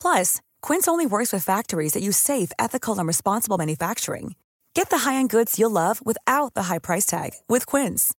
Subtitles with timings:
[0.00, 4.34] Plus, Quince only works with factories that use safe, ethical, and responsible manufacturing.
[4.74, 8.12] Get the high-end goods you'll love without the high price tag with Quince.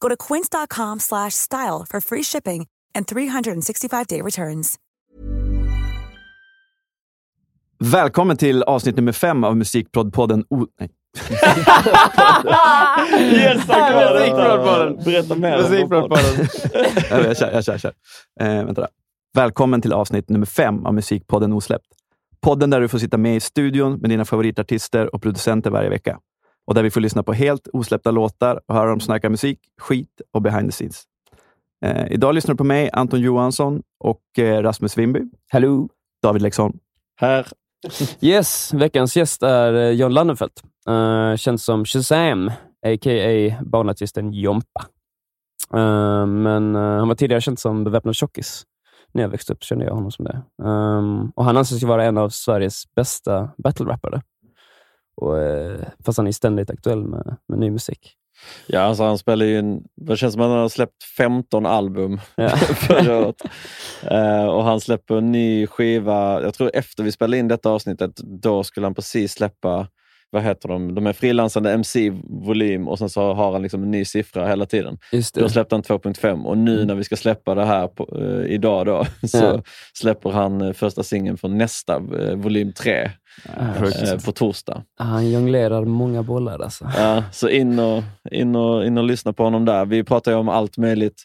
[0.00, 4.78] Go to quince.com slash style for free shipping and 365-day returns.
[7.78, 10.44] Välkommen till avsnitt nummer fem av Musikproddpodden.
[10.50, 10.90] O- nej.
[13.20, 14.36] Yes, tack vare detta.
[14.36, 15.04] Musikproddpodden.
[15.04, 15.56] Berätta mer.
[15.56, 16.48] om vår Musikproddpodden.
[17.10, 17.72] Ja, jag kör, jag kör.
[17.72, 17.92] Jag kör.
[18.40, 18.86] Eh, vänta då.
[19.36, 21.86] Välkommen till avsnitt nummer fem av Musikpodden Osläppt.
[22.40, 26.18] Podden där du får sitta med i studion med dina favoritartister och producenter varje vecka.
[26.66, 30.20] Och där vi får lyssna på helt osläppta låtar och höra dem snacka musik, skit
[30.32, 31.02] och behind the scenes.
[31.84, 35.20] Eh, idag lyssnar du på mig, Anton Johansson och eh, Rasmus Wimby.
[35.52, 35.88] Hello!
[36.22, 36.78] David Lexon.
[37.20, 37.46] Här.
[38.20, 40.62] Yes, veckans gäst är eh, John Landenfelt.
[40.88, 42.48] Uh, känd som Shazam,
[42.86, 43.54] a.k.a.
[43.64, 44.86] barnartisten Jompa.
[45.74, 48.66] Eh, men eh, han var tidigare känd som beväpnad tjockis.
[49.14, 50.42] När jag växte upp kände jag honom som det.
[50.62, 54.22] Um, och han anses ju vara en av Sveriges bästa battle-rappare.
[55.16, 58.16] Och, eh, fast han är ständigt aktuell med, med ny musik.
[58.66, 62.20] Ja, alltså han spelar ju en, det känns som att han har släppt 15 album
[62.34, 62.48] Ja.
[62.56, 63.42] förra året.
[64.02, 68.16] Eh, och han släpper en ny skiva, jag tror efter vi spelade in detta avsnittet,
[68.16, 69.88] då skulle han precis släppa,
[70.30, 74.04] vad heter de, de är frilansande MC-volym och sen så har han liksom en ny
[74.04, 74.98] siffra hela tiden.
[75.12, 75.50] Just Då det.
[75.50, 79.04] släppte han 2.5 och nu när vi ska släppa det här på, eh, idag då,
[79.28, 79.62] så Ja.
[79.94, 83.10] släpper han eh, första singeln från nästa, eh, volym 3,
[83.56, 84.82] eh, på torsdag.
[84.98, 86.88] Han jonglerar många bollar alltså.
[86.96, 89.84] Ja, så in och, in, och, in och lyssna på honom där.
[89.84, 91.22] Vi pratar ju om allt möjligt.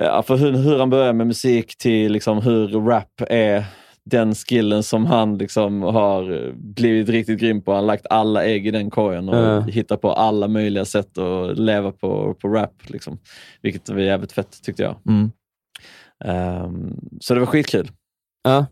[0.00, 3.64] Ja, för hur, hur han börjar med musik till liksom hur rap är
[4.10, 7.72] den skillen som han liksom har blivit riktigt grym på.
[7.72, 9.60] Han har lagt alla ägg i den korgen och Ja.
[9.60, 12.74] hittat på alla möjliga sätt att leva på, på rap.
[12.86, 13.18] Liksom.
[13.62, 14.96] Vilket var jävligt fett tyckte jag.
[15.08, 15.30] Mm.
[16.24, 17.90] Ehm, så det var skitkul.
[18.44, 18.66] Ja.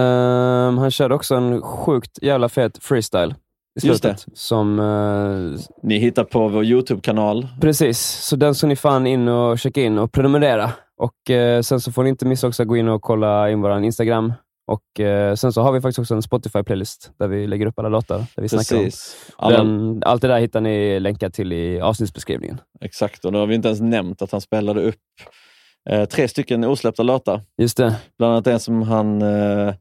[0.00, 3.34] Ehm, han körde också en sjukt jävla fet freestyle
[3.78, 4.26] i slutet.
[4.34, 7.48] Som, eh, Ni hittar på vår YouTube-kanal.
[7.60, 10.70] precis, så den ska ni fan in och checka in och prenumerera.
[10.96, 13.60] Och eh, Sen så får ni inte missa också att gå in och kolla in
[13.62, 14.32] vår Instagram.
[14.66, 17.88] Och eh, Sen så har vi faktiskt också en Spotify-playlist där vi lägger upp alla
[17.88, 18.84] låtar där vi snackar om.
[18.84, 19.32] Precis.
[19.36, 22.60] Alla, Den, allt det där hittar ni länkat till i avsnittsbeskrivningen.
[22.80, 24.94] Exakt, och då har vi inte ens nämnt att han spelade upp
[25.90, 27.40] eh, tre stycken osläppta låtar.
[27.58, 27.96] Just det.
[28.18, 29.74] Bland annat en som han eh,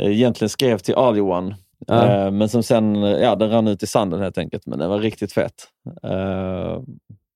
[0.00, 1.56] egentligen skrev till Ali One.
[1.86, 2.06] Ja.
[2.06, 4.66] Eh, men som sen, eh, ja den rann ut i sanden helt enkelt.
[4.66, 5.68] Men den var riktigt fet.
[6.02, 6.80] Eh,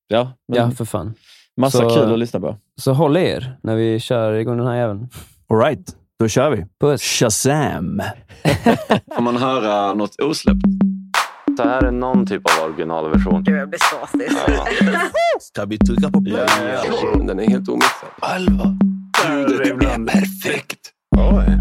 [0.08, 1.14] ja, men Ja, för fan.
[1.56, 2.56] massa så- kul att lyssna på.
[2.80, 5.08] Så håll er när vi kör igång den här jäveln.
[5.48, 6.64] All right, då kör vi.
[6.80, 7.02] Puss!
[7.02, 8.02] Shazam!
[9.14, 10.60] Får man höra något osläppt?
[11.56, 13.44] Det här är någon typ av originalversion.
[13.44, 14.28] Gud, jag blir såsig.
[15.40, 16.46] Ska vi trycka på play?
[17.26, 18.08] Den är helt omixad.
[18.20, 18.78] Alva.
[19.28, 20.90] Ljudet är perfekt.
[21.16, 21.58] Oj.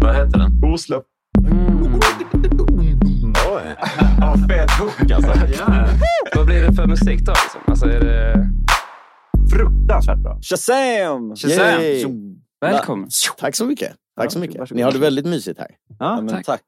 [0.00, 0.72] Vad heter den?
[0.72, 1.06] Osläppt.
[3.48, 3.76] Oj.
[4.20, 5.32] Ja, fet hook alltså.
[6.36, 7.32] Vad blir det för musik då?
[7.32, 7.60] Liksom?
[7.66, 8.50] Alltså, är det...
[9.52, 10.38] Fruktansvärt bra.
[10.42, 11.36] Shazam!
[11.36, 11.80] Shazam!
[11.80, 12.04] Yay!
[12.72, 13.08] Välkommen.
[13.38, 13.92] Tack så mycket.
[14.16, 14.58] Tack så mycket.
[14.58, 14.76] varsågod.
[14.76, 15.70] Ni har det väldigt mysigt här.
[15.98, 16.62] Ja, men tack.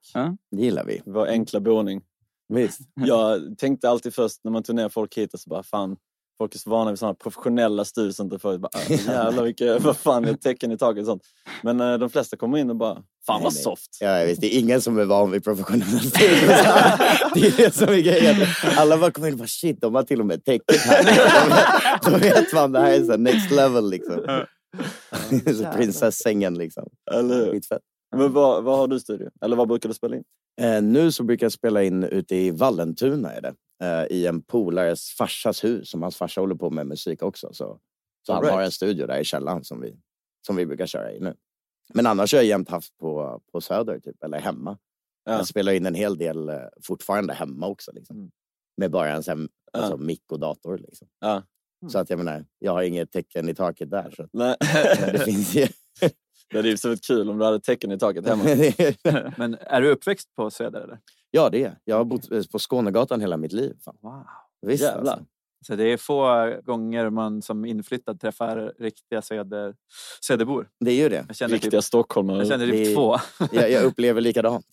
[0.50, 1.02] Det gillar vi.
[1.06, 2.00] Vår enkla boning.
[2.48, 2.80] Visst.
[2.94, 5.96] Jag tänkte alltid först när man tog ner folk hit och så bara fan,
[6.38, 7.82] folk är så vana vid sådana professionella.
[7.82, 8.80] Och folk bara, "Ah,
[9.12, 11.22] jävlar vilka, vad fan, ett tecken i taget och sånt.
[11.62, 13.96] Men eh, de flesta kommer in och bara, fan vad soft.
[14.00, 14.40] Ja, visst.
[14.40, 16.12] Det är ingen som är van vid professionella studios.
[17.34, 18.36] det är det som är grejen.
[18.76, 22.10] Alla bara kommer in och bara shit, de har till och med tecken här.
[22.10, 24.20] De vet, fan, det här är så next level liksom.
[25.76, 26.88] prinsessängen liksom.
[27.12, 27.52] Eller hur?
[27.52, 27.82] Skitfett.
[28.16, 29.30] Men vad, vad har du studio?
[29.40, 30.24] Eller vad brukar du spela in?
[30.60, 33.54] Eh, nu så brukar jag spela in ute i Vallentuna är det.
[33.82, 37.48] Eh, I en polares farsas hus som hans farsa håller på med musik också.
[37.52, 37.80] Så,
[38.26, 38.54] så han right.
[38.54, 39.96] har en studio där i källaren som vi,
[40.46, 41.34] som vi brukar köra i nu.
[41.94, 44.78] Men annars har jag jämt haft på, på Söder typ, eller hemma.
[45.24, 45.32] Ja.
[45.32, 47.92] Jag spelar in en hel del eh, fortfarande hemma också.
[47.92, 48.16] Liksom.
[48.16, 48.30] Mm.
[48.76, 49.80] Med bara en sån, Ja.
[49.80, 50.78] alltså, mick och dator.
[50.78, 51.08] Liksom.
[51.20, 51.42] Ja.
[51.88, 54.14] Så att jag menar, jag har inget tecken i taket där.
[54.16, 54.28] Så.
[54.32, 54.56] Nej.
[55.12, 55.66] Det finns ju...
[56.50, 58.42] det hade ju så varit kul om du hade tecken i taket hemma.
[59.36, 60.80] Men är du uppväxt på Söder?
[60.80, 60.98] Eller?
[61.30, 61.96] ja, det är jag.
[61.96, 63.74] Har bott eh, på Skånegatan hela mitt liv.
[63.84, 63.96] Fan.
[64.02, 64.24] Wow.
[64.66, 65.12] Visst, Jävlar.
[65.12, 65.26] alltså.
[65.66, 69.74] Så det är få gånger man som inflyttad träffar riktiga söder,
[70.20, 70.68] söderbor.
[70.80, 71.24] Det är ju det.
[71.28, 72.38] Jag känner Riktiga typ, stockholmare.
[72.38, 73.16] jag känner Det- typ två.
[73.52, 74.66] Jag, jag upplever likadant.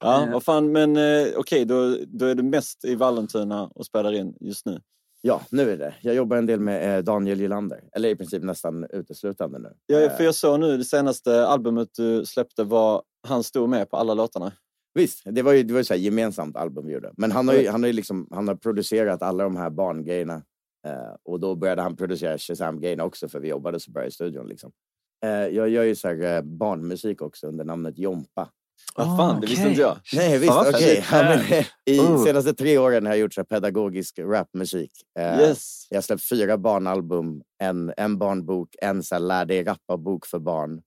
[0.00, 4.12] Ja, vad fan, men eh, okej, då, då är du mest i Vallentuna och spelar
[4.12, 4.80] in just nu.
[5.26, 5.94] Ja, nu är det.
[6.00, 7.84] Jag jobbar en del med eh, Daniel Gylander.
[7.92, 9.72] Eller i princip nästan uteslutande nu.
[9.86, 13.90] Ja, Eh, för jag såg nu det senaste albumet du släppte var han stod med
[13.90, 14.52] på alla låtarna.
[14.94, 17.12] Visst, det var ju, det var ju så gemensamt album vi gjorde.
[17.16, 20.42] Men han har ju, han har liksom, han har producerat alla de här barngrejerna.
[20.86, 24.46] Eh, och då började han producera Shazam-grejerna också för vi jobbade så bra i studion.
[24.46, 24.72] Liksom.
[25.24, 28.48] Eh, jag gör ju så här, eh, barnmusik också under namnet Jompa.
[28.96, 29.98] Vad fan, det visste inte jag.
[30.12, 31.02] Nej, visst, okej.
[31.02, 31.04] fett.
[31.12, 32.24] Ja, men, I Oh.
[32.24, 34.90] senaste tre åren har jag gjort så här pedagogisk rapmusik.
[35.18, 35.86] Eh, Yes.
[35.90, 40.38] Jag har släppt fyra barnalbum, en, en barnbok, en så här, lär dig rappa-bok för
[40.38, 40.80] barn.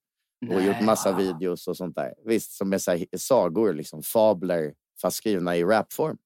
[0.54, 2.13] Och gjort massa videos och sånt där.
[2.25, 6.18] Visst, som är så här, sagor, liksom, fabler, fast skrivna i rapform.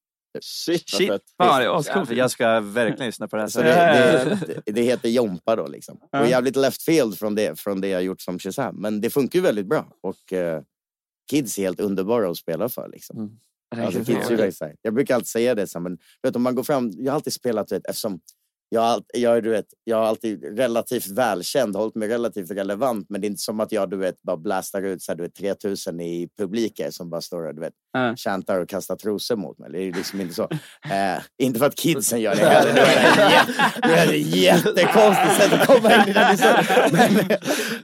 [0.42, 1.22] Shit, vad Shit, fett.
[1.38, 2.12] fan det är ascoolt.
[2.12, 3.50] Jag ska verkligen lyssna på det här.
[3.50, 5.68] Så det, det, det heter Jompa då.
[5.68, 6.00] Liksom.
[6.12, 8.76] Och jävligt left field från det, från det jag gjort som Shazam.
[8.76, 9.86] Men det funkar ju väldigt bra.
[10.04, 10.62] Och eh,
[11.30, 12.90] kids är helt underbara att spela för.
[12.90, 13.40] Liksom.
[13.76, 14.38] Alltså, kids är
[14.82, 17.34] jag brukar alltid säga det, men du vet, om man går fram, jag har alltid
[17.34, 18.20] spelat, vet, eftersom
[18.74, 23.28] jag, jag, du vet, jag har alltid relativt välkänd, hållit mig relativt relevant, men det
[23.28, 26.00] är inte som att jag du vet, bara blastar ut så här, du vet, 3000
[26.02, 28.16] i publiker som bara står och du vet, Ja.
[28.18, 29.72] chantar och kastar trosor mot mig.
[29.72, 30.44] Det är liksom inte så.
[30.92, 32.74] Eh, inte för att kidsen gör det heller.
[33.82, 36.38] Det, är det jättekonstigt sätt att komma in i den.
[36.92, 37.28] Men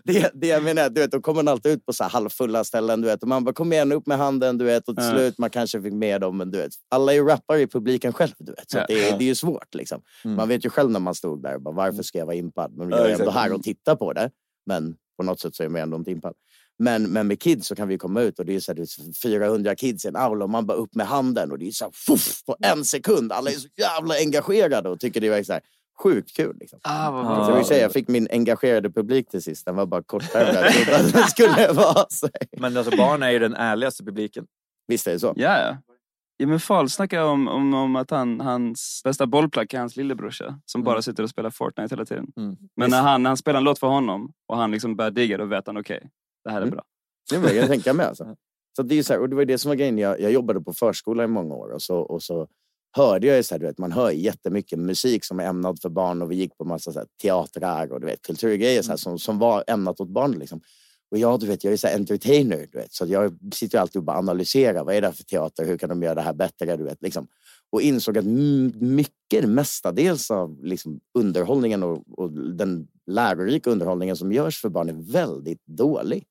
[0.04, 2.64] det, det jag menar, du vet, då kommer man alltid ut på så här halvfulla
[2.64, 3.02] ställen.
[3.02, 4.58] Du vet, och man bara, kom igen, upp med handen.
[4.58, 5.12] Du vet, och till Ja.
[5.12, 6.38] slut, man kanske fick med dem.
[6.38, 8.32] Men du vet, alla är ju rappare i publiken själv.
[8.40, 9.76] Du vet, så det, det är ju svårt.
[9.76, 10.02] Liksom.
[10.24, 12.72] Man vet ju själv när man stod där, bara, varför ska jag vara impad?
[12.78, 14.32] Men jag är ändå här och tittar på det.
[14.66, 16.34] Men på något sätt så är man ändå inte impad.
[16.80, 18.82] Men, men med kids så kan vi komma ut och det är, så här, det
[18.82, 21.72] är 400 kids i en aula och man bara upp med handen och det är
[21.72, 23.32] så här, fuff, på en sekund.
[23.32, 25.62] Alla är så jävla engagerade och tycker det är så här,
[26.04, 26.58] sjukt kul.
[26.60, 26.80] Liksom.
[26.84, 27.50] Ah, vad Så bra.
[27.50, 29.66] jag vill säga, jag fick min engagerade publik till sist.
[29.66, 32.06] Den var bara kortare än jag trodde den skulle vara.
[32.10, 32.30] Så.
[32.58, 34.46] Men alltså barn är ju den ärligaste publiken.
[34.88, 35.34] Visst är det så?
[35.36, 35.87] Ja, ja.
[36.38, 40.60] Ja, men Fall snackar om, om, om att han, hans bästa bollplack är hans lillebrorsa
[40.66, 42.32] som bara sitter och spelar Fortnite hela tiden.
[42.38, 42.58] Mm.
[42.76, 45.38] Men när han, när han spelar en låt för honom och han liksom börjar digga,
[45.38, 46.10] då vet han okej,
[46.44, 46.72] det här är Mm.
[46.76, 46.84] bra.
[47.30, 48.06] Det vill jag tänka med.
[48.06, 48.36] Alltså.
[48.76, 49.98] Så det, är så här, och det var det som var grejen.
[49.98, 52.48] Jag, jag jobbade på förskola i många år och så, och så
[52.98, 55.90] hörde jag ju så här, du vet, man hör jättemycket musik som är ämnad för
[55.90, 58.98] barn och vi gick på massa så här, teatrar och du vet, kulturgrejer så här,
[58.98, 60.32] som, som var ämnat åt barn.
[60.32, 60.62] Liksom.
[61.12, 64.00] Och jag, du vet, jag är så entertainer, du vet, så att jag sitter alltid
[64.00, 64.84] och bara analyserar.
[64.84, 65.66] Vad är det här för teater?
[65.66, 66.78] Hur kan de göra det här bättre?
[66.78, 67.28] Du vet, liksom.
[67.70, 74.62] Och insåg att mycket, mestadels av liksom, underhållningen och, och den lärorika underhållningen som görs
[74.62, 76.26] för barn är väldigt dålig.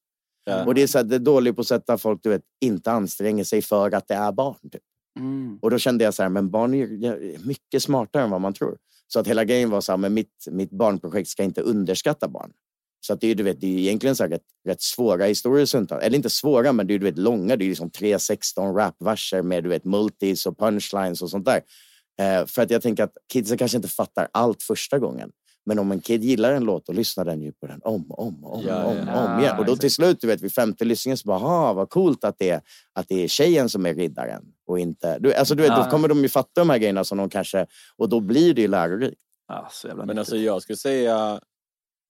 [0.44, 0.64] Ja.
[0.64, 2.90] Och det är, så här, det är dåligt på att sätta folk du vet, inte
[2.90, 4.70] anstränger sig för att det är barn.
[4.72, 4.82] Typ.
[5.18, 5.58] Mm.
[5.62, 8.78] Och då kände jag så här, men barn är mycket smartare än vad man tror.
[9.06, 12.52] Så att hela grejen var så här, men mitt, mitt barnprojekt ska inte underskatta barn.
[13.00, 15.66] Så att det är du vet, det är egentligen så här rätt, rätt svåra historier
[15.66, 16.02] stundtals.
[16.04, 17.56] Eller inte svåra, men det är du vet, långa.
[17.56, 21.60] Det är liksom 3-16 rapverser med du vet, multis och punchlines och sånt där.
[22.20, 25.30] Eh, för att jag tänker att kidsen kanske inte fattar allt första gången.
[25.68, 28.26] Men om en kid gillar en låt, då lyssnar den ju på den om och
[28.26, 29.34] om om, Ja, om, ja.
[29.34, 29.58] om igen.
[29.58, 32.38] Och då till slut, du vet, vid femte lyssningen så bara, "Ha, vad coolt att
[32.38, 32.60] det, är,
[32.92, 35.18] att det är tjejen som är riddaren och inte...
[35.18, 35.84] Du, alltså, du vet, Ja.
[35.84, 37.66] Då kommer de ju fatta de här grejerna som de kanske...
[37.96, 39.20] Och då blir det ju lärorikt.
[39.48, 41.40] Ja, så jävla Men alltså jag skulle säga,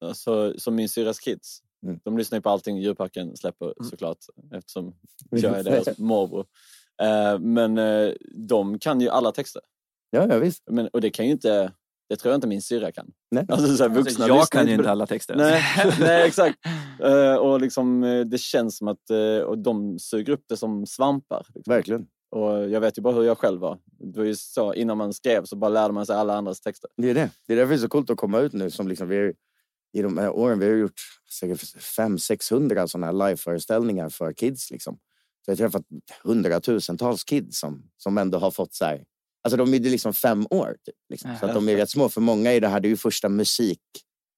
[0.04, 2.00] alltså, som min syrras kids, Mm.
[2.04, 4.18] de lyssnar ju på allting djurparken släpper såklart
[4.54, 4.94] eftersom
[5.30, 6.46] jag är deras morbror.
[7.02, 8.12] Eh, men eh,
[8.48, 9.62] de kan ju alla texter.
[10.10, 10.62] Ja, ja visst.
[10.70, 11.72] Men, och det kan ju inte,
[12.08, 13.12] det tror jag inte min syrra kan.
[13.30, 13.46] Nej.
[13.50, 15.36] Alltså, så här, Alltså, vuxna jag lyssnar kan ju på inte alla texter.
[15.36, 15.62] Nej,
[16.00, 16.58] nej exakt.
[17.02, 20.86] Eh, och liksom, eh, det känns som att eh, och de suger upp det som
[20.86, 21.46] svampar.
[21.54, 21.74] Liksom.
[21.74, 22.06] Verkligen.
[22.30, 23.78] Och jag vet ju bara hur jag själv var.
[23.84, 26.90] Det var ju så, innan man skrev så bara lärde man sig alla andras texter.
[26.96, 27.30] Det är det.
[27.46, 28.70] Det är därför det är så coolt att komma ut nu.
[28.70, 29.34] Som liksom vi är,
[29.96, 31.00] I de här åren vi har gjort
[31.40, 34.70] säkert 500-600 sådana här liveföreställningar för kids.
[34.70, 34.98] Liksom.
[35.44, 35.82] Så jag har träffat
[36.22, 39.04] hundratusentals kids som, som ändå har fått så här...
[39.42, 40.76] Alltså de är ju liksom fem år.
[40.84, 41.36] Typ, liksom.
[41.40, 42.08] Så att de är rätt små.
[42.08, 43.80] För många är det här det är ju första musik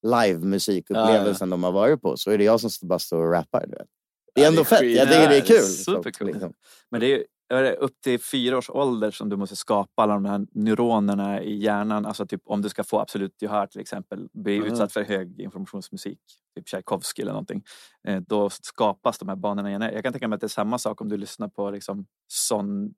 [0.06, 3.66] live-musikupplevelsen de har varit på så är det jag som bara står och rappar.
[3.66, 3.86] Du vet.
[4.34, 4.82] Det är ändå fett.
[4.82, 5.62] Jag tycker det är kul.
[5.62, 6.26] Superkul.
[6.26, 6.52] Liksom.
[6.90, 7.24] Men det är
[7.54, 11.42] är det upp till fyra års ålder som du måste skapa alla de här neuronerna
[11.42, 12.06] i hjärnan.
[12.06, 14.68] Alltså typ om du ska få absolut gehör till exempel, bli Mm.
[14.72, 16.20] utsatt för hög informationsmusik,
[16.58, 17.62] typ Tchaikovsky eller någonting.
[18.08, 19.82] Eh, Då skapas de här banorna igen.
[19.82, 22.90] Jag kan tänka mig att det är samma sak om du lyssnar på liksom sån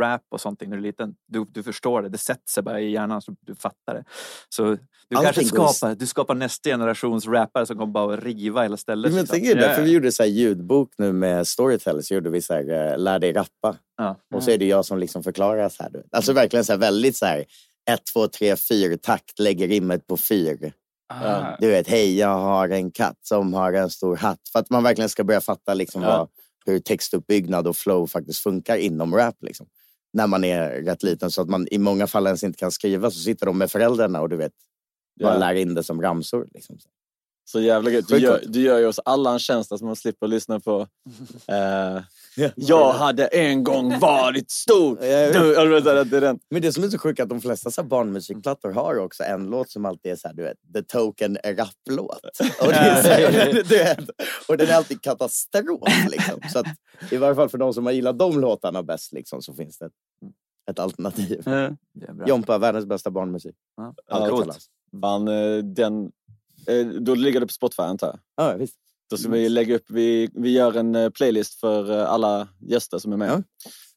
[0.00, 1.14] rap och sånt när du är liten.
[1.28, 4.04] Du, du förstår det, det sätter sig bara i hjärnan så du fattar det.
[4.48, 8.62] Så du Allting kanske skapar, du skapar nästa generations rappare som kommer bara att riva
[8.62, 9.10] hela stället.
[9.10, 9.34] Men jag liksom.
[9.34, 12.54] tänker det, därför vi gjorde så här ljudbok nu med Storytel, så gjorde vi så
[12.54, 13.76] här, eh, lär dig rappa.
[13.96, 14.16] Ja.
[14.34, 16.04] Och så är det jag som liksom förklarar så här.
[16.10, 17.44] Alltså verkligen så här väldigt så här,
[17.90, 20.72] ett, två, tre, fyr takt, lägger rimmet på fyr.
[21.10, 21.56] Ah.
[21.60, 24.48] Du vet, hej jag har en katt som har en stor hatt.
[24.52, 26.08] För att man verkligen ska börja fatta liksom Ja.
[26.18, 26.28] vad,
[26.66, 29.36] hur textuppbyggnad och flow faktiskt funkar inom rap.
[29.42, 29.66] Liksom.
[30.12, 33.10] När man är rätt liten så att man i många fall ens inte kan skriva
[33.10, 34.52] så sitter de med föräldrarna och du vet,
[35.22, 35.38] bara Ja.
[35.38, 36.48] lär in det som ramsor.
[36.54, 36.78] Liksom.
[37.44, 38.08] Så jävla gött.
[38.08, 40.80] Du gör, du gör ju oss alla en tjänst att man slipper lyssna på
[41.48, 42.02] eh,
[42.56, 44.98] Jag hade en gång varit stor.
[45.00, 45.42] Ja, jag vet.
[45.42, 46.38] Du, jag vet att det är den.
[46.50, 49.46] Men det som är så sjukt är att de flesta så barnmusikplattor har också en
[49.46, 52.40] låt som alltid är så här, du vet, the token rapplåt.
[52.60, 52.66] Och,
[54.48, 56.10] och den är alltid katastrof.
[56.10, 56.40] Liksom.
[56.52, 56.66] Så att,
[57.10, 59.86] i varje fall för de som har gillat de låtarna bäst liksom, så finns det
[59.86, 59.92] ett,
[60.70, 61.42] ett alternativ.
[61.42, 61.76] Bra.
[62.26, 63.56] Jompa, världens bästa barnmusik.
[63.76, 63.94] Ja.
[65.00, 66.12] Fan, eh, den,
[66.66, 68.18] eh, då ligger det på Spotify antar jag.
[68.36, 68.76] Ja, visst.
[69.10, 72.98] Då ska vi lägga upp, vi, vi gör en eh, playlist för eh, alla gäster
[72.98, 73.42] som är med.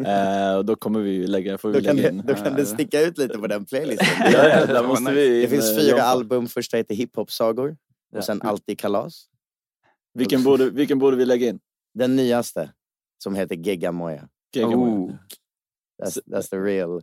[0.05, 2.23] Eh, och då kommer vi lägga, får vi Då kan, lägga det, in.
[2.27, 4.07] då kan det sticka ut lite på den playlisten.
[4.19, 6.03] Ja, ja, där måste vi Det in, finns eh, fyra jobba.
[6.03, 6.47] album.
[6.47, 7.77] Första heter Hiphop-sagor.
[8.17, 9.25] Och sen Alltid kalas.
[10.13, 11.59] Vilken borde, vilken borde vi lägga in?
[11.93, 12.69] Den nyaste,
[13.23, 14.27] som heter Geggamoja.
[14.55, 14.93] Geggamoja.
[14.93, 15.11] Oh.
[16.03, 17.01] That's, that's the real,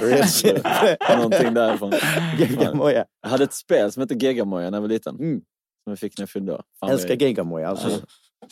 [0.00, 0.62] real shit.
[1.16, 1.92] Någonting därifrån.
[2.38, 3.04] Geggamoja.
[3.22, 5.16] Jag hade ett spel som hette Geggamoja när jag var liten.
[5.16, 5.40] Mm.
[5.84, 6.62] Som jag fick när jag fyllde år.
[6.80, 7.68] Fan, Älskar jag- Geggamoja.
[7.68, 7.90] Alltså.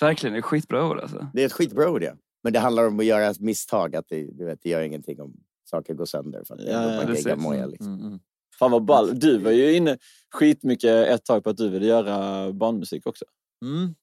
[0.00, 1.26] Verkligen, det är skitbra ord alltså.
[1.34, 2.12] Det är ett skitbra ord, ja.
[2.42, 3.96] Men det handlar om att göra ett misstag.
[3.96, 5.36] Att det, du vet, det gör ingenting om
[5.70, 6.44] saker går sönder.
[6.44, 7.26] För att det Ja, är ja, precis.
[7.26, 7.66] geggamoja.
[7.66, 7.92] Liksom.
[7.94, 8.20] Mm, mm.
[8.58, 9.18] Fan vad ball.
[9.20, 9.98] Du var ju inne
[10.30, 13.24] skitmycket ett tag på att du ville göra barnmusik också.
[13.64, 13.94] Mm.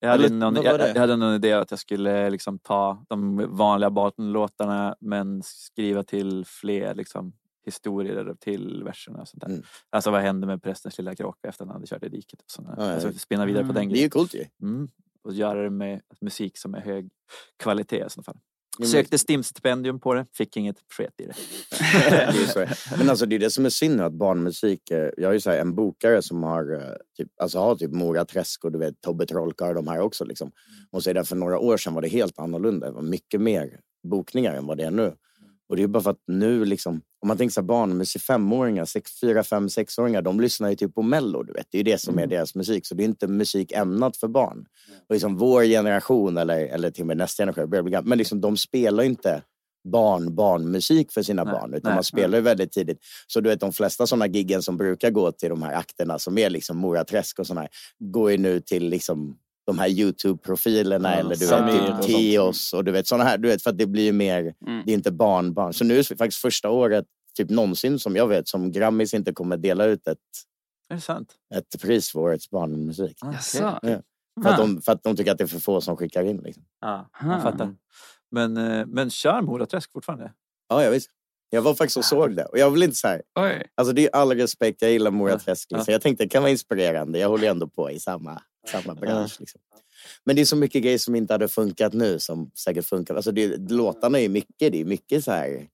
[0.00, 0.88] Jag, hade Eller, någon, vad var jag, det?
[0.94, 6.44] jag hade någon idé att jag skulle liksom ta de vanliga Barton-låtarna men skriva till
[6.46, 7.32] fler liksom,
[7.64, 9.20] historier till verserna.
[9.20, 9.48] Och sånt där.
[9.48, 9.62] Mm.
[9.90, 12.40] Alltså vad hände med prästens lilla kråka efter att han hade kört i diket?
[12.40, 13.74] Och såna, Ja, alltså, spinna vidare på Mm.
[13.74, 14.10] den Det är ju grejen.
[14.10, 14.44] coolt ju.
[14.62, 14.88] Mm.
[15.24, 17.10] Och göra det med musik som är hög
[17.58, 18.38] kvalitet i sådana fall.
[18.86, 21.34] Sökte STIM-stipendium på det, fick inget, sket i det.
[22.32, 22.66] det så.
[22.98, 24.90] Men alltså det är det som är synd att barnmusik...
[24.90, 27.90] eh, Jag har ju så här en bokare som har eh, typ, alltså har typ
[27.92, 30.24] Mora Träsk och du vet Tobbe Trollkarl och de här också.
[30.24, 30.52] Liksom.
[30.90, 32.86] Och så är det för några år sedan var det helt annorlunda.
[32.86, 35.16] Det var mycket mer bokningar än vad det är nu.
[35.68, 39.20] Och det är bara för att nu liksom, om man tänker här barnmusik, femåringar, sex,
[39.20, 41.66] fyra, fem, sexåringar, de lyssnar ju typ på mello, du vet.
[41.70, 42.86] Det är ju det som är deras musik.
[42.86, 44.66] Så det är inte musik ämnat för barn.
[45.08, 48.18] Och liksom vår generation, eller, eller till och med nästa generation, börjar bli gammal, men
[48.18, 49.42] liksom de spelar inte
[49.84, 52.98] barn, barnmusik för sina Nej, barn, utan nej, man spelar ju väldigt tidigt.
[53.26, 56.38] Så du vet, de flesta sådana giggen som brukar gå till de här akterna som
[56.38, 61.12] är liksom Mora Träsk och sådana här, går ju nu till liksom de här Youtube-profilerna
[61.12, 62.16] Ja, eller du vet, och typ.
[62.16, 64.82] Teos och du vet sådana här, du vet, för att det blir ju mer, Mm.
[64.86, 65.72] det är inte barn, barn.
[65.72, 67.04] Så nu är det faktiskt första året,
[67.36, 70.18] typ någonsin som jag vet, som Grammis inte kommer dela ut ett,
[70.88, 71.32] Är det sant?
[71.54, 73.16] ett pris för årets barnmusik.
[73.20, 74.00] Ah, okej.
[74.42, 74.62] För att, Ah.
[74.62, 76.36] de, för att de tycker att det är för få som skickar in.
[76.36, 76.64] Liksom.
[76.80, 77.32] Ja, Ah.
[77.32, 77.74] jag fattar.
[78.30, 80.32] Men, eh, men kör Mora Träsk fortfarande?
[80.68, 81.10] Ja, jag visst.
[81.50, 82.44] Jag var faktiskt och såg det.
[82.44, 83.66] Och jag vill inte så här, Oj.
[83.74, 85.70] alltså det är all respekt, jag gillar Mora Ja, Träsk.
[85.70, 85.84] Liksom.
[85.88, 85.92] ja.
[85.92, 87.18] Jag tänkte det kan vara inspirerande.
[87.18, 89.36] Jag håller ändå på i samma, samma bransch.
[89.40, 89.60] Liksom.
[90.24, 93.14] Men det är så mycket grejer som inte hade funkat nu som säkert funkar.
[93.14, 95.66] Alltså det, låtarna är mycket, det är mycket så här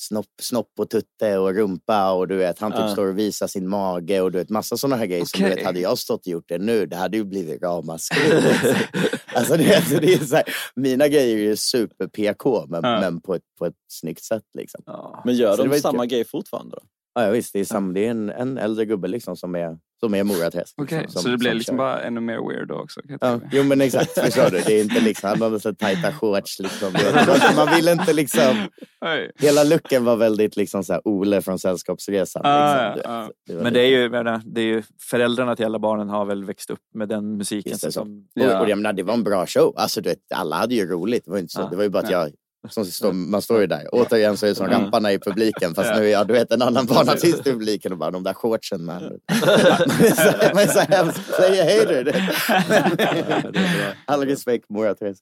[0.00, 3.68] snopp, snopp och tutte och rumpa och du vet, han typ står och visar sin
[3.68, 6.26] mage och du vet, massa sådana här grejer som du vet, hade jag stått och
[6.26, 8.40] gjort det nu, det hade ju blivit ramaskri.
[8.42, 8.74] liksom.
[9.34, 10.44] alltså det, alltså det är så här,
[10.74, 14.82] mina grejer är ju super-PK, men, men på, ett, på ett snyggt sätt liksom.
[15.24, 16.82] Men gör Så de samma grej fortfarande då?
[17.14, 19.78] Ja, ja visst, det är, sam, det är en, en äldre gubbe liksom som är,
[20.00, 20.74] som är Mora Träsk.
[20.76, 21.84] Okej, liksom, så det blir som liksom kör.
[21.84, 23.00] bara ännu mer weird då också?
[23.20, 24.60] Ja, jo men exakt, förstår du?
[24.66, 26.92] Det är inte liksom, han hade så tajta shorts liksom.
[27.56, 28.56] Man vill inte liksom,
[29.38, 32.42] hela looken var väldigt liksom så här Ole från Sällskapsresan.
[32.44, 33.12] Ah, liksom.
[33.12, 33.54] ja, ja.
[33.54, 34.08] var Men det är ju,
[34.44, 37.72] det är ju föräldrarna till alla barnen har väl växt upp med den musiken.
[37.72, 37.92] Det, så.
[37.92, 39.74] som, Och, och jag menar, det var en bra show.
[39.76, 41.24] Alltså, du vet, alla hade ju roligt.
[41.24, 41.60] Det var, inte så.
[41.60, 41.68] Ja.
[41.70, 42.12] Det var ju bara att Nej.
[42.12, 42.30] jag...
[42.68, 43.88] Som står, man står ju där.
[43.92, 45.74] Återigen så är det som ramparna i publiken.
[45.74, 48.34] Fast nu är jag du vet, en annan barnartist i publiken och bara de där
[48.34, 48.84] shortsen.
[48.84, 51.36] Man, man är så, hemskt.
[51.36, 52.32] Play a hater.
[54.06, 55.18] All respekt Mora Therese.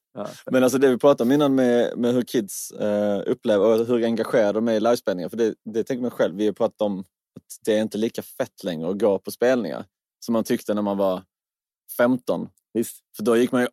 [0.50, 4.04] Men alltså det vi pratade om innan med, med hur kids eh, upplever och hur
[4.04, 5.28] engagerade de är i livespelningar.
[5.28, 8.22] För det, det tänker man själv, vi har pratat om att det är inte lika
[8.22, 9.84] fett längre att gå på spelningar.
[10.24, 11.22] som man tyckte när man var
[11.96, 12.48] 15.
[12.72, 12.96] Visst.
[13.16, 13.68] För då gick man ju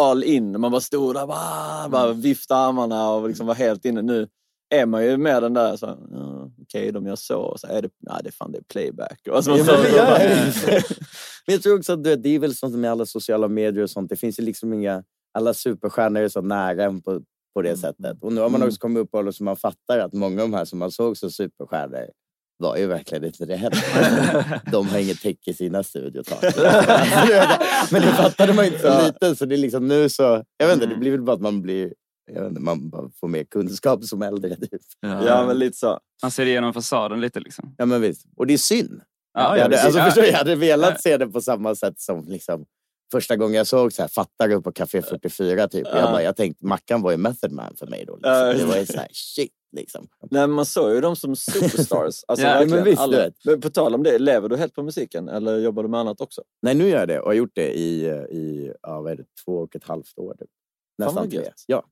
[0.00, 0.60] all in.
[0.60, 4.02] Man bara stod där, bara, bara viftade armarna och liksom var helt inne.
[4.02, 4.28] Nu
[4.74, 7.82] är man ju med den där, så, ja, okej de gör så, och så är
[7.82, 9.20] det, nej det är fan det är playback.
[9.30, 10.80] Och så, Ja, så, men, så, ja, bara-
[11.46, 14.08] men jag tror också att det är väl sånt med alla sociala medier och sånt.
[14.10, 15.04] Det finns ju liksom inga...
[15.38, 17.20] Alla superstjärnor är så nära en på,
[17.54, 18.16] på det sättet.
[18.22, 18.68] Och nu har man Mm.
[18.68, 21.16] också kommit upp och så man fattar att många av de här som man såg
[21.16, 22.06] som superstjärnor
[22.60, 24.60] var ju verkligen inte det heller.
[24.72, 26.42] De har inget täck i sina studiotak.
[27.92, 29.36] Men det fattade man inte så lite.
[29.36, 30.44] Så det är liksom nu så...
[30.56, 31.92] Jag vet inte, det blir väl bara att man blir...
[32.32, 34.56] Jag vet inte, man bara får mer kunskap som äldre.
[34.56, 34.80] Typ.
[35.00, 35.98] ja, men lite så.
[36.22, 37.74] Man ser igenom fasaden lite liksom.
[37.78, 38.26] Ja, men visst.
[38.36, 39.00] Och det är synd.
[39.34, 40.04] Ja, jag, ja, hade, alltså, Ja.
[40.04, 40.56] förstår, jag hade Ja.
[40.56, 42.64] velat se det på samma sätt som liksom,
[43.12, 45.68] första gången jag såg så här, Fattare på Café 44.
[45.68, 45.86] Typ.
[45.86, 46.02] Jag, Ja.
[46.02, 48.16] bara, jag tänkte Mackan var ju method man för mig då.
[48.16, 48.32] Liksom.
[48.32, 50.08] Ja, det var ju så här, shit liksom.
[50.30, 52.24] Nej, men man såg ju dem som superstars.
[52.28, 53.30] Alltså, Ja, men visst, alla.
[53.44, 56.20] Men på tal om det, lever du helt på musiken eller jobbar du med annat
[56.20, 56.42] också?
[56.62, 59.24] Nej, nu gör jag det och har gjort det i, i ja, vad är det,
[59.44, 60.34] två och ett halvt år.
[60.38, 60.48] Typ.
[60.98, 61.48] Nästan tre.
[61.66, 61.84] Ja.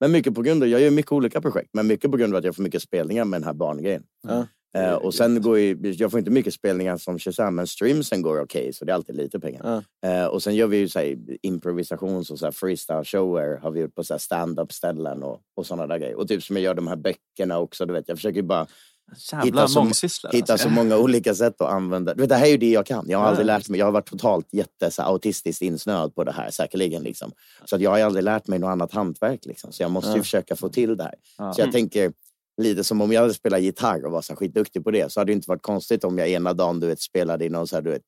[0.00, 2.38] Men mycket på grund av, jag gör mycket olika projekt, men mycket på grund av
[2.38, 4.02] att jag får mycket spelningar med den här barngrejen.
[4.22, 4.46] Ja.
[4.74, 8.40] Eh, och sen går ju, jag får inte mycket spelningar som Shazam, men streamsen går
[8.40, 9.82] okej, så det är alltid lite pengar.
[10.00, 10.08] Ja.
[10.08, 13.70] Eh, och sen gör vi ju så här, improvisations och så här freestyle shower har
[13.70, 16.18] vi gjort på så här stand-up ställen och, och sådana där grejer.
[16.18, 18.66] Och typ som jag gör de här böckerna också, du vet, jag försöker ju bara
[19.32, 20.68] Jävla hitta så, hitta alltså.
[20.68, 22.14] så många olika sätt att använda.
[22.14, 23.06] Du vet, det här är ju det jag kan.
[23.08, 23.78] Jag har aldrig lärt mig.
[23.78, 27.02] Jag har varit totalt jätte så här, autistiskt insnöad på det här säkerligen.
[27.02, 27.32] Liksom.
[27.64, 29.44] Så att jag har aldrig lärt mig något annat hantverk.
[29.44, 29.72] Liksom.
[29.72, 31.14] Så jag måste ju försöka få till det här.
[31.52, 32.12] Så jag tänker
[32.56, 35.32] lite som om jag hade spelat gitarr och var så skitduktig på det så hade
[35.32, 37.82] det inte varit konstigt om jag ena dagen du vet, spelade i någon så här,
[37.82, 38.02] du vet,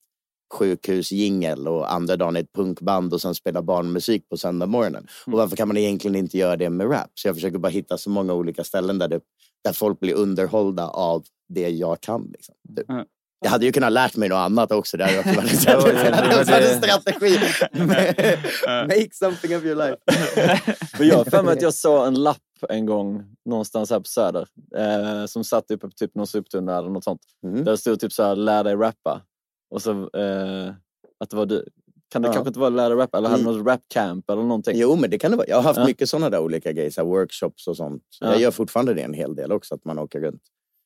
[0.55, 5.07] sjukhusjingel och andra dagen i ett punkband och sen spela barnmusik på söndag morgonen.
[5.27, 7.11] Och varför kan man egentligen inte göra det med rap?
[7.15, 9.21] Så jag försöker bara hitta så många olika ställen där, det,
[9.65, 12.31] där folk blir underhållda av det jag kan.
[12.33, 12.91] Liksom, typ.
[12.91, 13.05] Mm.
[13.41, 14.97] Jag hade ju kunnat lärt mig något annat också.
[14.97, 15.39] Det hade varit
[16.71, 17.39] en strategi.
[18.67, 19.97] Make something of your life.
[20.99, 22.39] Jag har för mig att jag såg en lapp
[22.71, 26.89] en gång någonstans här på Söder eh, som satt uppe på typ någon soptunna eller
[26.91, 27.21] något sånt.
[27.47, 27.65] Mm.
[27.65, 29.23] Där det stod typ så här, lär dig rappa.
[29.71, 30.73] Och så eh,
[31.19, 31.65] att det var du.
[32.09, 32.33] Kan det Ja.
[32.33, 33.57] kanske inte vara lär dig rappa eller hade Mm.
[33.57, 34.75] något rapcamp eller någonting?
[34.77, 35.47] Jo, men det kan det vara.
[35.49, 35.87] Jag har haft Ja.
[35.87, 38.03] mycket sådana där olika grejer, så workshops och sånt.
[38.11, 38.31] Så Ja.
[38.31, 40.43] Jag gör fortfarande det en hel del också, att man åker runt.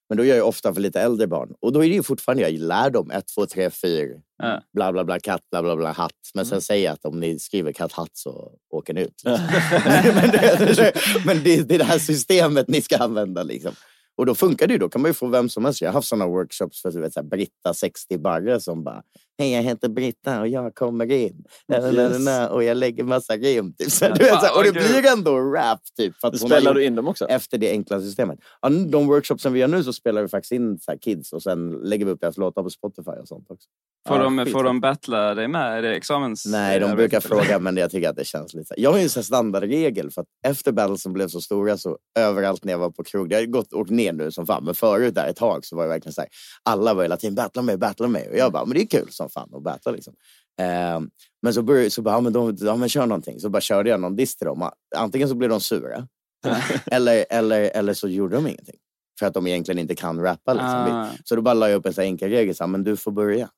[0.09, 1.55] Men då gör jag ofta för lite äldre barn.
[1.61, 4.63] Och då är det ju fortfarande, jag lär dem ett, två, tre, fyra, Ja.
[4.73, 6.13] bla bla bla, katt, bla bla bla, hatt.
[6.35, 9.23] Men sen säger jag att om ni skriver katt, hatt så åker ni ut.
[9.25, 9.47] liksom.
[10.15, 10.95] men det,
[11.27, 13.43] men det, det är det här systemet ni ska använda.
[13.43, 13.73] Liksom.
[14.17, 14.79] Och då funkar det ju.
[14.79, 15.81] Då kan man ju få vem som helst.
[15.81, 19.03] Jag har haft sådana workshops för du vet, så här, Britta 60 Barre som bara
[19.41, 21.45] Hej, jag heter Britta och jag kommer in.
[21.69, 23.73] Na, na, Och jag lägger massa rim.
[23.73, 23.91] Typ.
[23.91, 25.81] Så, du vet, så och det blir ändå rap.
[25.97, 27.27] Typ, för att Spelar du in dem också?
[27.27, 28.39] efter det enkla systemet.
[28.61, 31.43] Ja, de workshopsen vi gör nu så spelar vi faktiskt in så här kids och
[31.43, 33.69] sen lägger vi upp deras låtar på Spotify och sånt också.
[34.09, 35.79] Får, Ja, de, får de battla dig med?
[35.79, 36.47] Är det examens...
[36.47, 38.75] Nej, de arbetet, brukar fråga men jag tycker att det känns lite...
[38.77, 42.73] Jag har ju en standardregel för att efter battlesen blev så stora så överallt när
[42.73, 45.29] jag var på krog, det har gått åkt ner nu som fan, men förut där
[45.29, 46.31] ett tag så var det verkligen så här,
[46.63, 49.09] alla var hela tiden battla mig, battla mig och jag bara, men det är kul
[49.29, 50.15] som fan att battla liksom.
[50.61, 51.11] Ehm,
[51.43, 53.41] men så började så bara, ja men, de, ja, men kör någonting.
[53.41, 54.71] Så bara körde jag någon diss till dem.
[54.97, 56.09] Antingen så blev de sura
[56.87, 58.77] eller, eller, eller så gjorde de ingenting.
[59.19, 60.53] För att de egentligen inte kan rappa.
[60.53, 60.69] Liksom.
[60.71, 61.09] Ah.
[61.25, 63.13] Så då bara la jag upp en här enkel regel, så här, men du får
[63.13, 63.49] börja.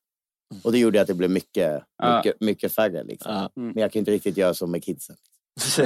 [0.63, 2.17] Och det gjorde att det blev mycket, Ah.
[2.17, 3.05] mycket, mycket färre.
[3.05, 3.33] Liksom.
[3.33, 3.51] Ja.
[3.55, 5.17] Men jag kan inte riktigt göra så med kidsen.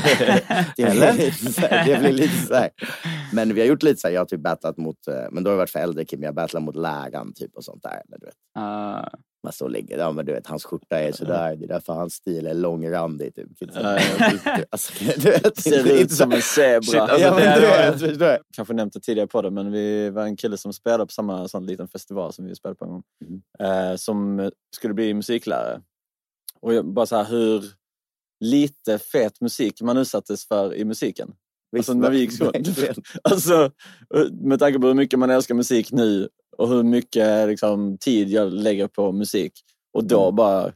[0.77, 2.87] Det blir, lite så här, så.
[3.33, 5.51] Men vi har gjort lite så här, jag har typ battlat mot, eh, men då
[5.51, 8.03] har det varit för äldre Kim, jag har battlat mot läraren typ och sånt där.
[8.07, 8.35] Eller, du vet.
[8.55, 9.09] Ah.
[9.45, 11.93] Man står och ligger, ja men du vet hans skjorta är sådär, det är därför
[11.93, 13.35] hans stil är långrandig.
[13.35, 13.49] Typ.
[14.71, 16.83] Alltså, du vet, Ser ut som en zebra.
[16.83, 17.61] Shit, alltså, Ja, men
[17.99, 18.39] du vet, jag.
[18.57, 21.49] kanske nämnt det tidigare på det, men vi var en kille som spelade på samma
[21.49, 23.03] sån liten festival som vi spelade på en gång.
[23.59, 25.81] Eh, som skulle bli musiklärare.
[26.61, 27.65] Och jag, bara så här hur
[28.41, 31.35] lite fet musik man utsattes för i musiken.
[31.73, 32.53] Visst, alltså när vi gick skolan.
[33.23, 33.71] Alltså,
[34.33, 38.53] med tanke på hur mycket man älskar musik nu och hur mycket liksom, tid jag
[38.53, 39.53] lägger på musik.
[39.95, 40.37] Och då Mm.
[40.37, 40.73] bara...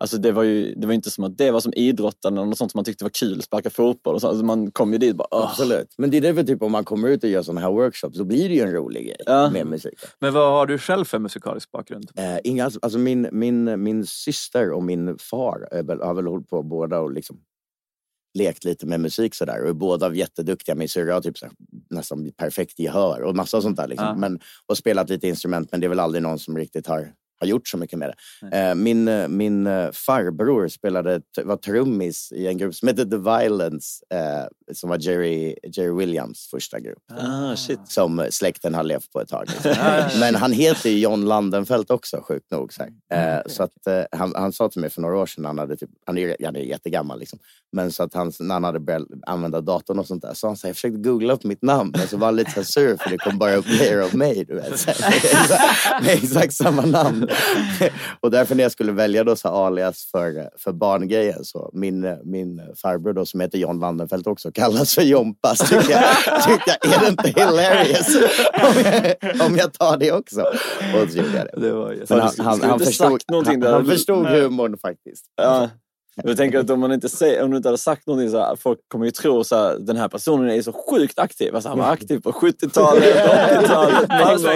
[0.00, 2.58] Alltså det var ju det var inte som att det var som idrotten eller något
[2.58, 4.28] sånt som man tyckte var kul, sparka fotboll och så.
[4.28, 5.28] Alltså man kom ju dit och bara...
[5.30, 5.94] "Åh." Absolut.
[5.98, 8.24] Men det är därför typ om man kommer ut och gör sådana här workshops så
[8.24, 9.50] blir det ju en rolig grej Ja.
[9.50, 9.94] med musik.
[10.20, 12.10] Men vad har du själv för musikalisk bakgrund?
[12.16, 16.48] Eh, inga, alltså min, min, min syster och min far är väl, har väl hållit
[16.48, 17.40] på båda och liksom
[18.38, 20.74] lekt lite med musik sådär och är båda jätteduktiga.
[20.74, 21.54] Min syrra har typ så här,
[21.90, 23.86] nästan perfekt gehör och massa sånt där.
[23.86, 24.06] Liksom.
[24.06, 24.14] Ja.
[24.14, 27.46] Men, och spelat lite instrument men det är väl aldrig någon som riktigt har, har
[27.46, 28.58] gjort så mycket med det.
[28.58, 33.16] Eh, min, eh, min eh, farbror spelade, var trummis i en grupp som hette The
[33.16, 37.02] Violence, eh, som var Jerry, Jerry Williams första grupp.
[37.10, 37.56] Ah.
[37.84, 39.46] Som släkten har levt på ett tag.
[39.48, 39.74] Liksom.
[40.20, 42.72] Men han heter ju John Landenfelt också, sjukt nog.
[42.72, 42.82] Så.
[43.14, 45.76] Eh, så att, eh, han, han sa till mig för några år sedan, han, hade
[45.76, 47.38] typ, han, är, han är jättegammal, liksom.
[47.72, 50.56] men så att han, när han hade börjat använda datorn och sånt där, så han
[50.56, 53.10] så här, jag försökte googla upp mitt namn, men så var han lite sur för
[53.10, 54.44] det kom bara upp grejer av mig.
[54.44, 57.27] Du vet, så här, med exakt samma namn.
[58.20, 62.60] och därför när jag skulle välja då så alias för, för barngrejen, så min, min
[62.82, 65.58] farbror då, som heter John Landenfelt också kallas för Jompas.
[65.58, 66.04] Tycker jag,
[66.44, 68.16] tycker jag, är det inte hilarious
[68.52, 70.40] om jag, om jag tar det också?
[70.40, 71.60] Och så gjorde jag det.
[71.60, 75.24] Det var du han, han, han, förstod, han, han förstod humorn faktiskt.
[75.36, 75.68] Ja.
[76.24, 78.56] Jag tänker att om, man inte säger, om du inte hade sagt någonting så här,
[78.56, 81.54] folk kommer ju tro så här, den här personen är så sjukt aktiv.
[81.54, 84.10] Alltså, han var aktiv på 70-talet, 80-talet.
[84.10, 84.48] Alltså,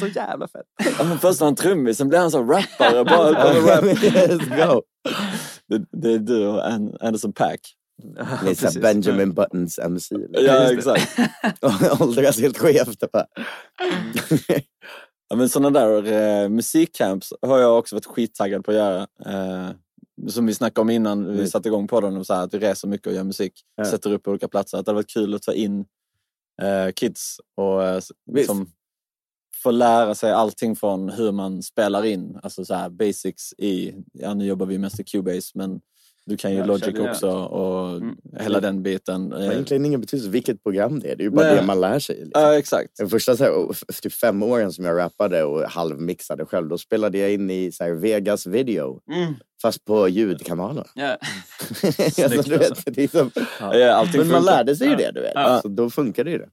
[0.00, 0.62] Så jävla fett.
[0.98, 3.04] Ja, men först var han trummis, sen blev han så rappare.
[3.04, 3.84] Bara med rap.
[3.84, 4.82] Let's go.
[5.68, 7.60] Det, det är du och An- Anderson Pack.
[8.44, 8.80] Det är så.
[8.80, 10.14] Benjamin Buttons MC.
[10.30, 11.18] Ja, exakt.
[12.00, 13.04] Åldras helt skevt.
[15.30, 16.12] Ja, men sådana där
[16.42, 19.06] eh, musikcamps har jag också varit skittaggad på att göra.
[19.26, 19.70] Eh,
[20.28, 21.46] som vi snackade om innan vi Mm.
[21.46, 23.52] satte igång podden, och så här, att vi reser mycket och gör musik.
[23.76, 23.84] Ja.
[23.84, 24.78] Sätter upp på olika platser.
[24.78, 25.84] Att det hade varit kul att ta in
[26.62, 28.36] eh, kids och eh, s- Visst.
[28.36, 28.72] liksom,
[29.62, 32.38] få lära sig allting från hur man spelar in.
[32.42, 35.80] Alltså så här, basics i, ja nu jobbar vi mest i Cubase men
[36.26, 38.16] du kan ju Ja, Logic också och Mm.
[38.40, 39.28] hela den biten.
[39.28, 41.16] Det har Eh, egentligen ingen betydelse vilket program det är.
[41.16, 41.56] Det är ju bara Nej.
[41.56, 42.16] det man lär sig.
[42.16, 42.42] Liksom.
[42.42, 42.90] Ja, exakt.
[42.98, 46.68] De första så här, och f- typ fem åren som jag rappade och halvmixade själv,
[46.68, 49.00] då spelade jag in i så här, Vegas video.
[49.12, 49.34] Mm.
[49.62, 50.86] Fast på ljudkanaler.
[50.94, 51.06] Ja.
[52.24, 53.30] alltså, vet, det är som,
[53.60, 55.32] Ja, allting men man lärde sig ju det, du vet.
[55.34, 55.60] Ja.
[55.62, 56.48] Så då funkar det ju det.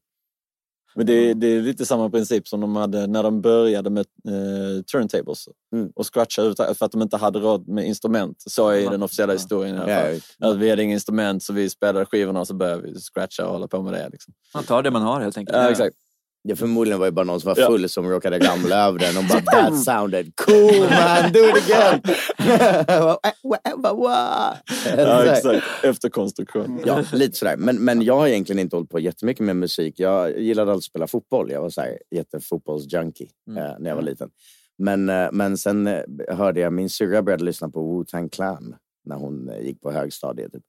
[0.98, 4.84] Men det, det är lite samma princip som de hade när de började med eh,
[4.92, 5.90] turntables Mm.
[5.96, 8.44] och scratcha ut för att de inte hade råd med instrument.
[8.48, 10.22] Så är den officiella historien i alla fall.
[10.38, 10.48] ja.
[10.50, 13.52] Att vi hade inga instrument så vi spelade skivorna och så började vi scratcha och
[13.54, 14.10] hålla på med det.
[14.12, 14.34] Liksom.
[14.54, 15.58] Man tar det man har helt enkelt.
[15.58, 15.96] Ja, exakt.
[16.44, 17.68] Det förmodligen var det bara någon som var Ja.
[17.68, 22.02] full som råkade ramla över den och bara that sounded cool man, do it again!
[22.88, 24.58] Ja,
[24.98, 25.66] ja, exakt.
[25.84, 26.82] Efterkonstruktion.
[26.86, 27.56] Ja, lite sådär.
[27.58, 29.94] Men, men jag har egentligen inte hållit på jättemycket med musik.
[29.98, 31.52] Jag gillade att spela fotboll.
[31.52, 34.30] Jag var så här jättefotbollsjunkie eh, när jag var liten.
[34.78, 39.16] Men, eh, men sen eh, hörde jag min syrra började lyssna på Wu-Tang Clan när
[39.16, 40.52] hon eh, gick på högstadiet.
[40.54, 40.64] Typ.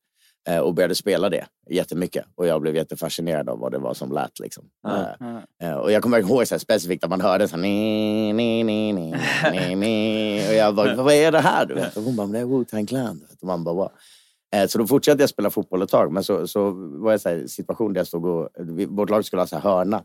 [0.49, 2.25] Eh, och började spela det jättemycket.
[2.35, 4.39] Och jag blev jättefascinerad av vad det var som lät.
[4.39, 4.65] Liksom.
[4.83, 5.17] Ja.
[5.21, 8.33] Eh, eh, och jag kommer ihåg så här specifikt att man hörde så här, ni,
[8.33, 9.15] ni, ni, ni,
[9.53, 10.49] ni, ni.
[10.49, 11.67] Och jag bara, vad är det här?
[11.67, 11.97] Du vet?
[11.97, 13.21] Och hon bara, det är Wu-Tang Clan.
[13.41, 13.91] Och man bara, wow.
[14.69, 17.49] Så då fortsatte jag spela fotboll ett tag, men så, så var jag i en
[17.49, 18.49] situation där jag stod och...
[18.89, 20.03] Vårt lag skulle ha så här hörna.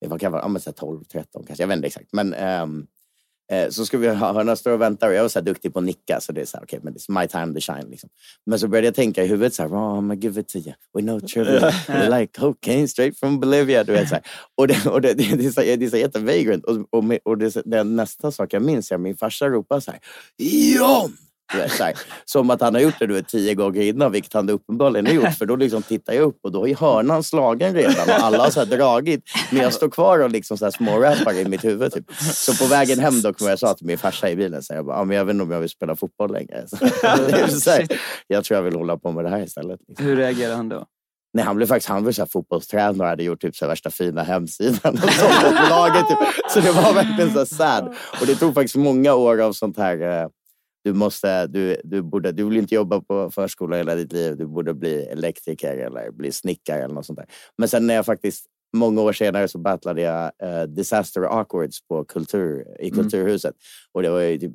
[0.00, 2.12] Det var kanske ja, men så här 12, 13 kanske, jag vet inte exakt.
[2.12, 2.66] Men eh,
[3.70, 5.84] så skulle vi ha hörna, stå och vänta och jag var så duktig på att
[5.84, 6.20] nicka.
[6.20, 7.90] Så det är så här, okej, men it's my time to shine.
[7.90, 8.10] Liksom.
[8.46, 10.58] Men så började jag tänka i huvudet så här, oh, I'm gonna give it to
[10.58, 10.72] you.
[10.94, 11.72] We know trivia.
[11.88, 13.84] We like cocaine straight from Bolivia.
[13.84, 14.24] Du vet, så här.
[14.54, 16.64] Och, det, och det, det, är så, det är så jättevagrant.
[16.64, 19.90] Och, och, och det, det nästa sak jag minns är att min farsa ropar så
[19.90, 20.00] här,
[20.76, 21.16] John!
[21.60, 25.06] Här, som att han har gjort det du vet, tio gånger innan, vilket han uppenbarligen
[25.06, 25.34] har gjort.
[25.38, 28.50] För då liksom tittar jag upp och då är hörnan slagen redan och alla har
[28.50, 29.24] så dragit.
[29.50, 31.92] Men jag står kvar och liksom så här smårappar i mitt huvud.
[31.92, 32.04] Typ.
[32.34, 34.78] Så på vägen hem då kommer jag sa till min farsa i bilen, så här,
[34.78, 36.64] jag, bara, ah, men jag vet inte om jag vill spela fotboll längre.
[37.48, 37.86] Så, här,
[38.26, 39.80] jag tror jag vill hålla på med det här istället.
[39.88, 40.06] Liksom.
[40.06, 40.86] Hur reagerar han då?
[41.34, 43.90] Nej, han blev faktiskt han var så här fotbollstränare och hade gjort typ så värsta
[43.90, 44.94] fina hemsidan.
[44.94, 46.18] Och sånt åt laget, typ.
[46.50, 47.94] Så det var verkligen så sad.
[48.20, 50.28] Och det tog faktiskt många år av sånt här...
[50.84, 54.36] Du, måste, du, du, borde, du vill inte jobba på förskola hela ditt liv.
[54.36, 57.26] Du borde bli elektriker eller bli snickare eller något sånt där.
[57.58, 62.04] Men sen när jag faktiskt många år senare så battlade jag eh, Disaster Awkwards på
[62.04, 63.54] kultur, i Kulturhuset.
[63.92, 64.52] Och det var ju typ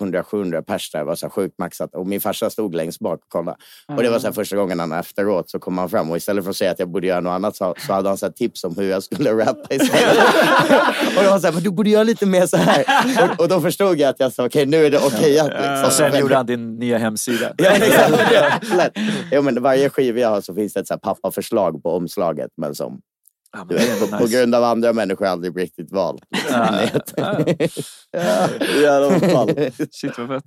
[0.00, 0.98] 600-700 pers där.
[0.98, 1.94] Det var så sjukt maxat.
[1.94, 3.56] Och min farsa stod längst bak och kollade.
[3.96, 6.50] Och det var så första gången han efteråt så kom han fram och istället för
[6.50, 8.76] att säga att jag borde göra något annat så, så hade han så tips om
[8.76, 10.18] hur jag skulle rappa istället.
[11.16, 12.84] och det var så här, men du borde göra lite mer så här.
[13.22, 15.84] Och, och då förstod jag att jag sa, okej nu är det okej att liksom.
[15.84, 17.52] Och sen gjorde han din nya hemsida.
[17.58, 18.98] Ja, exakt.
[19.30, 22.50] Ja, men varje skiva jag har så finns det ett så här pappaförslag på omslaget.
[22.56, 23.00] Men som
[23.58, 24.36] Ja, men vet, ändå på nice.
[24.38, 26.22] grund av andra människor aldrig riktigt valt.
[26.50, 26.80] Ja.
[27.16, 28.48] ja.
[28.82, 29.48] Ja, fall.
[29.90, 30.44] Shit vad fett.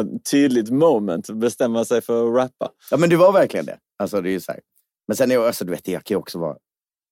[0.00, 2.70] Ett tydligt moment, bestämma sig för att rappa.
[2.90, 3.78] Ja, men det var verkligen det.
[3.98, 4.60] Alltså, det är ju så här.
[5.08, 6.56] Men sen är jag, alltså, du vet, det kan ju också vara...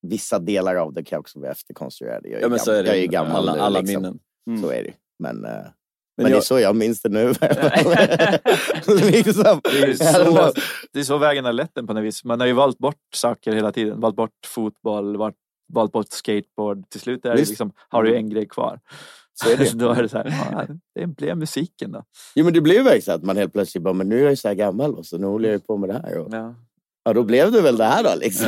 [0.07, 2.29] Vissa delar av det kan också vara efterkonstruerade.
[2.29, 2.89] Jag är, Ja, men gam- så är det.
[2.89, 4.03] jag är ju gammal alla, alla liksom.
[4.47, 4.61] minnen.
[4.63, 4.93] Så är det.
[5.19, 5.67] Men, eh,
[6.17, 7.27] men, Men det är jag- så jag minns det nu.
[9.11, 9.61] liksom.
[9.65, 10.53] Det är, så,
[10.93, 12.25] det är så vägen har lett en på något vis.
[12.25, 14.01] Man har ju valt bort saker hela tiden.
[14.01, 15.37] Valt bort fotboll, valt,
[15.73, 16.91] valt bort skateboard.
[16.91, 17.51] Till slut är det Visst.
[17.51, 18.81] liksom, har du en grej kvar.
[19.43, 19.71] Så är det.
[19.79, 22.03] då är det så här, ja, det blev musiken då.
[22.35, 24.31] Jo, men det blev verkligen så att man helt plötsligt bara, men nu är jag
[24.31, 26.19] ju så här gammal och så nu håller jag ju på med det här.
[26.19, 26.55] Och, Ja.
[27.05, 28.47] ja, då blev det väl det här då liksom.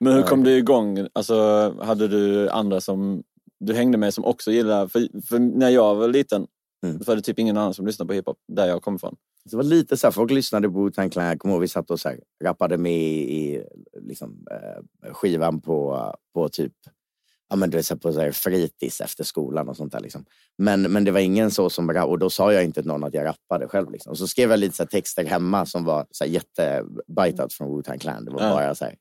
[0.00, 1.08] Men hur kom du igång?
[1.12, 3.22] Alltså, hade du andra som
[3.60, 4.88] du hängde med som också gillade...
[4.88, 6.46] För, för när jag var liten
[6.82, 6.98] Mm.
[6.98, 9.16] så var det typ ingen annan som lyssnade på hiphop där jag kom ifrån.
[9.44, 11.26] det var lite så här, folk lyssnade på Wu-Tang Clan.
[11.26, 13.64] Jag kommer ihåg vi satt och så här, rappade med i,
[14.00, 16.72] liksom, eh, skivan på, på typ
[17.50, 20.00] Ja, men du vet, på så här, fritids efter skolan och sånt där.
[20.00, 20.24] Liksom.
[20.58, 23.14] Men, men det var ingen så som och då sa jag inte till någon att
[23.14, 23.90] jag rappade själv.
[23.90, 24.10] Liksom.
[24.10, 27.68] Och så skrev jag lite så här, texter hemma som var så här, jättebajtat från
[27.68, 28.24] Wu-Tang Clan.
[28.24, 28.94] Det var bara så här,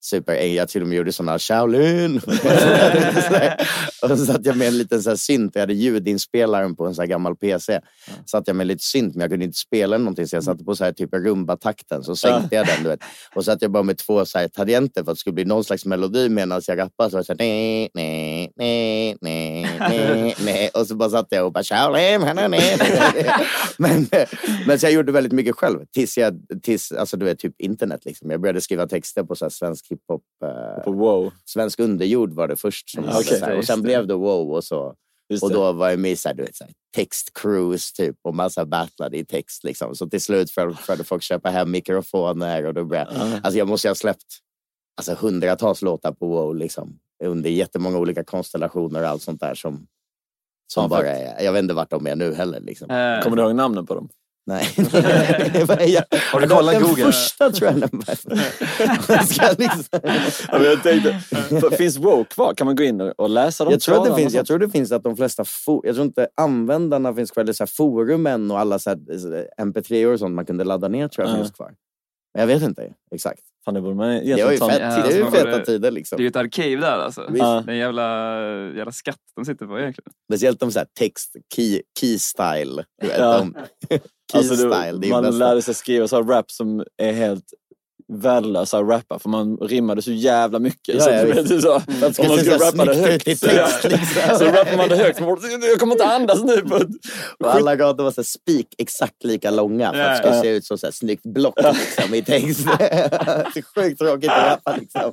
[0.00, 0.34] super.
[0.34, 2.16] Jag till och med gjorde såna Shaolin.
[4.02, 5.50] och så satt jag med en liten så här synt.
[5.54, 7.80] Jag hade ljudinspelaren på en så gammal PC.
[8.26, 10.26] Satt jag med lite synt, men jag kunde inte spela någonting.
[10.26, 12.02] Så jag satte på så här typ rumba-takten.
[12.04, 12.82] Så sänkte jag den.
[12.82, 13.00] Du vet.
[13.34, 15.44] Och så satt jag bara med två så här tangenter för att det skulle bli
[15.44, 17.10] någon slags melodi medan jag rappade.
[17.10, 20.70] Så var det så här, nej, nej, nej, nej, nej, nej.
[20.74, 22.20] Och så bara satt jag och bara Shaolin.
[22.20, 22.76] nej, nej,
[23.14, 23.30] nej."
[23.78, 24.06] men,
[24.66, 25.78] men så jag gjorde väldigt mycket själv.
[25.94, 28.30] Tills jag, tills, alltså du vet, typ internet liksom.
[28.30, 30.22] Jag började skriva texter på så svensk hiphop.
[30.44, 31.32] Eh, wow.
[31.44, 32.90] Svensk underjord var det först.
[32.90, 33.38] Som hade okej.
[33.38, 33.82] så här, och sen det.
[33.82, 34.94] blev det wow och så.
[35.28, 38.16] Just Och då var jag med i så här, du vet, så här, textcruise typ
[38.22, 39.64] och massa battlade i text.
[39.64, 39.94] Liksom.
[39.94, 42.66] Så till slut började folk köpa hem mikrofoner.
[42.66, 43.40] Och då började, Ja.
[43.42, 44.26] alltså jag måste ha släppt
[44.96, 49.86] alltså, hundratals låtar på wow liksom, under jättemånga olika konstellationer och allt sånt där som,
[50.72, 52.60] som Ja, bara är, Jag vet inte vart de är nu heller.
[52.60, 52.90] Liksom.
[52.90, 54.08] Eh, Kommer du ihåg namnen på dem?
[54.46, 54.64] Nej.
[55.92, 57.04] jag, Har du kollat den Google?
[57.04, 57.80] första tror jag.
[59.58, 59.84] liksom,
[60.52, 61.20] Ja, jag tänkte,
[61.76, 62.54] finns wow kvar?
[62.54, 64.70] Kan man gå in och- läsa de jag, tror att det finns, jag tror det
[64.70, 67.42] finns att de flesta fo- Jag tror inte användarna finns kvar.
[67.42, 68.98] Eller så forumen och alla så här,
[69.64, 71.38] mp3 och sånt man kunde ladda ner tror jag Ja.
[71.38, 71.70] finns kvar.
[72.34, 73.42] Men jag vet inte exakt.
[73.64, 75.90] Fan, det borde man Det var ju fett, en Ja, det är ju feta tider
[75.90, 76.16] liksom.
[76.16, 77.30] Det är ju ett arkiv där alltså.
[77.34, 77.62] Ja.
[77.66, 78.36] Det är en jävla,
[78.76, 80.12] jävla skatt de sitter på egentligen.
[80.30, 82.84] Speciellt om så här text, key, key style.
[83.02, 83.38] Du vet, Ja.
[83.38, 83.54] de,
[83.88, 83.98] key
[84.38, 87.12] Alltså, style, det, det är ju man lärde sig skriva så här rap som är
[87.12, 87.44] helt
[88.12, 90.94] värdelösa att rappa för man rimmade så jävla mycket.
[90.94, 91.50] Ja, så, ja, visst.
[91.50, 93.38] vet, så, det om man skulle rappa det högt.
[93.38, 94.38] så- text, liksom.
[94.38, 95.18] Så rappar man det högt.
[95.18, 95.36] så
[95.70, 96.56] Jag kommer inte andas nu.
[96.62, 96.80] På,
[97.44, 100.42] Och alla gator var så spik exakt lika långa för att det skulle Ja.
[100.42, 102.64] se ut som så här snyggt block liksom, i text.
[102.78, 102.84] det
[103.58, 105.12] är sjukt tråkigt att rappa liksom.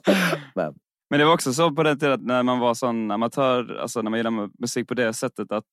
[0.55, 0.73] Men,
[1.09, 4.01] Men det var också så på den tiden att när man var sån amatör, alltså
[4.01, 5.63] när man gillade musik på det sättet att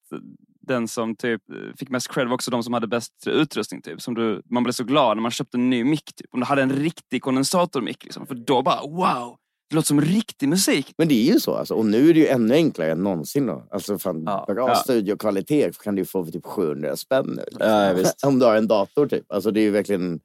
[0.66, 1.42] den som typ
[1.78, 3.82] fick mest cred var också de som hade bäst utrustning.
[3.82, 4.02] Typ.
[4.02, 6.14] Som du, man blev så glad när man köpte en ny mick.
[6.16, 6.26] Typ.
[6.30, 8.04] Om du hade en riktig kondensatormick.
[8.04, 8.26] Liksom.
[8.26, 9.36] För då bara wow!
[9.70, 10.94] Det låter som riktig musik.
[10.98, 11.54] men det är ju så.
[11.54, 11.74] Alltså.
[11.74, 13.46] Och nu är det ju ännu enklare än någonsin.
[13.46, 13.68] Då.
[13.70, 14.74] Alltså, fan, bra Ja.
[14.74, 17.42] studiokvalitet kan du få för typ 700 spänn nu.
[17.46, 17.66] Liksom.
[17.68, 17.94] Ja.
[18.28, 19.32] Om du har en dator typ.
[19.32, 20.20] Alltså, det är ju verkligen...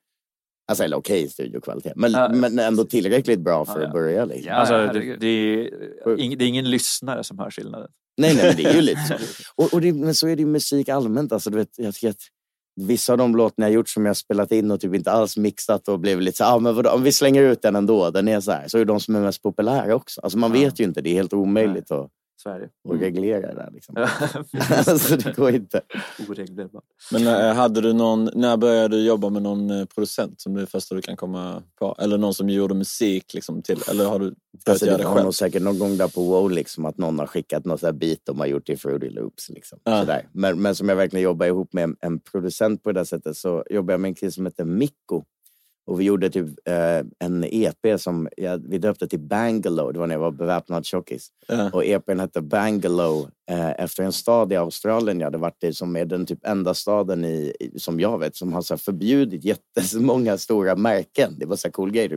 [0.69, 1.93] Alltså, eller okej studiokvalitet.
[1.95, 3.87] Men, Ja, men ändå tillräckligt bra för Ja, ja.
[3.87, 4.25] att börja.
[4.25, 4.47] Liksom.
[4.47, 7.89] Ja, alltså, det, det, är, det är ingen lyssnare som hör skillnaden.
[8.17, 9.13] Nej, nej, men det är ju lite så.
[9.63, 11.31] Och, och det, men så är det ju musik allmänt.
[11.31, 12.21] Alltså, du vet, jag tycker att
[12.81, 15.87] vissa av de låtarna jag gjort som jag spelat in och typ inte alls mixat
[15.87, 18.39] och blev lite så ah, men vadå, om vi slänger ut den ändå, den är
[18.39, 18.67] så här.
[18.67, 20.21] Så är de som är mest populära också.
[20.21, 20.59] Alltså man Ja.
[20.61, 22.09] vet ju inte, det är helt omöjligt att,
[22.41, 22.69] Sverige.
[22.89, 23.69] att reglera det där.
[23.73, 23.95] Liksom.
[24.87, 25.81] Alltså det går inte.
[26.29, 26.83] Oreglerbart.
[27.11, 30.65] Men äh, hade du någon, när började du jobba med någon eh, producent som det
[30.65, 31.95] första du kan komma på?
[31.99, 33.81] Eller någon som gjorde musik liksom till?
[33.89, 34.35] Eller har du börjat
[34.69, 35.23] Alltså, göra det det själv?
[35.23, 37.93] nog säkert någon gång där på WoW liksom, att någon har skickat något så här
[37.93, 39.49] beat de har gjort i Fruity Loops.
[39.49, 39.79] Liksom.
[39.83, 39.99] Ja.
[39.99, 40.27] Sådär.
[40.31, 43.37] Men, men som jag verkligen jobbar ihop med en, en producent på det där sättet
[43.37, 45.23] så jobbar jag med en kille som heter Mikko.
[45.89, 49.93] Och vi gjorde typ eh, en EP som jag, vi döpte till Bangalow.
[49.93, 51.27] Det var när jag var beväpnad tjockis.
[51.47, 51.69] Ja.
[51.73, 53.29] Och EPn hette Bangalow
[53.77, 57.25] efter en stad i Australien jag hade varit i som är den typ enda staden
[57.25, 61.35] i, som jag vet som har så förbjudit jättemånga stora märken.
[61.39, 62.09] Det var så cool grej.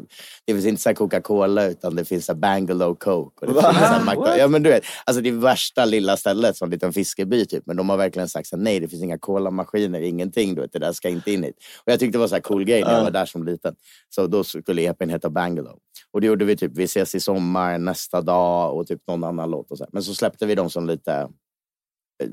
[0.45, 3.47] Det finns inte så Coca-Cola utan det finns så Bangalow Coke.
[3.47, 3.63] Och det Va?
[3.63, 6.67] finns så här Mac- ja, men du vet, alltså det är värsta lilla stället som
[6.67, 7.63] en liten fiskeby typ.
[7.67, 10.55] Men de har verkligen sagt så nej det finns inga colamaskiner, ingenting.
[10.55, 11.57] Du vet, det där ska inte in hit.
[11.87, 13.05] Och jag tyckte det var så cool grej när jag Ja.
[13.05, 13.75] var där som liten.
[14.15, 15.79] Så då skulle EPn heta Bangalow.
[16.11, 19.51] Och det gjorde vi typ, vi ses i sommar, nästa dag och typ någon annan
[19.51, 19.71] låt.
[19.71, 19.85] Och så.
[19.85, 19.91] här.
[19.93, 21.22] Men så släppte vi dem som lite eh,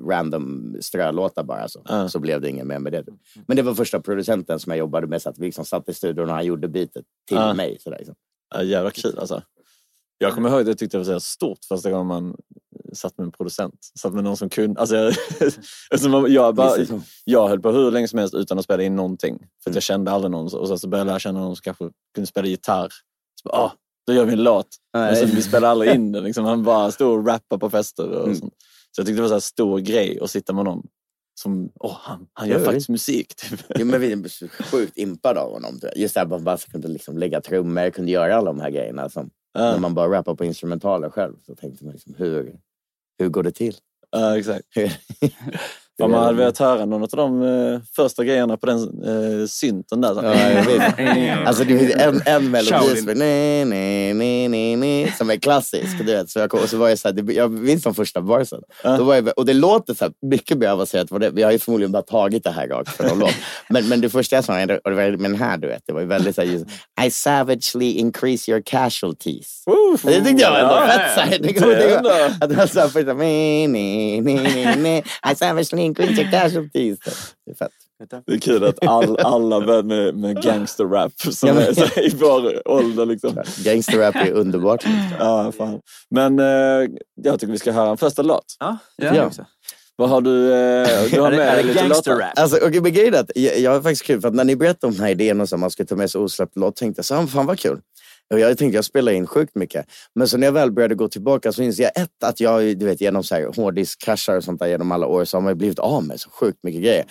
[0.10, 1.68] random strölåtar bara.
[1.68, 2.10] Så, Ja.
[2.10, 3.04] så blev det ingen mer med det.
[3.48, 5.22] Men det var första producenten som jag jobbade med.
[5.22, 7.54] Så att vi liksom satt i studion och han gjorde beatet till Ja.
[7.54, 7.78] mig.
[7.80, 8.16] Så där, liksom.
[8.56, 9.42] Ja, jävla kul alltså.
[10.18, 12.36] Jag kommer ihåg att jag tyckte det var så stort första gången man
[12.94, 13.74] satt med en producent.
[14.00, 14.80] Satt med någon som kunde.
[14.80, 15.14] Alltså jag,
[15.92, 17.02] alltså man- jag, bara, så.
[17.26, 19.38] jag höll på hur länge som helst utan att spela in någonting.
[19.40, 19.76] För att Mm.
[19.76, 20.54] jag kände aldrig någon.
[20.54, 22.90] Och sen så började jag lära känna någon som kanske kunde spela gitarr.
[23.44, 23.74] Så bara, ah,
[24.08, 24.68] då gör vi en låt.
[24.94, 26.24] Men sen, vi spelade aldrig in den.
[26.24, 26.46] Liksom.
[26.46, 28.10] Han bara stod och rappade på fester.
[28.10, 28.36] Och Mm.
[28.36, 28.54] sånt.
[28.92, 30.88] Så jag tyckte det var här stor grej att sitta med någon
[31.40, 33.36] som, åh, han, han gör faktiskt musik.
[33.36, 33.60] Typ.
[33.76, 35.80] Jo, men vi är sjukt impade av honom.
[35.96, 38.70] Just det här att man bara kunde liksom lägga trummor, kunde göra alla de här
[38.70, 39.10] grejerna.
[39.10, 39.72] Som, Ja.
[39.72, 42.60] När man bara rappar på instrumentaler själv så tänkte man liksom hur,
[43.20, 43.76] hur går det till?
[44.12, 44.66] Ja, exakt.
[46.00, 50.02] Om man hade velat höra någon av de eh, första grejerna på den eh, synten
[50.02, 50.16] där.
[50.24, 51.00] Ja, jag vet.
[51.48, 55.36] Alltså det finns en, en melodi som är, nej, nej, nej, nej, nej, som är
[55.36, 55.98] klassisk.
[55.98, 56.30] Du vet.
[56.30, 58.60] Så jag, kom, och så var jag, så här, det, jag minns de första barsen.
[58.84, 61.12] Då var jag, och det låter så här, mycket mer avancerat.
[61.12, 63.34] vad det- Vi har ju förmodligen bara tagit det här rakt från någon låt.
[63.70, 65.94] Men, men det första jag sa, och det var med den här du vet, det
[65.94, 66.66] var ju väldigt så här, just,
[67.06, 69.64] I savagely increase your casualties.
[70.04, 71.14] Det tyckte jag var ändå Ja, fett.
[71.16, 72.10] Så här, det, det det, är det, ändå-
[72.42, 72.88] att det var så här
[75.96, 77.00] första, nej, nej, nej, nej, nej, I savagely increase your casualties.
[77.46, 77.72] Det är fett.
[78.26, 81.86] Det är kul att all, alla börjar med, med gangsterrap som Ja, men- är så
[81.86, 83.06] här, i vår ålder.
[83.06, 83.44] Liksom.
[83.64, 84.86] Gangsterrap är underbart.
[85.20, 85.80] Ja, fan.
[86.10, 86.46] Men eh,
[87.24, 88.46] jag tycker vi ska höra en första låt.
[88.60, 89.32] Ja, Ja.
[89.96, 90.54] Vad har du?
[90.54, 92.32] Eh, du har med lite låtar.
[92.36, 94.56] Alltså, okay, men grejen är att jag, jag har faktiskt kul, för att när ni
[94.56, 97.00] berättade om den här idén och så, man skulle ta med sig osläppt låt, tänkte
[97.00, 97.80] jag så här, fan vad kul.
[98.30, 99.86] Och jag tänkte jag spelar in sjukt mycket.
[100.16, 102.86] Men så när jag väl började gå tillbaka så inser jag ett, att jag du
[102.86, 105.80] vet, genom så här hårddiskkraschar och sånt där genom alla år så har man blivit
[105.80, 107.06] av med så sjukt mycket grejer.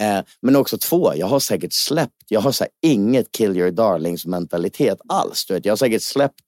[0.00, 4.26] Eh, men också två, jag har säkert släppt, jag har så inget kill your darlings
[4.26, 5.46] mentalitet alls.
[5.46, 6.40] Du vet, jag har säkert släppt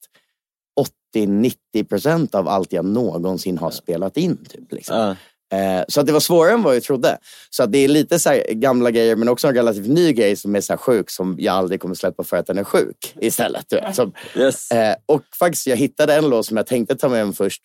[1.15, 4.37] 80-90 procent av allt jag någonsin har spelat in.
[4.49, 4.97] Typ, liksom.
[4.97, 5.15] Ja.
[5.53, 7.17] Eh, så att det var svårare än vad jag trodde.
[7.49, 10.55] Så att det är lite så gamla grejer men också en relativt ny grej som
[10.55, 13.73] är så sjuk som jag aldrig kommer släppa för att den är sjuk istället.
[13.93, 14.71] Som, Yes.
[14.71, 17.61] eh, och faktiskt jag hittade en låt som jag tänkte ta med mig först.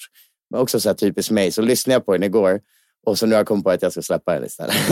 [0.51, 1.51] Men också så här typiskt mig.
[1.53, 2.61] Så lyssnade jag på den igår.
[3.07, 4.75] Och så nu har jag kommit på att jag ska släppa den istället.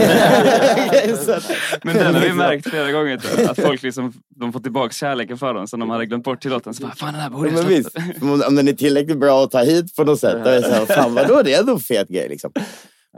[1.83, 5.37] Men den har vi märkt flera gånger jag, att folk liksom, de får tillbaka kärleken
[5.37, 6.73] för den som de hade glömt bort till låten.
[6.73, 9.43] Så bara, fan den här borde Ja, jag släppa." Om om den är tillräckligt bra
[9.43, 10.43] att ta hit på något sätt.
[10.43, 12.29] Då är det så här, fan vadå, det är ändå en fet grej.
[12.29, 12.51] Liksom.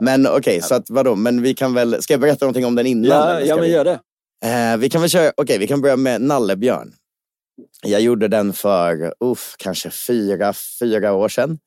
[0.00, 2.86] Men okej, så att vadå, men vi kan väl, ska jag berätta någonting om den
[2.86, 3.10] innan?
[3.10, 3.72] Ja, ja, men vi?
[3.72, 3.98] gör det.
[4.44, 6.92] Eh, vi kan väl köra, okej vi kan börja med Nallebjörn.
[7.82, 11.58] Jag gjorde den för, uff, kanske fyra, fyra år sedan.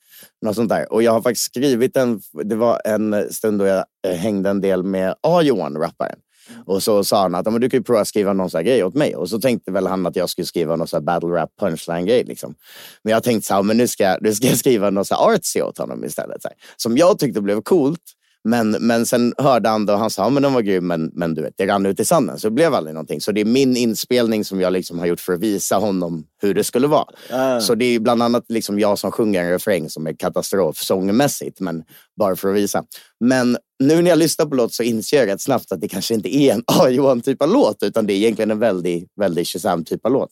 [0.41, 0.93] Något sånt där.
[0.93, 4.61] Och jag har faktiskt skrivit den, det var en stund då jag eh, hängde en
[4.61, 6.19] del med A-Johan, rapparen.
[6.65, 8.63] Och så sa han att "Ja, men du kan ju prova att skriva någon sån
[8.63, 9.15] grej åt mig.
[9.15, 12.23] Och så tänkte väl han att jag skulle skriva någon sån battle rap punchline grej.
[12.23, 12.55] Liksom.
[13.03, 15.33] Men jag tänkte så här, men nu ska, nu ska jag skriva något så här
[15.33, 16.41] artsy åt honom istället.
[16.41, 16.57] Så här.
[16.77, 18.01] Som jag tyckte blev coolt.
[18.47, 21.11] Men, men sen hörde han det och han sa, ja, men den var grym, men,
[21.13, 22.39] men du vet, det rann ut i sanden.
[22.39, 23.21] Så det blev aldrig någonting.
[23.21, 26.53] Så det är min inspelning som jag liksom har gjort för att visa honom hur
[26.53, 27.05] det skulle vara.
[27.31, 27.59] Ah.
[27.59, 31.59] Så det är bland annat liksom jag som sjunger en refräng som är katastrof sångmässigt,
[31.59, 31.83] men
[32.19, 32.83] bara för att visa.
[33.19, 36.13] Men nu när jag lyssnar på låt så inser jag rätt snabbt att det kanske
[36.13, 39.85] inte är en A-Johan typ av låt, utan det är egentligen en väldigt, väldigt Shazam
[39.85, 40.29] typ av låt.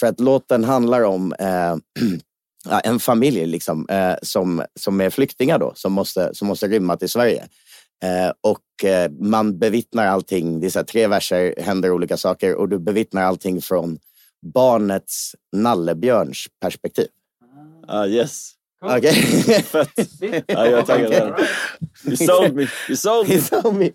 [0.00, 1.76] För att låten handlar om eh,
[2.84, 7.08] en familj liksom, eh, som, som är flyktingar då, som måste, som måste rymma till
[7.08, 7.44] Sverige.
[8.04, 12.54] Eh, och eh, man bevittnar allting, det är så här, tre verser, händer olika saker
[12.54, 13.98] och du bevittnar allting från
[14.54, 17.06] barnets nallebjörns perspektiv.
[17.88, 18.50] Ah, yes.
[18.82, 19.14] Okej?
[19.62, 19.88] Fett.
[20.46, 21.40] Ja, jag är taggad.
[22.04, 22.66] You sold me.
[22.88, 23.34] You sold me.
[23.40, 23.90] He told me.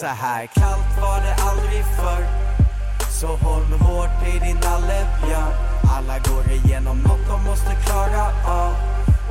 [0.00, 2.24] Så här kallt var det aldrig förr.
[3.20, 5.52] Så håll hårt i din nallebjörn
[5.96, 8.74] Alla går igenom något de måste klara av.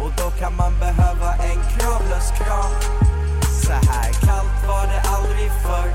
[0.01, 2.73] Och då kan man behöva en kravlös kram.
[3.63, 5.89] Så här kallt var det aldrig förr.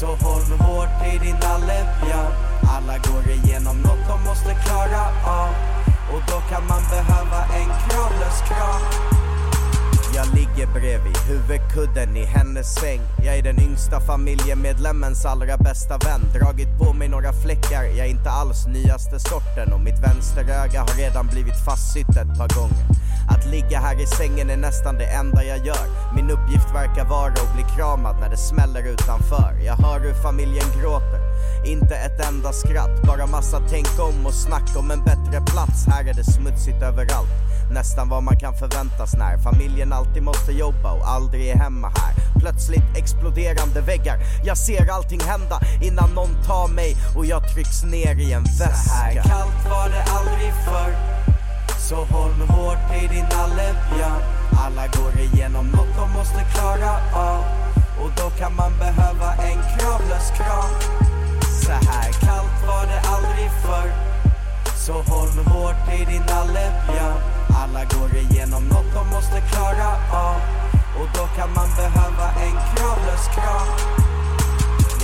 [0.00, 2.32] Så håll hårt i din nallebjörn
[2.76, 4.73] Alla går igenom något de måste klara
[11.74, 13.00] kudden i hennes säng.
[13.24, 16.20] Jag är den yngsta familjemedlemmens allra bästa vän.
[16.34, 19.72] Dragit på mig några fläckar, jag är inte alls nyaste sorten.
[19.72, 22.84] Och mitt vänsteröga har redan blivit fastsytt ett par gånger.
[23.28, 26.14] Att ligga här i sängen är nästan det enda jag gör.
[26.16, 29.52] Min uppgift verkar vara att bli kramad när det smäller utanför.
[29.64, 31.33] Jag hör hur familjen gråter
[31.66, 35.86] inte ett enda skratt, bara massa tänk om och snack om en bättre plats.
[35.86, 40.92] Här är det smutsigt överallt Nästan vad man kan förväntas när familjen alltid måste jobba
[40.92, 42.40] och aldrig är hemma här.
[42.40, 48.20] Plötsligt exploderande väggar Jag ser allting hända innan någon tar mig och jag trycks ner
[48.20, 48.74] i en väska.
[48.74, 50.94] Så här kallt var det aldrig förr
[51.78, 54.22] Så håll hårt i din nallebjörn
[54.64, 57.44] Alla går igenom något de måste klara av
[58.02, 61.13] Och då kan man behöva en kravlös kram.
[61.64, 62.12] Så här.
[62.12, 63.90] Kallt var det aldrig förr.
[64.86, 67.18] Så håll hårt i din nallebjörn
[67.62, 70.40] Alla går igenom något de måste klara av.
[71.00, 74.13] Och då kan man behöva en kravlös kram.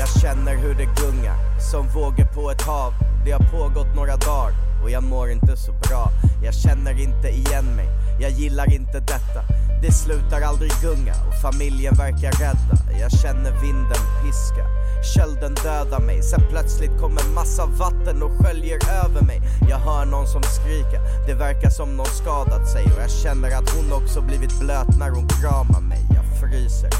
[0.00, 2.92] Jag känner hur det gungar som vågor på ett hav
[3.24, 6.10] Det har pågått några dagar och jag mår inte så bra
[6.44, 7.88] Jag känner inte igen mig,
[8.20, 9.42] jag gillar inte detta
[9.82, 12.98] Det slutar aldrig gunga och familjen verkar rädda.
[13.00, 14.64] Jag känner vinden piska.
[15.14, 19.40] Kölden dödar mig, sen plötsligt kommer massa vatten och sköljer över mig.
[19.70, 22.84] Jag hör någon som skriker, det verkar som någon skadat sig.
[22.84, 26.00] Och jag känner att hon också blivit blöt när hon kramar mig.
[26.14, 26.90] Jag fryser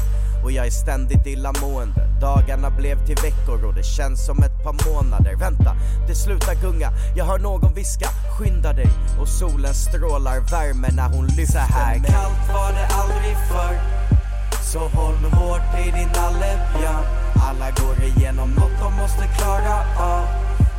[0.43, 2.01] och jag är ständigt illamående.
[2.21, 5.35] Dagarna blev till veckor och det känns som ett par månader.
[5.35, 5.75] Vänta,
[6.07, 6.89] det slutar gunga.
[7.15, 8.89] Jag hör någon viska, skynda dig.
[9.21, 12.11] Och solen strålar värme när hon lyfter här mig.
[12.11, 13.75] kallt var det aldrig förr.
[14.71, 17.05] Så håll hårt i din nallebjörn.
[17.47, 20.25] Alla går igenom något de måste klara av.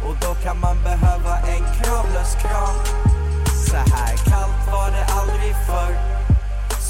[0.06, 2.76] Och då kan man behöva en kravlös kram.
[3.66, 5.94] Så här kallt var det aldrig förr.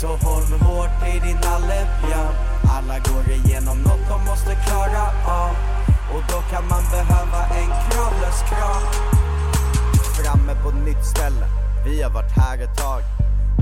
[0.01, 2.52] Så håll hårt i din nallebjörn.
[2.77, 5.55] Alla går igenom något de måste klara av.
[6.15, 8.85] Och då kan man behöva en kravlös kram.
[10.17, 11.47] Framme på ett nytt ställe,
[11.85, 13.03] vi har varit här ett tag.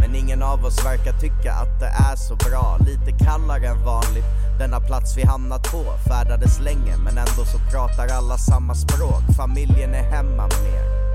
[0.01, 2.79] Men ingen av oss verkar tycka att det är så bra.
[2.81, 4.31] Lite kallare än vanligt.
[4.59, 9.23] Denna plats vi hamnat på färdades länge men ändå så pratar alla samma språk.
[9.37, 11.10] Familjen är hemma mer.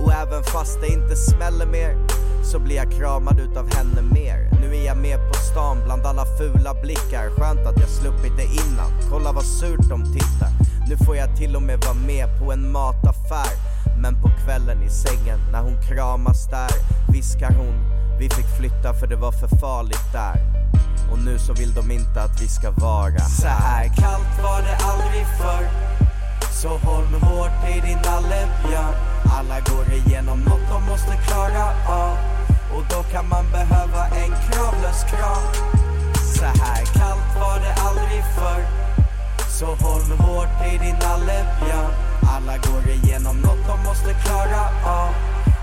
[0.00, 1.96] Och även fast det inte smäller mer
[2.44, 4.50] så blir jag kramad utav henne mer.
[4.60, 7.30] Nu är jag med på stan bland alla fula blickar.
[7.30, 8.90] Skönt att jag sluppit det innan.
[9.10, 10.50] Kolla vad surt de tittar.
[10.88, 13.52] Nu får jag till och med vara med på en mataffär.
[14.02, 16.70] Men på kvällen i sängen när hon kramas där
[17.12, 20.36] viskar hon vi fick flytta för det var för farligt där.
[21.12, 24.76] Och nu så vill de inte att vi ska vara Så här kallt var det
[24.84, 25.68] aldrig förr.
[26.62, 28.94] Så håll hårt i din nallebjörn.
[29.36, 32.16] Alla går igenom något de måste klara av.
[32.74, 35.44] Och då kan man behöva en kravlös kram.
[36.36, 38.62] Så här kallt var det aldrig förr.
[39.58, 41.92] Så håll hårt i din nallebjörn.
[42.34, 44.62] Alla går igenom något de måste klara
[45.02, 45.12] av.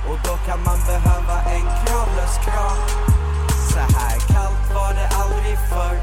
[0.09, 2.79] Och då kan man behöva en kravlös kram.
[3.71, 5.97] Så här kallt var det aldrig förr.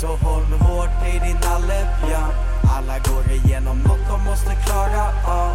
[0.00, 2.32] Så håll hårt i din nallebjörn.
[2.76, 3.27] Alla går
[4.38, 5.54] måste klara av.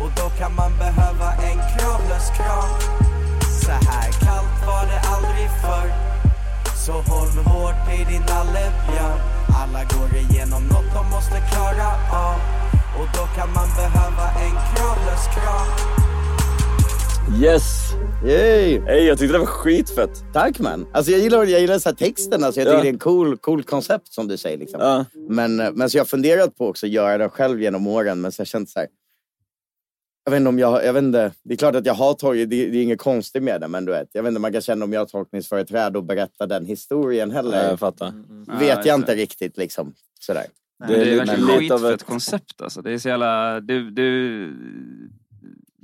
[0.00, 2.70] Och då kan man behöva en kravlös kram.
[3.62, 5.90] Så här kallt var det aldrig förr.
[6.76, 9.20] Så håll hårt i din nallebjörn.
[9.62, 12.38] Alla går igenom något de måste klara av.
[12.98, 15.68] Och då kan man behöva en kravlös kram.
[17.42, 17.85] Yes!
[18.24, 18.80] Yay!
[18.80, 20.24] Hey, jag tyckte det var skitfett.
[20.32, 20.86] Tack man.
[20.92, 22.44] Alltså jag gillar, jag gillar så här texten.
[22.44, 22.82] Alltså jag tycker Ja.
[22.82, 24.58] det är en cool, cool koncept som du säger.
[24.58, 24.80] Liksom.
[24.80, 25.04] Ja.
[25.28, 28.20] Men, eh, men så jag har funderat på också att göra det själv genom åren.
[28.20, 28.88] Men så har jag känt så här.
[30.24, 32.50] Jag vet inte om jag, jag vet inte, det är klart att jag har tagit,
[32.50, 33.68] det, det är inget konstigt med det.
[33.68, 36.46] Men du vet, jag vet inte, man kan känna om jag har tolkningsföreträde och berätta
[36.46, 37.62] den historien heller.
[37.62, 38.12] Ja, jag fattar.
[38.58, 39.94] Vet jag inte riktigt liksom.
[40.20, 40.44] Sådär.
[40.88, 42.82] Det är, lite- verkligen lite av skitfett ett- koncept alltså.
[42.82, 43.60] Det är så jävla...
[43.60, 44.46] Du, du,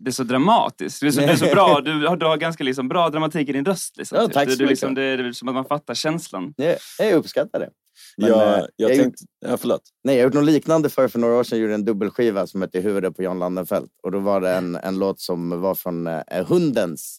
[0.04, 1.00] det är så dramatiskt.
[1.00, 1.80] Det är så, det är så bra.
[1.80, 3.96] Du har, du har ganska liksom bra dramatik i din röst.
[3.96, 4.34] Liksom, Ja, typ.
[4.34, 5.18] tack så du liksom, mycket.
[5.18, 6.54] det är som att man fattar känslan.
[6.56, 7.70] Jag, jag uppskattar det.
[8.16, 9.24] Men, eh, jag, jag tänkte...
[9.46, 9.82] Ja, förlåt.
[10.04, 11.58] Nej, jag har gjort något liknande för, för några år sedan.
[11.58, 13.90] Jag gjorde en dubbelskiva som hette Huvudet på John Landenfelt.
[14.02, 17.18] Och då var det en, en låt som var från eh, hundens,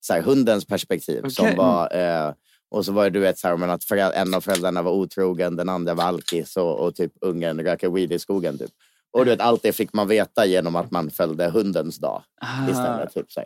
[0.00, 1.28] så här, hundens perspektiv.
[1.28, 1.56] Som Okej.
[1.56, 2.32] var, eh,
[2.70, 5.56] och så var det du vet, så här, men att en av föräldrarna var otrogen,
[5.56, 8.58] den andra var alkis och, och typ ungen röker weed i skogen.
[8.58, 8.70] Typ.
[9.18, 12.22] Och du vet, allt det fick man veta genom att man följde hundens dag
[12.70, 13.14] istället.
[13.14, 13.42] Typ, så.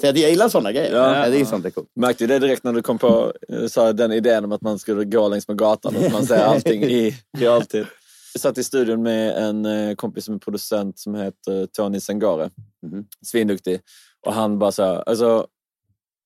[0.00, 0.92] Så jag, gillar sådana grejer.
[0.92, 1.16] Ja.
[1.16, 1.24] Ja.
[1.24, 1.88] Jag tycker sånt är coolt.
[1.94, 4.78] Märkte du det direkt när du kom på eh, sa den idén om att man
[4.78, 7.86] skulle gå längs med gatan och att man ser allting i realtid?
[8.34, 12.50] Jag satt i studion med en eh, kompis som är producent som heter Tony Sengare.
[12.86, 13.06] Mhm.
[13.26, 13.80] Svinduktig.
[14.26, 15.46] Och han bara så här, alltså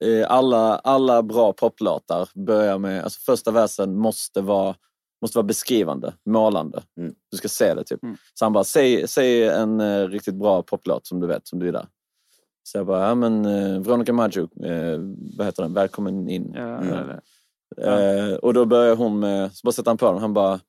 [0.05, 4.75] eh, alla, alla bra poplåtar börjar med, alltså första versen måste vara,
[5.23, 6.83] måste vara beskrivande, målande.
[7.01, 7.15] Mm.
[7.31, 8.03] Du ska se det typ.
[8.03, 8.17] Mm.
[8.35, 11.67] Så han bara, säg, säg en eh, riktigt bra poplåt som du vet, som du
[11.67, 11.87] gillar.
[12.63, 14.99] Så jag bara, ja men eh, Veronica Maggio, eh,
[15.37, 15.73] vad heter den?
[15.75, 16.51] Välkommen in.
[16.55, 16.89] Ja, Mm.
[16.93, 17.21] eller-
[17.83, 20.61] Eh, och då börjar hon med, så bara sätter han på den, han bara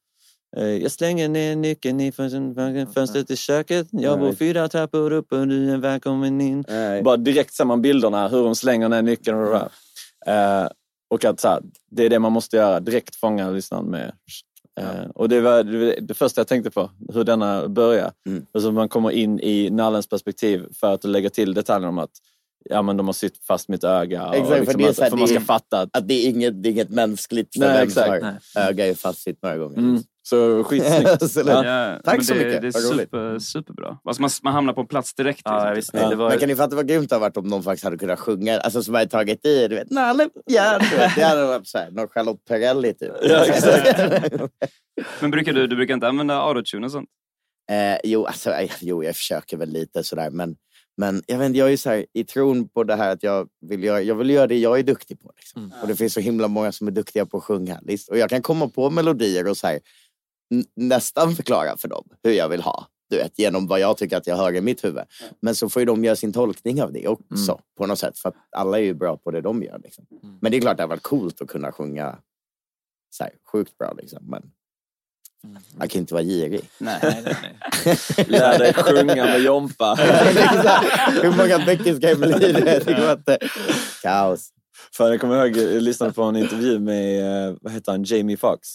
[0.58, 3.88] eh, jag slänger ner nyckeln i fönstret, i köket.
[3.92, 6.64] Jag bor fyra trappor upp och du är välkommen in.
[6.68, 7.04] Nej.
[7.04, 9.38] Bara direkt ser man bilderna, hur hon slänger ner nyckeln.
[9.38, 9.70] Och, det
[10.26, 10.70] där.
[11.08, 14.12] Och att så här, det är det man måste göra, direkt fånga lyssnaren med.
[14.80, 15.64] Eh, och det var
[16.02, 18.12] det, första jag tänkte på, hur denna börjar.
[18.26, 18.46] Mm.
[18.52, 22.12] Och så man kommer in i nallens perspektiv för att lägga till detaljer om att
[22.66, 24.28] ja, men de har sytt fast mitt öga.
[24.28, 26.14] och Exakt, för liksom är att, så här, för man ska fatta att Att det
[26.14, 28.24] är inget, det är inget mänskligt för Nej, exakt.
[28.56, 29.78] har öga är fastsitt några gånger.
[29.78, 30.02] Mm.
[30.24, 31.36] Så skitsnyggt.
[31.48, 31.66] Ja.
[31.66, 32.62] Ja, Tack men så det, mycket.
[32.62, 33.98] Det är super, superbra.
[34.04, 35.42] Alltså man, man hamnar på plats direkt.
[35.46, 35.76] Ja, liksom.
[35.76, 35.90] visst.
[35.94, 36.10] Ja.
[36.10, 36.30] Det var...
[36.30, 38.60] Men kan ni fatta vad grymt det hade varit om någon faktiskt hade kunnat sjunga?
[38.60, 41.16] Alltså som hade tagit i, du vet, Nalle, ja, du vet.
[41.16, 43.14] Det hade varit såhär, någon Charlotte Perrelli typ.
[43.22, 44.00] Ja, exakt.
[45.20, 47.10] Men brukar du, du brukar inte använda autotune och sånt?
[47.72, 50.56] eh, jo, alltså, jo, jag försöker väl lite sådär, men,
[50.98, 53.84] Men jag, vet, jag är så här, i tron på det här att jag vill
[53.84, 55.32] göra, jag vill göra det jag är duktig på.
[55.38, 55.74] Liksom.
[55.82, 57.80] Och det finns så himla många som är duktiga på att sjunga.
[57.84, 58.10] Visst?
[58.10, 59.80] Och jag kan komma på melodier och så här,
[60.76, 62.88] nästan förklara för dem hur jag vill ha.
[63.10, 65.04] Du vet, genom vad jag tycker att jag hör i mitt huvud.
[65.40, 67.62] Men så får ju de göra sin tolkning av det också.
[67.78, 68.20] På något sätt.
[68.20, 69.80] För att alla är ju bra på det de gör.
[69.84, 70.06] Liksom.
[70.42, 72.20] Men det är klart det har varit coolt att kunna sjunga
[73.10, 73.94] så här, sjukt bra.
[73.94, 74.30] Liksom.
[74.30, 74.52] Men
[75.80, 76.70] jag kan inte vara girig.
[76.78, 78.26] Nej, nej, nej.
[78.28, 79.96] Lär dig sjunga med Jompa.
[81.22, 82.30] Hur många böcker ska jag bli?
[82.86, 83.38] Det går inte.
[84.02, 84.50] Kaos.
[84.94, 88.38] För jag kommer ihåg, jag lyssnade på en intervju med, eh, vad heter han, Jamie
[88.38, 88.70] Foxx.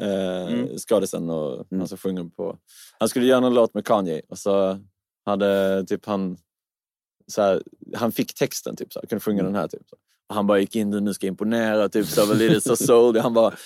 [0.00, 2.56] Eh, Skådisen och han som sjunger på...
[2.98, 4.78] Han skulle göra någon låt med Kanye och så
[5.26, 6.36] hade typ han...
[7.26, 7.62] Så här,
[7.96, 9.68] han fick texten, typ så här, kunde sjunga den här.
[9.68, 9.96] Typ, så.
[10.28, 13.18] Och han bara gick in, nu ska jag imponera, typ så, var lite så soul.
[13.18, 13.58] Han bara eh,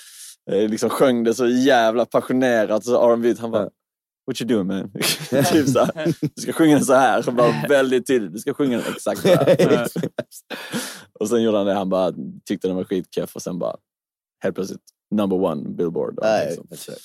[0.51, 3.35] liksom sjöng det så jävla passionerat, så R&B.
[3.41, 3.69] Han bara,
[4.27, 4.91] What you doing man?
[5.31, 7.23] typ så här, du ska sjunga den så här.
[7.23, 9.87] Så bara väldigt tydligt, du ska sjunga den exakt så här.
[11.21, 12.13] och sen gjorde han det, han bara
[12.45, 13.77] tyckte den var skitkeff och sen bara
[14.43, 14.81] helt plötsligt
[15.13, 16.19] number one billboard.
[16.23, 16.59] Nej,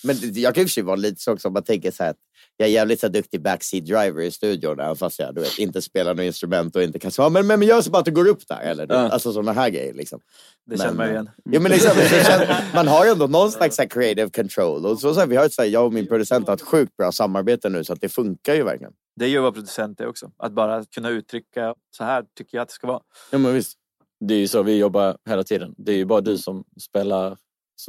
[0.03, 2.03] Men jag kan i och för sig vara lite så också om man tänker så
[2.03, 2.17] här att
[2.57, 5.81] jag är jävligt så duktig backseat driver i studion även fast jag du vet, inte
[5.81, 8.11] spelar något instrument och inte kan säga men, men, men gör så bara att du
[8.11, 8.61] går upp där.
[8.61, 8.95] Eller, Ja.
[8.95, 9.93] Alltså sådana här grejer.
[9.93, 10.19] Liksom.
[10.65, 11.29] Det känner man igen.
[11.43, 11.91] Ja, men liksom,
[12.25, 14.85] känner, man har ju ändå någon slags här creative control.
[14.85, 16.61] Och så, så här, vi har ett, så här, jag och min producent har ett
[16.61, 18.93] sjukt bra samarbete nu så att det funkar ju verkligen.
[19.15, 20.31] Det gör vår producent det också.
[20.37, 23.01] Att bara kunna uttrycka, så här tycker jag att det ska vara.
[23.31, 23.77] Ja, men visst.
[24.19, 25.75] Det är ju så vi jobbar hela tiden.
[25.77, 27.37] Det är ju bara du som spelar.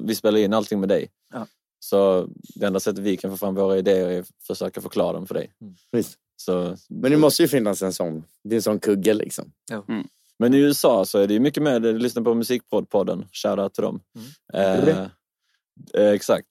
[0.03, 1.11] Vi spelar in allting med dig.
[1.33, 1.47] Ja.
[1.81, 5.27] Så det enda sättet vi kan få fram våra idéer är att försöka förklara dem
[5.27, 5.53] för dig.
[5.93, 6.19] Visst.
[6.37, 9.53] Så, Men det måste ju finnas en sån, det är en sån kugge liksom.
[10.39, 13.83] men i USA så är det ju mycket mer, du lyssnar på Musikpodd-podden, shoutout till
[13.83, 14.01] dem.
[14.55, 14.89] Mm.
[14.89, 15.07] Eh,
[15.95, 16.47] eh, exakt.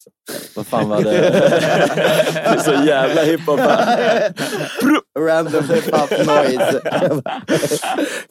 [0.55, 1.11] Vad fan var det?
[2.33, 4.33] det är så jävla hiphop här.
[5.19, 6.81] Random hip-hop noise.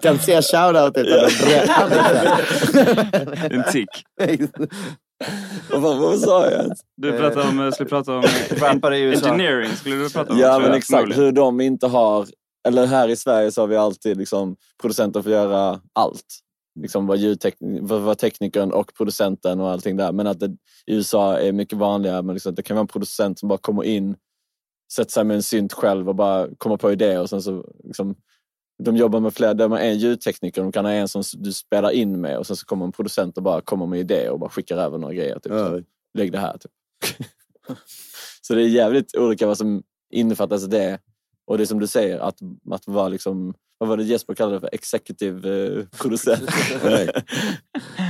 [0.02, 2.38] kan se shoutout utan att berätta.
[3.54, 3.88] En tick.
[5.70, 6.72] Vad fan, vad sa jag?
[6.96, 9.26] Du pratade om, skulle prata om Rappare i USA.
[9.26, 9.70] engineering.
[9.70, 10.38] Skulle du prata om?
[10.38, 12.26] Ja men exakt, hur de inte har,
[12.68, 16.24] eller här i Sverige så har vi alltid liksom producenter för att göra allt.
[16.76, 20.12] Liksom ljudtekn- vara vara teknikern och producenten och allting där.
[20.12, 20.56] Men att det
[20.86, 23.84] i USA är mycket vanligare, men liksom, det kan vara en producent som bara kommer
[23.84, 24.16] in,
[24.92, 28.14] sätter sig med en synt själv och bara kommer på idéer och sen så liksom,
[28.82, 31.90] de jobbar med flera, de har en ljudtekniker, de kan ha en som du spelar
[31.90, 34.50] in med och sen så kommer en producent och bara kommer med idéer och bara
[34.50, 35.38] skickar över några grejer.
[35.38, 35.82] Typ, så,
[36.14, 36.58] Lägg det här.
[36.58, 36.72] Typ.
[38.42, 40.98] så det är jävligt olika vad som innefattas i det.
[41.46, 42.38] Och det som du säger, att,
[42.70, 44.70] att vara liksom, vad var det Jesper kallade det för?
[44.72, 46.42] Executive eh, producent.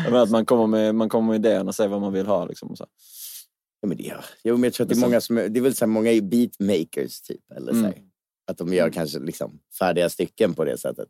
[0.05, 2.45] Menar att man kommer med, man kommer med idéerna och säger vad man vill ha.
[2.45, 2.87] Liksom, så.
[3.81, 5.61] Ja, men det, gör- jo, men jag tror att det är många som är, det
[5.61, 7.51] är väl så här, många är beatmakers typ.
[7.57, 8.51] Eller så här, Mm.
[8.51, 11.09] Att de gör kanske liksom färdiga stycken på det sättet.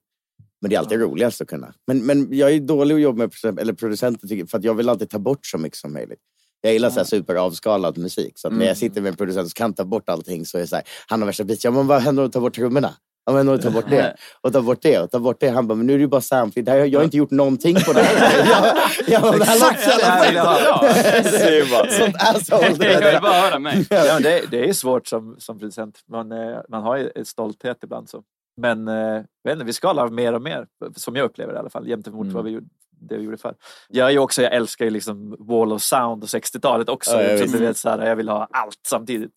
[0.61, 1.75] Men det är alltid roligast att kunna.
[1.87, 5.11] Men, men jag är dålig att jobba med eller producenter för att jag vill alltid
[5.11, 6.19] ta bort så mycket som möjligt.
[6.61, 8.39] Jag gillar så här superavskalad musik.
[8.39, 10.61] Så att när jag sitter med en producent som kan ta bort allting så är
[10.61, 11.65] det så här, han har värsta beats.
[11.65, 12.95] Ja, men vad händer om du tar bort trummorna?
[13.27, 15.49] Ja, men du tar bort det och tar bort det och tar bort det.
[15.49, 16.21] Han bara, men nu är det ju bara
[16.71, 18.47] här, jag har inte gjort någonting på det här.
[19.07, 19.45] jag, jag, jävla
[19.99, 21.87] det här vill jag ha.
[21.91, 22.93] Sånt asshole.
[22.93, 23.87] Jag vill bara höra mig.
[23.91, 26.01] Ja, men det, det är svårt som, som producent.
[26.09, 28.09] Man, eh, man har ju ett stolthet ibland.
[28.09, 28.23] Så.
[28.61, 30.67] Men eh, jag vet inte, vi ska alla mer och mer,
[30.97, 32.35] som jag upplever det i alla fall, gentemot Mm.
[32.35, 32.67] vad vi gjorde,
[33.01, 33.55] det vi gjorde förr.
[33.89, 37.11] Jag, är också, jag älskar ju liksom Wall of Sound och 60-talet också.
[37.11, 37.77] Ja, jag jag, vet.
[37.77, 39.33] så här, jag vill ha allt samtidigt.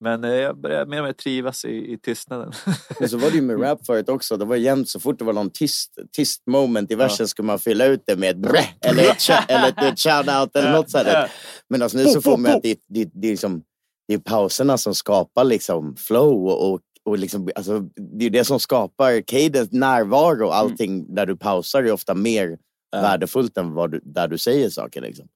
[0.00, 2.52] Men eh, jag börjar mer och mer trivas i, i tystnaden.
[3.00, 4.36] Men så var det ju med rap förut också.
[4.36, 7.58] Det var jämt så fort det var någon tyst, tyst moment i versen skulle man
[7.58, 11.30] fylla ut det med ett brä eller ett, eller ett, ett shout-out eller något sådant.
[11.68, 13.62] Men alltså nu så får man att det, det, det, är liksom,
[14.08, 17.80] det är pauserna som skapar liksom flow och, och, liksom, alltså,
[18.18, 22.58] det är det som skapar cadence, närvaro och allting där du pausar är ofta mer
[22.92, 25.00] värdefullt än vad du, där du säger saker.
[25.00, 25.28] Liksom.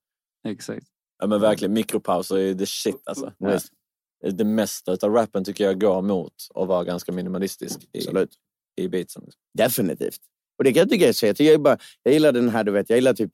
[0.48, 0.86] Exakt.
[1.18, 3.32] Ja men verkligen, mikropauser är the shit alltså.
[3.38, 3.72] Visst.
[4.32, 8.34] Det mesta av rappen tycker jag går mot att vara ganska minimalistisk i, Absolut.
[8.76, 9.22] i beatsen.
[9.58, 10.20] Definitivt.
[10.58, 11.26] Och det kan jag tycka är så.
[11.26, 13.30] Jag, tycker jag, bara, jag gillar den här, du vet, jag gillar typ...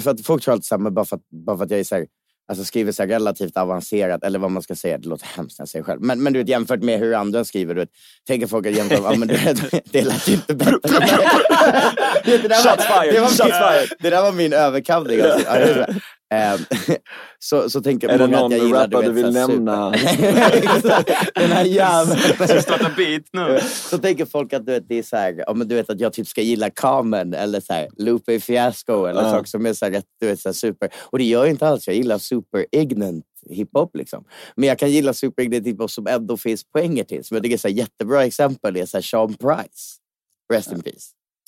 [0.00, 1.94] För att folk tror alltid samma bara för att, bara för att jag är så
[1.94, 2.06] här,
[2.50, 5.68] alltså skriver så relativt avancerat, eller vad man ska säga, det låter hemskt när jag
[5.68, 6.00] säger själv.
[6.00, 7.90] Men, men du vet, jämfört med hur andra skriver, du vet,
[8.26, 10.78] tänker folk att jämföra, ja, men du vet, det lät inte bättre.
[12.24, 15.20] det, där fired, det, var min, det där var min överkallning.
[15.20, 15.86] Alltså.
[16.30, 16.62] Det är så.
[16.92, 16.96] Ehm,
[17.38, 19.48] så, så tänker Är det många att någon jag gillar rapper du vill så här
[19.48, 19.92] nämna?
[19.94, 21.04] super-
[21.34, 22.20] Den här jäveln.
[22.48, 23.60] Ska starta beat nu?
[23.90, 26.00] Så tänker folk att du vet, det är så här, ja, men du vet, att
[26.00, 29.30] jag typ ska gilla Kamen eller så här, Lupe Fiasco eller Ja.
[29.30, 30.88] saker som är så här, rätt, du vet, så här, super.
[31.00, 31.86] Och det gör jag inte alls.
[31.86, 33.96] Jag gillar super ignorant hiphop.
[33.96, 34.24] Liksom.
[34.56, 37.24] Men jag kan gilla super ignorant hiphop som ändå finns poänger till.
[37.24, 39.96] Som jag tycker är så här, jättebra exempel är så här, Sean Price.
[40.52, 41.06] Rest in peace.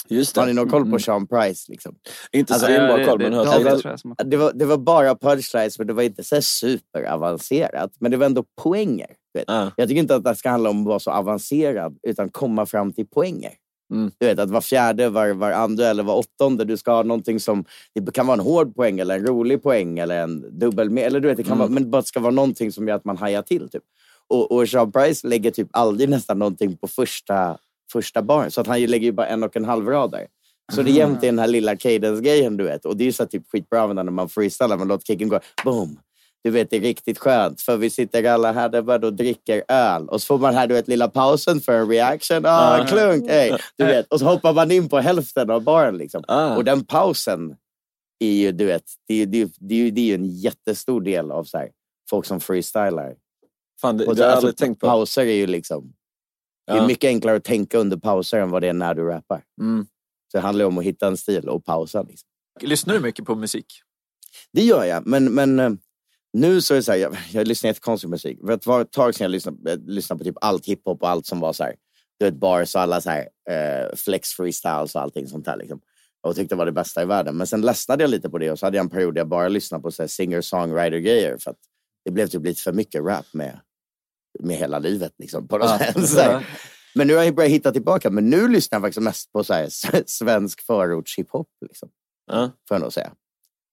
[0.08, 0.40] Just det.
[0.40, 1.00] Har ni någon koll på Mm.
[1.00, 1.72] Sean Price?
[1.72, 1.94] Liksom?
[2.32, 3.70] Inte Alltså, så himla det- koll, det- men hört det- det-
[4.18, 7.90] har- Det var, det var bara punchlines, men det var inte så superavancerat.
[8.00, 9.06] Men det var ändå poänger.
[9.46, 9.70] Ja.
[9.76, 12.92] Jag tycker inte att det ska handla om att vara så avancerad, utan komma fram
[12.92, 13.52] till poänger.
[13.92, 14.10] Mm.
[14.18, 17.40] Du vet att var fjärde, var, var andra eller var åttonde, du ska ha någonting
[17.40, 17.64] som...
[17.94, 21.20] Det kan vara en hård poäng eller en rolig poäng eller en dubbel med, eller
[21.20, 21.58] du vet, det kan Mm.
[21.58, 23.68] vara, Men bara det ska vara någonting som gör att man hajar till.
[23.68, 23.82] Typ.
[24.28, 27.58] Och, och Sean Price lägger typ aldrig nästan någonting på första,
[27.92, 28.50] första baren.
[28.50, 30.26] Så att han lägger ju bara en och en halv rad där.
[30.72, 32.84] Så det är jämt i den här lilla cadence-grejen du vet.
[32.84, 35.40] Och det är ju så typ skitbra när man freestylar, man låter kicken gå.
[35.64, 35.98] Boom!
[36.44, 37.60] Du vet, det är riktigt skönt.
[37.60, 40.08] För vi sitter alla här där bara och dricker öl.
[40.08, 42.46] Och så får man här du vet, lilla pausen för en reaction.
[42.46, 42.86] Ah, Ja.
[42.86, 43.30] klunk!
[43.30, 43.52] Hey.
[43.76, 44.12] Du vet.
[44.12, 45.96] Och så hoppar man in på hälften av baren.
[45.98, 46.24] Liksom.
[46.28, 46.56] Ah.
[46.56, 47.54] Och den pausen
[48.18, 50.28] är ju, du vet, det är, det är, det är, ju- det är ju en
[50.28, 51.68] jättestor del av så här,
[52.10, 53.14] folk som freestylar.
[53.80, 54.86] Fan, det, Och det så, har jag alltså, aldrig tänkt på.
[54.86, 55.92] Pauser är ju liksom...
[56.66, 59.44] Det är mycket enklare att tänka under pauser än vad det är när du rappar.
[59.60, 59.86] Mm.
[60.32, 62.02] Så det handlar om att hitta en stil och pausa.
[62.02, 62.28] Liksom.
[62.60, 63.66] Lyssnar du mycket på musik?
[64.52, 65.70] Det gör jag, men, men eh,
[66.32, 68.38] nu så är det så här, jag, jag lyssnar jättekonstig musik.
[68.40, 71.08] För det var ett tag sedan jag lyssnade, jag lyssnade på typ allt hiphop och
[71.08, 71.74] allt som var så här,
[72.18, 75.56] du vet bars och alla så här, eh, flex freestyles och allting sånt där.
[75.56, 75.80] Liksom.
[76.22, 77.36] Och tyckte det var det bästa i världen.
[77.36, 79.28] Men sen ledsnade jag lite på det och så hade jag en period där jag
[79.28, 81.38] bara lyssnade på singer-songwriter-grejer.
[81.38, 81.58] För att
[82.04, 83.60] det blev typ lite för mycket rap med,
[84.40, 85.12] med hela livet.
[85.18, 86.06] Liksom, på något Ja.
[86.06, 86.42] sätt.
[86.94, 88.10] Men nu har jag börjat hitta tillbaka.
[88.10, 89.68] Men nu lyssnar jag faktiskt mest på så här,
[90.06, 91.46] svensk förorts-hiphop.
[91.68, 91.88] Liksom,
[92.26, 92.50] Ja.
[92.68, 93.12] får jag nog säga.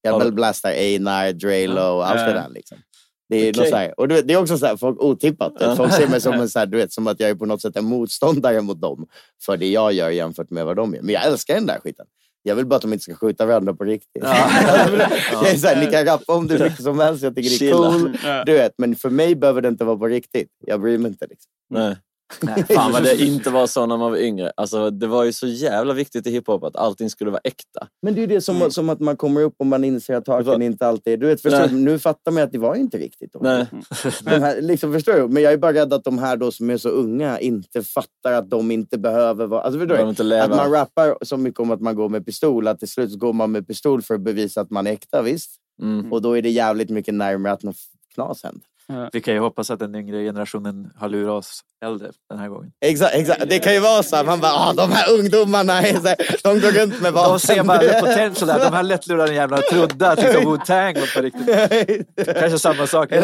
[0.02, 2.50] Jag väl blastar Einar, Drelo och allt det där.
[2.50, 2.78] Liksom.
[3.30, 5.54] Det är, så här, och vet, det är också så här, folk otippat.
[5.60, 5.76] Ja.
[5.76, 7.62] Folk ser mig som, en, så här, du vet, som att jag är på något
[7.62, 9.08] sätt en motståndare mot dem.
[9.46, 11.02] För det jag gör jämfört med vad de gör.
[11.02, 12.06] Men jag älskar den där skiten.
[12.44, 14.24] Jag vill bara att de inte ska skjuta varandra på riktigt.
[14.24, 17.24] jag är så här, ni kan rappa om det hur mycket som helst.
[17.24, 18.18] Jag tycker det är cool.
[18.46, 20.50] Du vet, men för mig behöver det inte vara på riktigt.
[20.60, 21.28] Jag bryr mig inte.
[21.28, 21.52] Liksom.
[21.70, 21.98] Nej.
[22.76, 24.52] Fan vad det inte var så när man var yngre.
[24.58, 27.88] Alltså, det var ju så jävla viktigt i hiphop att allting skulle vara äkta.
[28.02, 30.28] Men det är ju det som, som att man kommer upp och man inser att
[30.28, 31.18] haken inte alltid är...
[31.18, 31.74] Du vet, förstår, Nej.
[31.74, 33.34] nu fattar man att det var inte riktigt.
[33.34, 33.40] Då.
[33.44, 33.66] Nej.
[34.24, 35.28] De här, liksom, förstår du?
[35.28, 38.34] Men jag är bara rädd att de här då som är så unga inte fattar
[38.34, 39.62] att de inte behöver vara...
[39.62, 40.10] Alltså, förstår Behöver du?
[40.10, 40.44] inte leva.
[40.44, 43.34] Att man rappar så mycket om att man går med pistol, att till slut går
[43.34, 45.52] man med pistol för att bevisa att man är äkta, visst?
[45.82, 46.14] Mm.
[46.14, 47.76] Och då är det jävligt mycket närmare att något
[48.14, 48.64] knas händer.
[49.14, 52.72] Vi kan ju hoppas att den yngre generationen har lurat oss äldre den här gången.
[52.86, 53.50] Exakt, exakt.
[53.50, 56.60] Det kan ju vara så man bara, ah, de här ungdomarna, är så här, de
[56.60, 57.32] går runt med vapen.
[57.32, 58.60] De ser bara the potential där.
[58.60, 62.36] De här lättlurade jävlarna trodde att Wu-Tang var på riktigt.
[62.40, 63.10] Kanske samma sak.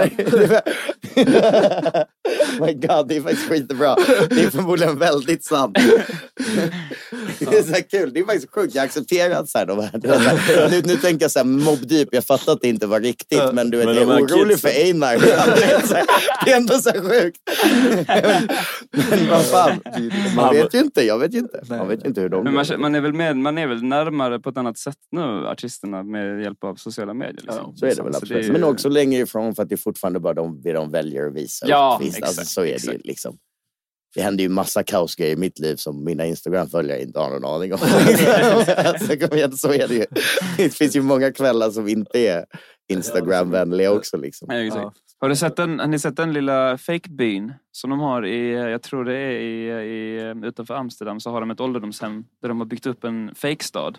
[2.59, 3.95] My God, det är faktiskt skitbra.
[4.29, 5.77] Det är förmodligen väldigt sant.
[7.39, 8.13] Det är så här kul.
[8.13, 8.75] Det är faktiskt sjukt.
[8.75, 12.09] Jag accepterar att så här, de här, nu, nu tänker jag så här, Mobb Deep.
[12.11, 14.71] Jag fattar att det inte var riktigt, men du vet, Men jag är orolig kidsen.
[14.71, 15.17] för Einar.
[15.17, 16.05] Det
[16.45, 17.39] det är ändå så här sjukt.
[19.09, 19.79] Men vad fan,
[20.35, 21.01] man vet ju inte.
[21.01, 21.61] Jag vet ju inte.
[21.69, 23.83] Man vet ju inte hur de Men man, man, är väl med, man är väl
[23.83, 27.41] närmare på ett annat sätt nu, artisterna, med hjälp av sociala medier.
[27.41, 27.77] Liksom.
[27.77, 28.31] Så är det väl absolut.
[28.43, 30.91] är ju- Men också längre ifrån för att det är fortfarande bara de, det de
[30.91, 31.65] väljer att visa.
[31.69, 31.99] Ja.
[32.03, 33.05] Visst, alltså, exakt, så är det ju exakt.
[33.05, 33.37] liksom.
[34.15, 37.73] Det händer ju massa kaosgrejer i mitt liv som mina Instagram-följare inte har någon aning
[37.73, 37.79] om.
[38.85, 40.05] alltså, kom igen, så är det ju.
[40.57, 42.45] Det finns ju många kvällar som inte är
[42.89, 44.17] Instagram-vänliga också.
[44.17, 44.47] Liksom.
[44.51, 44.97] Ja, exakt.
[45.25, 48.81] Har, du sett den, har ni sett den lilla fake-byn som de har i, jag
[48.81, 52.65] tror det är i, i, utanför Amsterdam, så har de ett ålderdomshem där de har
[52.65, 53.97] byggt upp en fake-stad.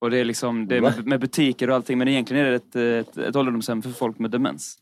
[0.00, 2.56] Och det är liksom det är med, med butiker och allting, men egentligen är det
[2.56, 2.76] ett,
[3.08, 4.78] ett, ett ålderdomshem för folk med demens.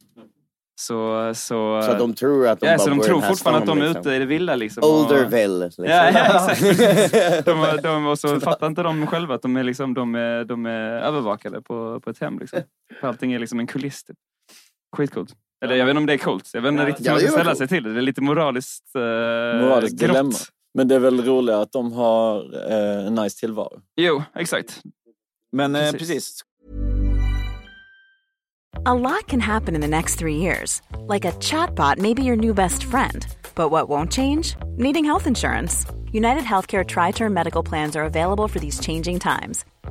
[0.80, 3.78] Så, så, Så de tror att de ja, bara så de tror fortfarande att de
[3.78, 4.00] är liksom.
[4.00, 4.56] ute i det vilda.
[4.56, 5.64] Liksom, Olderville.
[5.64, 5.84] Liksom.
[5.84, 7.44] Ja, ja exakt.
[7.46, 10.66] De, de, och så fattar inte de själva att de är, liksom, de är, de
[10.66, 12.38] är övervakade på, på ett hem.
[12.38, 12.60] Liksom.
[13.02, 14.04] Allting är liksom en kuliss.
[14.04, 14.16] Typ.
[14.96, 15.34] Skitcoolt.
[15.64, 16.50] Eller jag vet inte om det är coolt.
[16.52, 17.92] Jag vet inte riktigt hur Ja, man ska ställa sig till det.
[17.92, 20.08] Det är lite moraliskt, eh, Moraliskt grått.
[20.10, 20.32] dilemma.
[20.74, 23.80] Men det är väl roligt att de har eh, en nice tillvaro.
[23.96, 24.82] Jo, exakt.
[25.52, 25.98] Men eh, Precis.
[25.98, 26.40] precis.
[28.86, 30.82] A lot can happen in the next three years.
[31.12, 33.26] Like a chatbot may be your new best friend.
[33.54, 34.56] But what won't change?
[34.78, 35.86] Needing health insurance.
[36.12, 39.64] United Healthcare Tri Term Medical Plans are available for these changing times.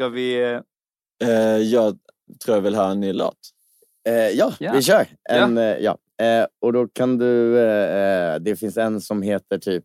[0.00, 0.42] Ska vi...
[0.52, 0.60] eh,
[1.28, 1.98] Eh, jag
[2.44, 3.38] tror jag vill ha en ny låt.
[4.08, 4.72] Eh, ja, Ja.
[4.72, 5.06] vi kör.
[5.30, 5.62] En, Ja.
[5.78, 5.96] ja.
[6.18, 6.24] ja.
[6.24, 7.58] Eh, och då kan du...
[7.58, 9.84] Eh, eh, det finns en som heter typ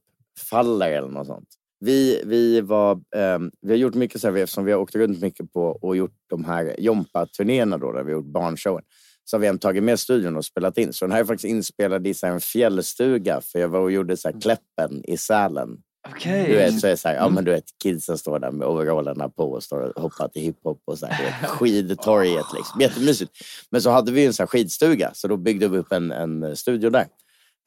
[0.49, 1.47] Faller eller något sånt.
[1.79, 5.21] Vi, vi, var, eh, vi har gjort mycket så här, eftersom vi har åkt runt
[5.21, 8.83] mycket på och gjort de här Jompa-turnéerna då, där vi har gjort barnshowen.
[9.23, 10.93] Så har vi tagit med studion och spelat in.
[10.93, 13.41] Så den här är faktiskt inspelad i en fjällstuga.
[13.41, 15.77] För jag var och gjorde så här, Kläppen i Sälen.
[16.09, 16.47] Okej.
[16.47, 19.29] Du vet, så är så här, ja men du vet, kidsen står där med overallerna
[19.29, 22.81] på och står och hoppar till hiphop och så här, vet, skidtorget liksom.
[22.81, 23.31] Jättemysigt.
[23.69, 26.55] Men så hade vi en så här skidstuga, så då byggde vi upp en, en
[26.55, 27.07] studio där.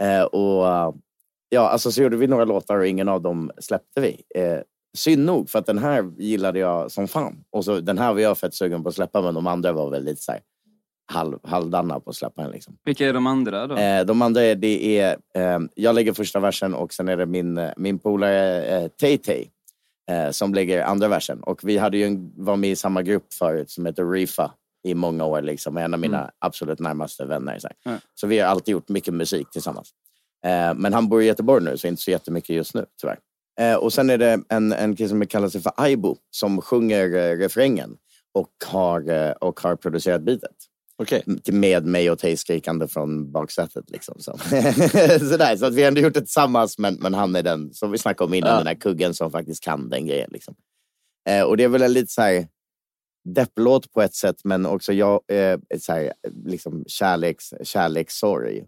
[0.02, 0.94] Eh, och
[1.48, 4.22] ja, alltså så gjorde vi några låtar och ingen av dem släppte vi.
[4.34, 4.60] Eh,
[4.96, 7.44] synd nog, för att den här gillade jag som fan.
[7.50, 9.90] Och så den här var jag fett sugen på att släppa, men de andra var
[9.90, 10.40] väl lite så här
[11.12, 12.76] halv, halvdana på att släppa den liksom.
[12.84, 13.76] Vilka är de andra då?
[13.76, 17.26] Eh, de andra är, det är, eh, jag lägger första versen och sen är det
[17.26, 19.48] min, eh, min polare eh, Tay Tay
[20.10, 21.40] eh, som lägger andra versen.
[21.42, 24.52] Och vi hade ju en, var med i samma grupp förut som heter Rifa
[24.88, 25.42] i många år.
[25.42, 26.30] Liksom, en av mina Mm.
[26.38, 27.58] absolut närmaste vänner.
[27.58, 27.68] Så.
[27.84, 27.92] Ja.
[28.14, 29.90] så vi har alltid gjort mycket musik tillsammans.
[30.46, 33.18] Eh, men han bor i Göteborg nu, så inte så jättemycket just nu tyvärr.
[33.60, 37.36] Eh, och sen är det en, en kille som kallar sig för Aibo som sjunger
[37.36, 37.96] refrängen
[38.34, 40.56] och har, och har producerat beatet.
[41.02, 41.22] Okay.
[41.52, 43.90] Med mig och Tay skrikande från baksätet.
[43.90, 44.38] Liksom, så.
[45.18, 47.90] Sådär, så att vi har ändå gjort det tillsammans, men, men han är den som
[47.90, 48.56] vi snackade om innan, Ja.
[48.56, 50.30] den där kuggen som faktiskt kan den grejen.
[50.32, 50.54] Liksom.
[51.28, 52.48] Eh, och det är väl en lite så här
[53.34, 56.12] depplåt på ett sätt, men också jag, eh, så här,
[56.44, 58.64] liksom kärleks, kärlekssorg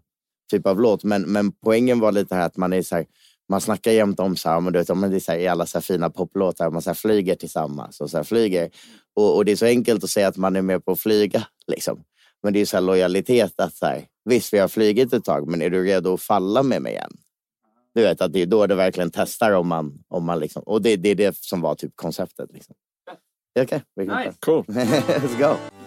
[0.51, 1.03] typ av låt.
[1.03, 3.05] Men, men poängen var lite här att man är så här,
[3.49, 5.47] man snackar jämt om så här, men du vet, men det är så här, i
[5.47, 8.69] alla så här fina poplåtar, man så här flyger tillsammans och så här flyger.
[9.15, 11.47] Och, och det är så enkelt att säga att man är med på att flyga.
[11.67, 12.03] Liksom.
[12.43, 15.47] Men det är så här lojalitet att så här, visst, vi har flygit ett tag,
[15.47, 17.11] men är du redo att falla med mig igen?
[17.93, 20.81] Du vet att det är då det verkligen testar om man, om man liksom, och
[20.81, 22.51] det, det är det som var typ konceptet.
[22.53, 22.75] Liksom.
[23.59, 24.37] Okej, okay, vi Nice.
[24.39, 24.63] Cool.
[24.67, 25.80] Let's go.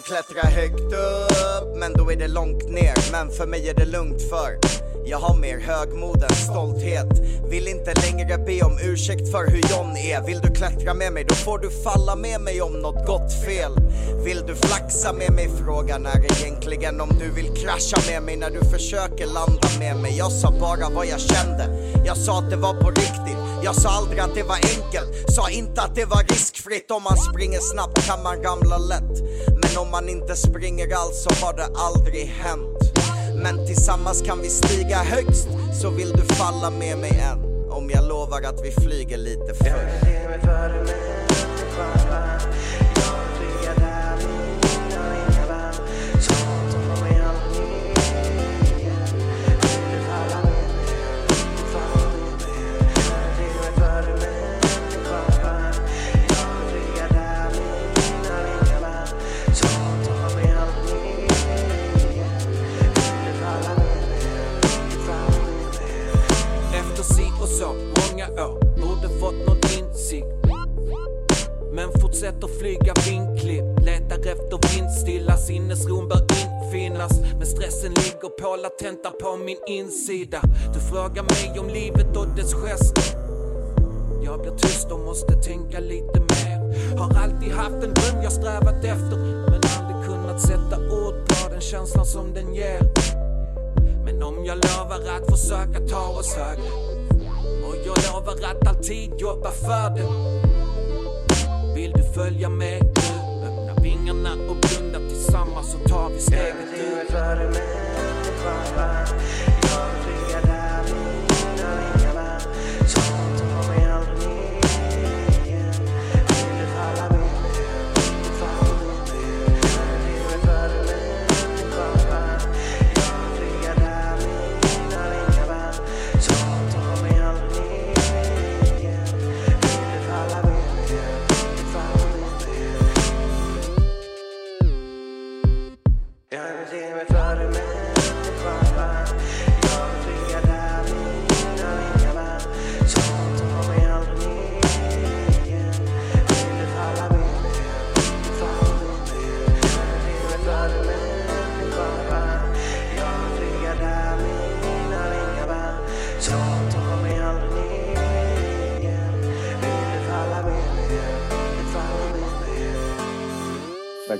[0.00, 3.12] Kan klättra högt upp, men då är det långt ner.
[3.12, 4.58] Men för mig är det lugnt för
[5.04, 7.08] jag har mer högmod än stolthet.
[7.50, 10.26] Vill inte längre be om ursäkt för hur John är.
[10.26, 13.72] Vill du klättra med mig, då får du falla med mig om något gått fel.
[14.24, 18.50] Vill du flaxa med mig, frågan är egentligen om du vill krascha med mig när
[18.50, 20.16] du försöker landa med mig.
[20.18, 21.64] Jag sa bara vad jag kände.
[22.04, 23.40] Jag sa att det var på riktigt.
[23.62, 25.32] Jag sa aldrig att det var enkelt.
[25.34, 26.90] Sa inte att det var riskfritt.
[26.90, 29.14] Om man springer snabbt kan man ramla lätt.
[29.70, 32.78] Men om man inte springer alls så har det aldrig hänt.
[33.42, 35.48] Men tillsammans kan vi stiga högst
[35.82, 37.70] Så vill du falla med mig än?
[37.70, 40.06] Om jag lovar att vi flyger lite först.
[69.30, 70.26] Fått någon insikt.
[71.72, 77.20] Men fortsätter flyga vinklipp Letar efter vindstilla sinnesron bör infinnas.
[77.38, 80.40] Men stressen ligger på latenta på min insida.
[80.74, 83.04] Du frågar mig om livet och dess gester.
[84.24, 86.58] Jag blir tyst och måste tänka lite mer.
[86.98, 89.16] Har alltid haft en dröm jag strävat efter.
[89.50, 92.80] Men aldrig kunnat sätta ord på den känslan som den ger.
[94.04, 96.89] Men om jag lovar att försöka ta oss högre
[97.96, 100.06] jag lovar att alltid jobba för det
[101.74, 103.46] Vill du följa med nu?
[103.46, 107.10] Öppna vingarna och blunda tillsammans så tar vi steget ut.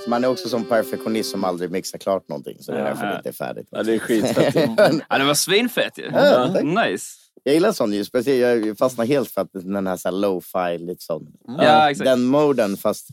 [0.00, 2.56] Faktiskt, Man är också som perfektionist som aldrig mixar klart någonting.
[2.60, 3.68] Så det är därför det inte är färdigt.
[3.70, 4.54] Ja, det är skitfett.
[5.08, 6.10] Ja, det var svinfett ju.
[6.12, 7.06] Ja, nice.
[7.42, 8.04] Jag gillar sån ju.
[8.04, 11.26] Speciellt, jag fastnar helt för att den här, så här lo-fi, lite sån.
[11.58, 12.04] Ja, exakt.
[12.04, 13.08] Den moden, fast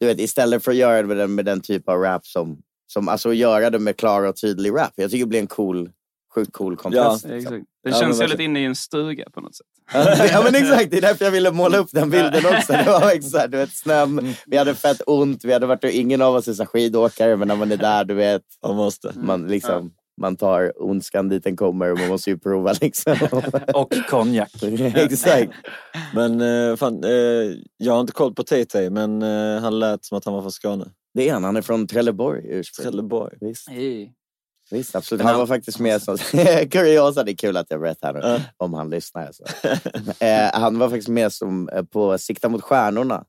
[0.00, 2.58] du vet, istället för att göra det med den, med den typ av rap som,
[2.86, 4.92] som alltså göra det med klar och tydlig rap.
[4.94, 5.90] Jag tycker det blir en cool,
[6.34, 7.24] sjukt cool kontrast.
[7.28, 7.64] Ja, liksom.
[7.86, 8.00] Exakt.
[8.00, 9.66] Det känns väldigt inne i en stuga på något sätt.
[10.32, 12.72] ja men exakt, det är därför jag ville måla upp den bilden också.
[12.72, 16.34] Det var exakt, du vet, snön, vi hade fett ont, vi hade varit, ingen av
[16.34, 18.42] oss är så skidåkare, men när man är där, du vet.
[18.62, 19.12] Man måste.
[19.16, 23.16] Man, liksom, man tar ondskan dit den kommer och man måste ju prova liksom.
[23.74, 24.62] Och konjak.
[24.94, 25.52] exakt.
[26.14, 27.10] Men eh, fan, eh,
[27.76, 30.52] jag har inte koll på TT, men eh, han lät som att han var från
[30.52, 30.90] Skåne.
[31.14, 32.92] Det är han, han är från Trelleborg ursprungligen.
[32.92, 33.36] Trelleborg.
[33.40, 33.68] Visst.
[33.68, 34.10] Hey.
[34.70, 35.24] Visst, absolut.
[35.24, 36.16] Han var faktiskt med som...
[36.70, 39.26] Kuriosa, det är kul att jag berättar nu, om han lyssnar.
[39.26, 39.44] Alltså.
[40.24, 43.24] eh, han var faktiskt med som, eh, på Sikta mot stjärnorna.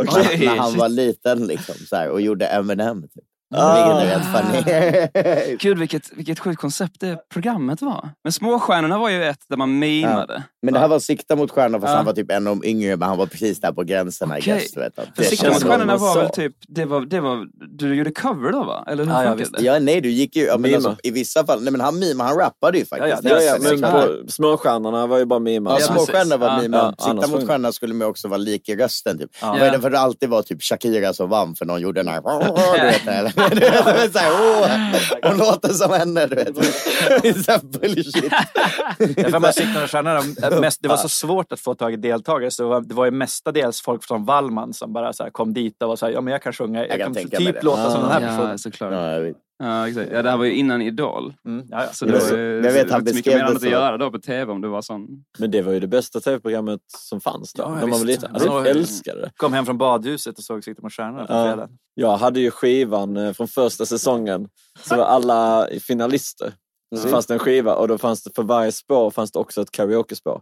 [0.00, 0.46] Okej.
[0.46, 3.02] När han var liten liksom, så här, och gjorde Eminem.
[3.02, 3.24] Typ.
[3.56, 4.00] Ah.
[4.20, 5.08] Funny.
[5.60, 8.08] Gud vilket, vilket sjukt koncept det programmet var.
[8.24, 10.42] Men Småstjärnorna var ju ett där man mimade.
[10.62, 11.96] Men det här var Sikta mot stjärnorna fast Ja.
[11.96, 14.28] han var typ en av de yngre men han var precis där på gränsen.
[14.28, 14.54] I Okej.
[14.54, 17.20] guess, du vet, att För det Sikta mot stjärnorna var väl typ, det var, det
[17.20, 17.46] var,
[17.78, 18.84] du gjorde cover då va?
[18.86, 19.52] Eller hur Ja, ja, visst.
[19.58, 19.62] det?
[19.64, 20.44] ja, nej, du gick ju...
[20.44, 21.62] Ja, men alltså, I vissa fall...
[21.62, 23.24] Nej, men han mimade, han rappade ju faktiskt.
[23.24, 25.76] Ja, ja, men på, småstjärnorna var ju bara mimar.
[25.80, 26.62] Ja, småstjärnorna var Ja.
[26.62, 26.94] mima.
[26.98, 29.18] Ja, Sikta mot stjärnorna skulle man också vara lik i rösten.
[29.18, 29.30] Typ.
[29.40, 29.52] Ja.
[29.54, 32.20] Det var därför det alltid var typ Shakira som vann för någon gjorde den här...
[33.50, 36.26] Du vet, så här, åh, hon låter som henne.
[36.26, 36.56] Du vet.
[37.44, 38.30] Så här bullshit.
[39.16, 42.62] Därför man och stjärnorna, mest, det var så svårt att få tag i deltagare så
[42.62, 45.82] det var, det var ju mestadels folk från Wallman som bara så här kom dit
[45.82, 47.90] och var så här, ja men jag kan sjunga, jag, kan kan, mig typ låta
[47.90, 48.58] som den här Ja, personen.
[48.58, 48.92] såklart.
[48.92, 49.36] Ja, jag vet.
[49.62, 50.10] Ja, exakt.
[50.12, 51.34] Ja, det här var ju innan Idol.
[51.46, 51.88] Mm, ja, ja.
[51.92, 54.10] Så Jag det vet- var ju jag vet, han mycket mer annat att göra då
[54.10, 55.06] på tv om du var sån.
[55.38, 57.62] Men det var ju det bästa tv-programmet som fanns då.
[57.62, 58.30] Ja, när man var liten.
[58.34, 58.70] Alltså, jag Ja.
[58.70, 59.30] älskade det.
[59.36, 61.44] Kom hem från badhuset och såg Sikta mot stjärnorna på Ja.
[61.48, 61.70] fredagen.
[61.94, 64.48] Jag hade ju skivan eh, från första säsongen.
[64.82, 66.52] Så var alla finalister.
[66.94, 67.10] Så Mm.
[67.12, 69.70] fanns det en skiva och då fanns det för varje spår fanns det också ett
[69.70, 70.40] karaokespår.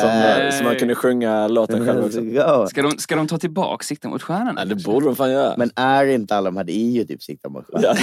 [0.00, 2.20] Som, som man kunde sjunga låten själv också.
[2.70, 4.54] Ska de, ska de ta tillbaka Sikta mot stjärnan?
[4.58, 5.54] Ja, det borde de fan göra.
[5.56, 7.96] Men är inte alla de här, det är ju typ Sikta mot stjärnan.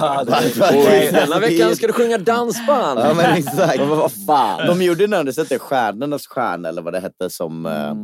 [0.00, 0.24] Ja,
[1.12, 3.00] denna veckan ska du sjunga dansband.
[3.00, 3.78] Ja men exakt.
[3.78, 4.66] Men vad fan.
[4.66, 7.94] De gjorde när du sett det, Stjärnornas stjärna eller vad det hette som, eh,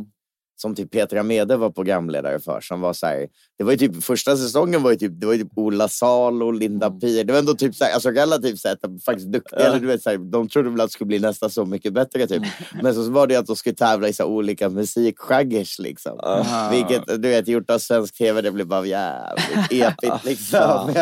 [0.61, 2.61] som typ Petra Mede var programledare för.
[2.61, 5.33] Som var så här, det var ju typ, första säsongen var ju typ, det var
[5.33, 7.23] ju typ Ola Salo och Linda Pir.
[7.23, 9.59] Det var ändå typ så här, alltså relativt sett faktiskt duktiga.
[9.59, 11.93] Eller, du vet, så här, de trodde väl att det skulle bli nästan så mycket
[11.93, 12.43] bättre typ.
[12.81, 16.19] Men så var det att de skulle tävla i så olika musikgenres liksom.
[16.19, 16.69] Ah.
[16.71, 20.93] Vilket du vet, gjort av svensk tv, det blev bara jävligt epigt liksom.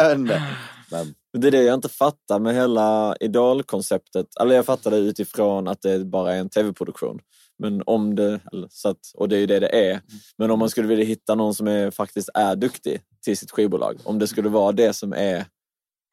[0.92, 4.28] Men, Det är det jag inte fattar med hela idolkonceptet.
[4.42, 7.20] Eller jag fattar det utifrån att det bara är en tv-produktion.
[7.60, 8.40] Men om det,
[8.70, 10.02] så att, och det är ju det det är.
[10.38, 13.98] Men om man skulle vilja hitta någon som är, faktiskt är duktig till sitt skivbolag.
[14.04, 15.46] Om det skulle vara det som är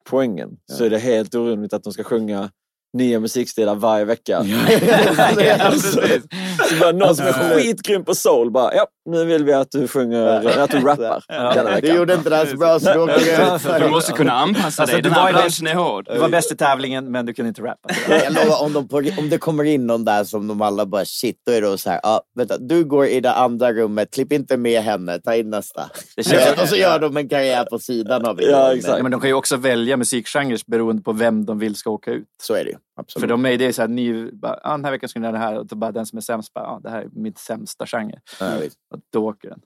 [0.09, 0.57] poängen.
[0.71, 2.51] Så är det helt orimligt att de ska sjunga
[2.93, 4.37] nya musikstilar varje vecka.
[5.59, 6.01] alltså,
[6.69, 9.87] så bara någon som är skitgrym på soul bara, ja, nu vill vi att du
[9.87, 11.23] sjunger, att du rappar
[11.55, 11.87] denna vecka.
[11.87, 13.79] Du gjorde inte det här så bra så du åker.
[13.79, 15.01] Du måste kunna anpassa Alltså, dig.
[15.01, 16.07] du Den var här branschen är hård.
[16.13, 17.89] Du var bäst i tävlingen, men du kunde inte rappa.
[18.23, 21.05] Jag lovar, om, de på, om det kommer in någon där som de alla bara
[21.05, 24.33] shit, då är det så här, ah, vänta, du går i det andra rummet, klipp
[24.33, 25.89] inte med henne, ta in nästa.
[26.15, 28.43] Det känns- och så gör de en karriär på sidan av det.
[28.87, 32.11] Ja, men de kan ju också välja musikgenrer beroende på vem de vill ska åka
[32.11, 32.27] ut.
[32.43, 32.77] Så är det ju.
[32.95, 33.21] Absolut.
[33.21, 35.25] För de är det är så här, ny, bara, ah, den här veckan ska ni
[35.25, 37.09] göra det här och då bara den som är sämst, bara, ah, det här är
[37.11, 38.19] mitt sämsta genre.
[38.39, 38.57] Ja,
[38.93, 39.59] och då åker den.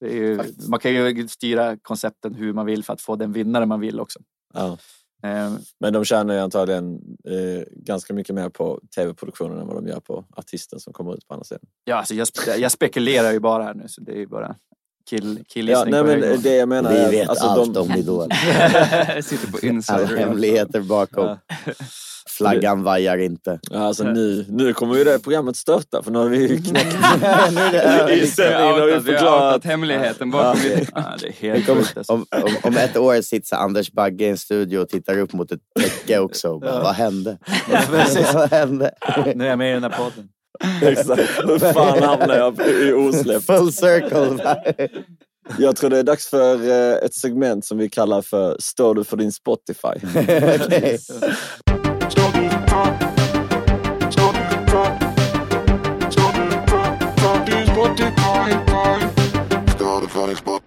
[0.00, 3.32] Det är ju, man kan ju styra koncepten hur man vill för att få den
[3.32, 4.18] vinnare man vill också.
[4.54, 4.78] Ja.
[5.24, 6.94] Eh, Men de tjänar ju antagligen
[7.28, 11.28] eh, ganska mycket mer på tv-produktionen än vad de gör på artisten som kommer ut
[11.28, 11.60] på andra sidan.
[11.84, 14.56] ja, alltså jag, spe- jag spekulerar ju bara här nu, så det är ju bara
[15.10, 17.80] kill, Ja, killgissning nej, på men det jag menar Vi är vet alltså, allt de,
[17.80, 18.28] om Idol.
[19.22, 20.16] Sitter på Alla insider.
[20.16, 21.36] hemligheter bakom.
[22.28, 23.60] Flaggan vajar inte.
[23.70, 26.96] Ja, alltså nu, nu kommer ju det programmet störta för nu har vi ju knäckt
[27.52, 28.12] nu är det över.
[28.22, 29.64] i sändningen har vi Vi har outat förklarat.
[29.64, 30.76] hemligheten bakom Ja.
[30.76, 30.86] det.
[30.94, 31.96] Ja, det är helt kommer, sjukt.
[31.98, 32.12] Alltså.
[32.12, 35.52] om, om, om ett år sitter Anders Bagge i en studio och tittar upp mot
[35.52, 36.48] ett täcke också.
[36.50, 37.38] Och bara, Vad hände?
[38.34, 38.90] Vad hände?
[39.34, 40.28] Nu är jag med i den här podden.
[40.82, 41.48] Exakt.
[41.48, 43.46] Hur fan hamnar jag i osläppt?
[43.46, 44.38] Full circle.
[45.58, 49.04] Jag tror det är dags för eh, ett segment som vi kallar för Står du
[49.04, 49.88] för din Spotify?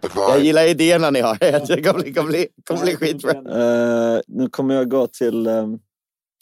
[0.01, 0.24] Okej.
[0.30, 1.38] Jag gillar idéerna ni har.
[1.68, 3.32] Det kommer bli, kommer bli, kommer bli skitbra.
[3.32, 5.47] Eh, nu kommer jag gå till...
[5.47, 5.68] eh,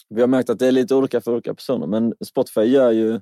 [0.09, 3.13] vi har märkt att det är lite olika för olika personer, men Spotify gör ju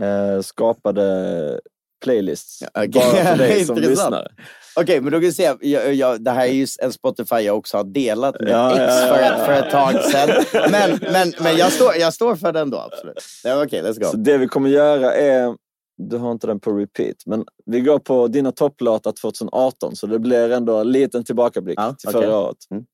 [0.00, 1.60] eh, skapade
[2.04, 2.88] playlists okej.
[2.88, 4.28] bara för dig som lyssnare.
[4.76, 5.54] Okej, men då kan vi se.
[5.60, 8.80] Jag, jag, det här är ju en Spotify jag också har delat med Ja, X
[8.80, 9.14] ja, ja.
[9.14, 10.44] För, ett, för ett tag sedan.
[10.70, 13.24] Men, men, men jag, står, jag står för den då, absolut.
[13.44, 14.22] Ja, Okej, let's Så go.
[14.22, 15.54] det vi kommer göra är...
[15.98, 20.18] Du har inte den på repeat, men vi går på dina topplåtar 2018, så det
[20.18, 22.22] blir ändå en liten tillbakablick Ja, till okej.
[22.22, 22.56] förra året.
[22.70, 22.84] Mm.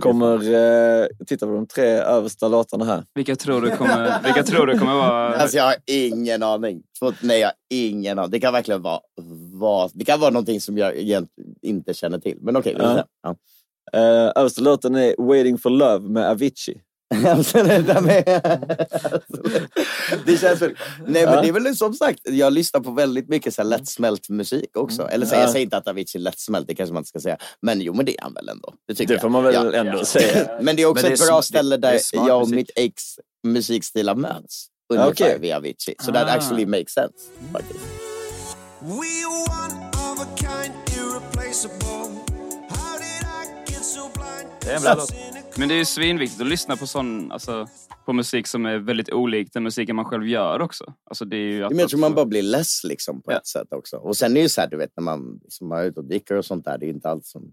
[0.00, 3.04] Kommer eh, titta på de tre översta låtarna här.
[3.14, 5.34] Vilka tror du kommer, vilka tror du kommer vara...
[5.36, 6.82] Alltså jag har ingen aning.
[7.22, 8.30] Nej, jag har ingen aning.
[8.30, 9.00] Det kan verkligen vara,
[9.52, 12.38] vad, det kan vara någonting som jag egentligen inte känner till.
[12.40, 13.04] Men okej, får Ja.
[13.22, 13.36] Ja.
[13.92, 16.80] Eh, översta låten är Waiting for Love med Avicii.
[17.52, 18.24] Det, där med,
[20.26, 20.74] det känns väl...
[21.06, 21.40] Nej, men Ja.
[21.42, 25.08] det är väl som sagt, jag lyssnar på väldigt mycket så här lättsmält musik också.
[25.08, 25.40] Eller så, Ja.
[25.40, 27.36] jag säger inte att Avicii är lättsmält, det kanske man inte ska säga.
[27.62, 28.74] Men jo, men det är han väl ändå.
[28.88, 29.20] Det, tycker Det jag.
[29.22, 30.48] får man väl ändå säga.
[30.62, 33.02] Men det är också Men det är ett bra ställe där jag och mitt ex
[33.46, 34.66] musikstilar möts.
[34.92, 35.38] Ungefär Okej.
[35.40, 35.94] via Avicii.
[36.04, 36.32] Så that Ah.
[36.32, 37.14] actually makes sense.
[37.52, 37.80] Faktiskt.
[38.80, 42.20] We one of a kind, irreplaceable.
[42.68, 44.48] How did I get so blind?
[44.60, 45.10] Det är en bra låt.
[45.58, 47.66] Men det är ju svinviktigt att lyssna på sån, alltså,
[48.06, 50.94] på musik som är väldigt olik den musiken man själv gör också.
[51.10, 53.46] Alltså, det är ju att Men jag tror man bara blir less liksom, på ett
[53.46, 53.96] sätt också.
[53.96, 56.06] Och sen är det ju så här, du vet, när man liksom är ute och
[56.06, 57.52] dricker och sånt där, det är inte allt som...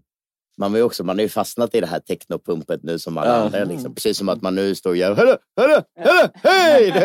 [0.58, 3.64] Man ju också, man har ju fastnat i det här technopumpet nu som alla andra.
[3.64, 3.94] Liksom.
[3.94, 6.90] Precis som att man nu står och gör hörru, hörru, hej!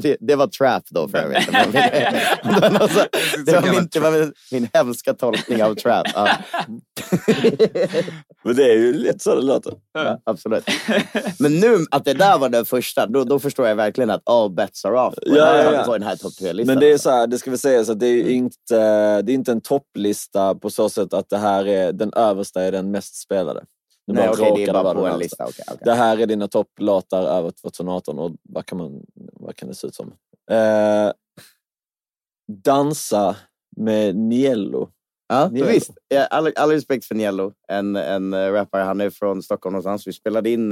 [0.00, 1.52] Det, det, var, var trap då för övrigt.
[1.52, 1.72] Men-
[3.46, 6.06] Det var, var min, det var min, min hemska tolkning av trap.
[6.14, 6.28] Ja.
[8.44, 9.72] Men det är ju lite så det låter.
[9.92, 10.64] Ja, absolut.
[11.38, 14.50] Men nu att det där var den första, då, då förstår jag verkligen att all
[14.50, 15.82] bets are off på, Ja, den, här, ja, ja.
[15.84, 16.74] på den här topp tre-listan.
[16.74, 19.32] Men det är så här, det ska vi säga så det är ju inte, det
[19.32, 22.90] är inte en topplista på så sätt att det här är den översta är den
[22.90, 23.60] mest spelade.
[24.06, 25.44] Det Nej, bara okej, det är bara på en lista.
[25.44, 25.82] Okej, okej.
[25.84, 29.86] Det här är dina topplåtar över 2018 och vad kan, man, vad kan det se
[29.86, 30.12] ut som?
[30.50, 31.12] Eh,
[32.64, 33.36] dansa
[33.76, 34.88] med Niello
[35.30, 35.66] Ja, Niello.
[35.66, 35.90] visst.
[36.30, 38.82] All, all respekt för Niello, en, en eh, rappare.
[38.82, 40.06] Han är från Stockholm någonstans.
[40.06, 40.68] Vi spelade in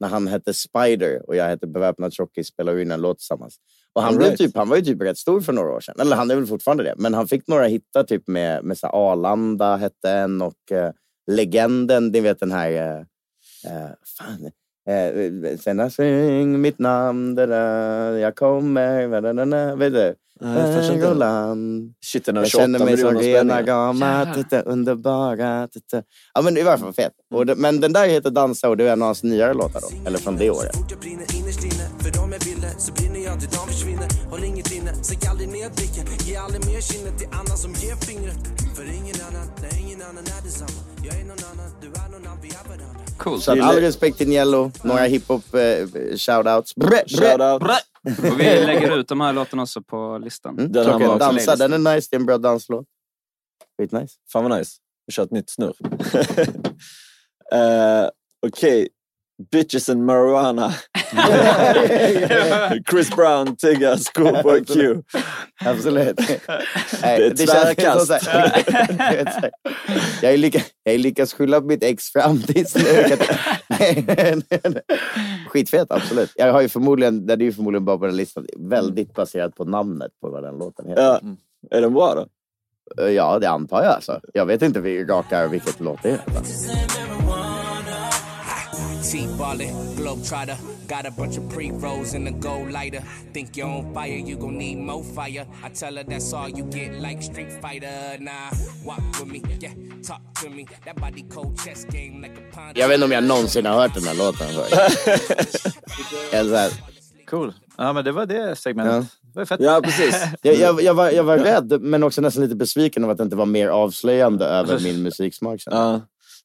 [0.00, 2.46] när han hette Spider och jag hette Beväpnad Tjockis.
[2.46, 3.56] Spelade in en låt tillsammans.
[3.94, 4.38] Och han, All blev right.
[4.38, 5.94] typ, han var ju typ rätt stor för några år sedan.
[6.00, 6.94] Eller han är väl fortfarande det.
[6.96, 10.92] Men han fick några hittar typ med, med så Arlanda hette en och eh,
[11.30, 12.72] Legenden, ni vet den här...
[12.72, 12.98] Eh,
[13.72, 14.50] eh, fan.
[14.88, 17.58] Eh, sen jag sjöng mitt namn, da, da,
[18.18, 19.08] jag kommer...
[19.08, 20.14] Da, da, da, da, vet du?
[20.40, 21.94] Jag Roland.
[22.04, 25.68] Shit, den har Jag 28 känner mig som miljoner rena titta underbara.
[25.68, 26.02] Titta.
[26.34, 27.12] Ja, men i varje fall fett.
[27.34, 29.80] Och det, men den där heter Dansa och det är en av hans nyare låtar
[29.80, 30.06] då.
[30.06, 30.76] Eller från det året.
[35.02, 38.40] Säg aldrig ner blicken Ge aldrig mer kinden till andra som ger fingret
[38.76, 42.26] För ingen annan, nej ingen annan är detsamma Jag är någon annan, du är någon
[42.26, 43.42] annan, vi är varandra Coolt.
[43.42, 44.70] Så all respekt till Niello.
[44.82, 45.86] Några hiphop eh,
[46.16, 46.74] shoutouts.
[46.74, 47.76] Bre, bre, bre.
[48.30, 50.58] Och vi lägger ut de här låtarna också på listan.
[50.58, 51.18] Mm, klockan.
[51.18, 52.08] Dansa, den är nice.
[52.10, 52.86] Det är en bra danslåt.
[53.78, 54.14] Skitnice.
[54.32, 54.72] Fan vad nice.
[55.06, 55.74] Vi kör ett nytt snurr.
[57.54, 58.08] uh,
[58.46, 58.88] Okej.
[59.50, 60.72] Bitches and marijuana.
[62.90, 65.02] Chris Brown, Tigga, Schoolboy Q.
[65.64, 66.18] Absolut.
[66.18, 66.40] Nej,
[67.02, 68.10] Det är ett tvärkast.
[70.22, 73.16] jag, är lika, jag är lyckats skylla på mitt ex fram tills nu.
[75.48, 76.32] Skitfet, absolut.
[76.36, 78.46] Jag har ju förmodligen, den är ju förmodligen bara på den listan.
[78.58, 81.02] Väldigt baserat på namnet på vad den låten heter.
[81.02, 81.20] Ja.
[81.70, 82.26] Är den bra då?
[83.10, 83.92] Ja, det antar jag.
[83.92, 84.20] Alltså.
[84.34, 87.21] Jag vet inte vi raka vilket låt det är.
[89.02, 90.56] T-ballin', globetrotter.
[90.88, 93.02] Got a bunch of pre-rolls in the gold lighter.
[93.32, 95.46] Think you're on fire, you gon' need more fire.
[95.64, 98.18] I tell her that's all you get, like Street Fighter.
[98.20, 98.50] Nah,
[98.84, 99.72] walk with me, yeah,
[100.02, 100.66] talk to me.
[100.84, 102.78] That body cold chess game like a pond.
[102.78, 104.46] Jag vet inte om jag någonsin har hört den här låten
[106.32, 106.70] här,
[107.30, 107.52] Cool.
[107.78, 109.10] Ja, men det var det segmentet.
[109.34, 109.60] Det var fett.
[110.42, 113.24] Jag, jag, jag, var, jag var rädd, men också nästan lite besviken över att det
[113.24, 115.60] inte var mer avslöjande över min musiksmak.
[115.62, 115.72] Sen.
[115.76, 116.00] Ja.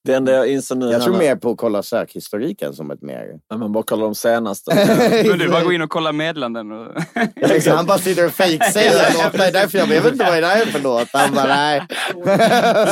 [0.08, 0.92] Det enda jag inser nu...
[0.92, 3.26] Jag tror mer på att kolla sökhistoriken som ett mer...
[3.50, 4.76] Ja, men bara kolla de senaste.
[5.30, 6.72] Men du bara gå in och kolla meddelanden.
[6.72, 6.88] Och...
[7.36, 9.38] Liksom, han bara sitter och fejksäger låtar.
[9.38, 11.08] Det är därför jag, jag vet inte vad det är för låt.
[11.14, 11.82] Han bara, nej.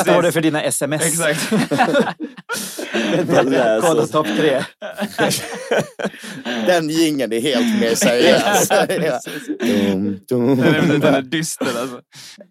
[0.02, 1.06] Står det för dina sms?
[1.06, 1.50] Exakt.
[3.82, 4.64] Kolla topp tre.
[6.68, 8.70] Den jingeln är helt mer seriös.
[9.60, 10.58] Dum, dum.
[10.58, 12.02] Den är, den är dyster alltså.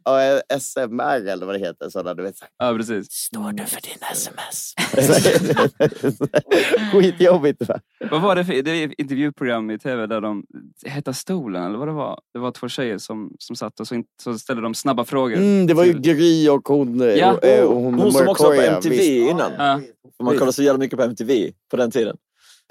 [0.05, 1.91] Ja, SMR eller vad det heter.
[1.91, 2.35] Sådana, du vet.
[2.59, 3.13] Ja, precis.
[3.13, 4.54] Står du för dina sms?
[6.93, 7.69] Skitjobbigt.
[7.69, 7.81] Va?
[8.11, 10.45] Vad var det för det ett intervjuprogram i tv där de
[10.87, 12.21] hette Stolen eller vad det var?
[12.33, 15.37] Det var två tjejer som, som satt och så, in, så ställde de snabba frågor.
[15.37, 17.33] Mm, det var ju Gry och hon, eh, Ja.
[17.33, 19.31] och, eh, och hon, Hon som också var på MTV visst.
[19.31, 19.53] innan.
[19.59, 19.81] Ja.
[20.23, 22.17] Man kollade så jävla mycket på MTV på den tiden.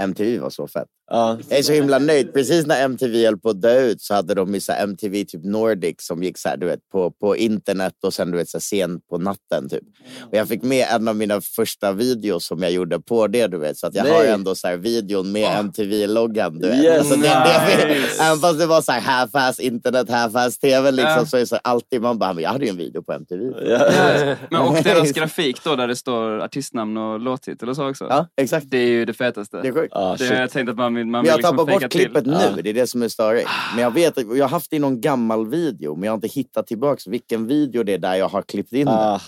[0.04, 0.88] MTV var så fett.
[1.12, 1.38] Ja.
[1.50, 2.34] Jag är så himla nöjd.
[2.34, 5.44] Precis när MTV höll på att dö ut så hade de ju så MTV typ
[5.44, 8.58] Nordic som gick så här, du vet, på, på internet och sen du vet, så
[8.58, 9.70] här, sent på natten.
[9.70, 9.84] Typ.
[10.22, 13.48] Och jag fick med en av mina första videos som jag gjorde på det.
[13.48, 14.14] Du vet, så att jag Nej.
[14.14, 16.60] har ändå så här, videon med MTV-loggan.
[16.60, 16.84] Du vet.
[16.84, 18.24] Yes, så det, det, nice.
[18.24, 21.26] även fast det var så här half-ass internet, half-ass tv liksom, Ja.
[21.26, 23.44] så är det så här, alltid man bara, jag hade ju en video på MTV.
[23.70, 24.36] Ja.
[24.50, 28.06] Men och deras grafik då där det står artistnamn och låttitel och så också.
[28.10, 28.66] Ja, exakt.
[28.70, 29.62] Det är ju det fetaste.
[29.62, 29.94] Det är sjukt.
[29.96, 30.30] Ah, det shit.
[30.30, 32.34] har jag tänkt att man vill, man vill jag liksom tappar bort klippet till.
[32.56, 33.50] nu, det är det som är störigt.
[33.76, 36.28] Men jag vet jag har haft det i någon gammal video, men jag har inte
[36.28, 39.14] hittat tillbaks vilken video det är där jag har klippt in Ah.
[39.14, 39.20] det.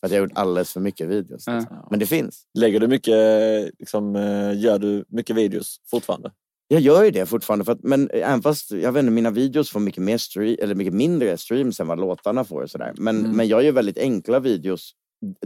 [0.00, 1.44] För att jag har gjort alldeles för mycket videos.
[1.46, 1.86] Ja.
[1.90, 2.42] Men det finns.
[2.58, 3.14] Lägger du mycket,
[3.78, 6.30] liksom, eh, gör du mycket videos fortfarande?
[6.70, 9.70] Jag gör ju det fortfarande, för att, men även fast jag vet inte, mina videos
[9.70, 12.62] får mycket, mer stream, eller mycket mindre streams än vad låtarna får.
[12.62, 12.92] Och sådär.
[12.96, 13.30] Men, Mm.
[13.36, 14.92] men jag gör väldigt enkla videos.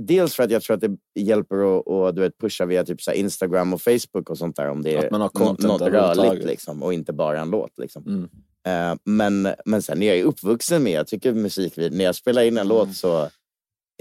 [0.00, 0.80] Dels för att jag tror att
[1.14, 4.38] det hjälper att, att du vet, pusha via typ så här Instagram och Facebook och
[4.38, 6.30] sånt där om det är Att man har nå- content något överhuvudtaget.
[6.30, 7.78] rörligt liksom, och inte bara en låt.
[7.78, 8.06] Liksom.
[8.06, 8.28] Mm.
[8.66, 12.42] Eh, men, men sen är jag ju uppvuxen med, jag tycker musikvideo, när jag spelar
[12.42, 13.28] in en låt så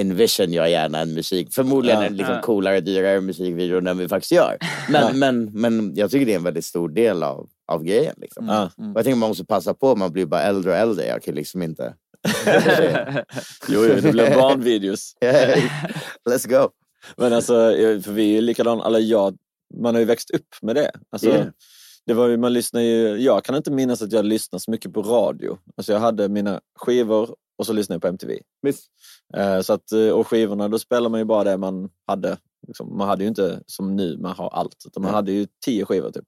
[0.02, 2.06] envision jag gärna en musik, förmodligen Ja.
[2.08, 2.42] en liksom Ja.
[2.42, 4.58] coolare, dyrare musikvideo än den vi faktiskt gör.
[4.90, 8.14] Men, men, men jag tycker det är en väldigt stor del av, av grejen.
[8.18, 8.46] Liksom.
[8.48, 8.64] Ja.
[8.64, 11.06] Och jag tänker man måste passa på, man blir bara äldre och äldre.
[11.06, 11.94] Jag kan liksom inte...
[13.70, 15.16] Jo, jo, det blir barnvideos.
[16.30, 16.70] Let's go!
[17.18, 19.38] Men alltså, eh, för vi är ju likadana, eller jag,
[19.82, 20.92] man har ju växt upp med det.
[21.10, 21.48] Alltså, Yeah.
[22.06, 24.94] det var ju, man lyssnar ju, jag kan inte minnas att jag lyssnade så mycket
[24.94, 25.58] på radio.
[25.78, 28.40] Alltså jag hade mina skivor och så lyssnade jag på MTV.
[28.62, 28.86] Visst.
[29.38, 32.38] Eh, så att, eh, och skivorna, då spelar man ju bara det man hade.
[32.68, 34.84] Liksom, man hade ju inte som nu, man har allt.
[34.88, 36.26] Utan man hade ju tio skivor typ.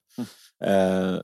[0.66, 1.18] Eh,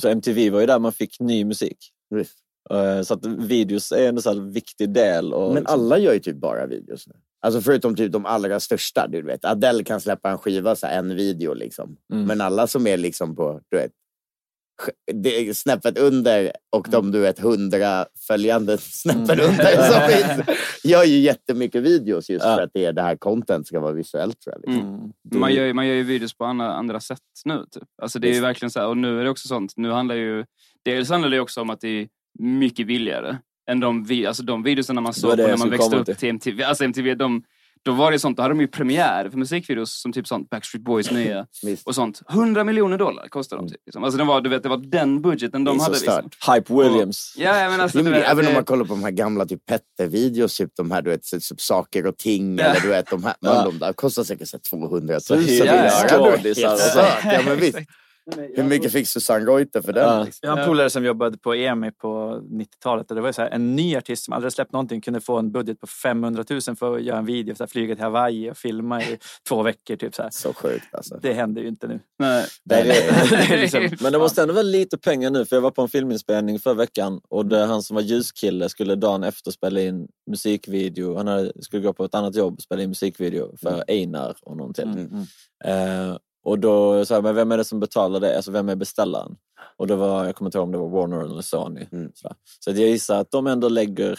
[0.00, 1.78] så MTV var ju där man fick ny musik.
[2.10, 2.38] Visst.
[2.70, 5.32] Eh, så att videos är en så här viktig del.
[5.32, 7.14] Och, Men liksom- alla gör ju typ bara videos nu.
[7.42, 9.06] Alltså förutom typ de allra största.
[9.08, 9.44] Du vet.
[9.44, 11.96] Adele kan släppa en skiva, så här, en video liksom.
[12.12, 12.24] Mm.
[12.26, 13.90] Men alla som är liksom på, du vet,
[15.12, 17.00] det är snäppet under och Mm.
[17.00, 19.90] de du vet hundra följande snäppen under.
[19.90, 20.58] Som finns.
[20.84, 23.92] Jag gör ju jättemycket videos just för att det, är det här content ska vara
[23.92, 24.40] visuellt.
[24.40, 24.88] Tror jag, liksom.
[24.88, 25.40] Mm.
[25.40, 27.64] Man, gör, ju- man gör ju videos på andra, andra sätt nu.
[27.70, 27.82] Typ.
[28.02, 29.72] Alltså det är verkligen så här, och nu är det också sånt.
[29.76, 30.44] Nu handlar ju,
[30.84, 32.08] dels handlar det också om att det är
[32.38, 33.36] mycket billigare
[33.70, 36.16] än de, vi, alltså de videorna man såg på när man växte upp till.
[36.16, 36.62] till MTV.
[36.64, 37.42] Alltså MTV de,
[37.84, 40.84] då var det sånt, då hade de ju premiär för musikvideos som typ sånt Backstreet
[40.84, 41.46] Boys nya
[41.84, 42.20] och sånt.
[42.30, 43.68] 100 miljoner dollar kostade de.
[43.68, 44.04] Typ, liksom.
[44.04, 46.22] Alltså det var, du vet, det var den budgeten de Det är så hade.
[46.22, 46.54] Liksom.
[46.54, 47.34] Hype Williams.
[47.38, 49.10] Ja, jag menar, alltså, Jo, men vet, även om det- man kollar på de här
[49.10, 52.64] gamla typ Petter-videos, typ de här du vet, så- saker och ting, Ja.
[52.64, 53.64] eller du vet de här, men Ja.
[53.64, 56.88] de där kostar säkert så här 200 000 Så och så.
[56.88, 57.24] stört.
[57.24, 57.78] Ja, men visst.
[58.56, 60.04] Hur mycket fick Susanne Reuter för den?
[60.04, 60.24] Ja.
[60.24, 60.38] Liksom?
[60.48, 63.50] Jag har en polare som jobbade på EMI på 90-talet och det var så här,
[63.50, 66.96] en ny artist som aldrig släppt någonting kunde få en budget på 500 000 för
[66.96, 69.96] att göra en video, så här, flyga till Hawaii och filma i två veckor.
[69.96, 70.30] Typ, så, här.
[70.30, 71.18] så sjukt alltså.
[71.22, 72.00] Det händer ju inte nu.
[72.18, 72.46] Nej.
[72.64, 72.84] Det är,
[73.48, 75.82] Det är liksom- men det måste ändå vara lite pengar nu, för jag var på
[75.82, 80.08] en filminspelning förra veckan och det, han som var ljuskille skulle dagen efter spela in
[80.30, 81.16] musikvideo.
[81.16, 84.56] Han hade, skulle gå på ett annat jobb och spela in musikvideo för Einar och
[84.56, 85.08] någon till.
[85.64, 86.16] Eh,
[86.50, 88.36] och då sa jag, men vem är det som betalar det?
[88.36, 89.36] Alltså vem är beställaren?
[89.76, 91.86] Och det var, jag kommer inte ihåg om det var Warner eller Sony.
[92.14, 92.36] Sådär.
[92.64, 94.18] Så att jag gissar att de ändå lägger,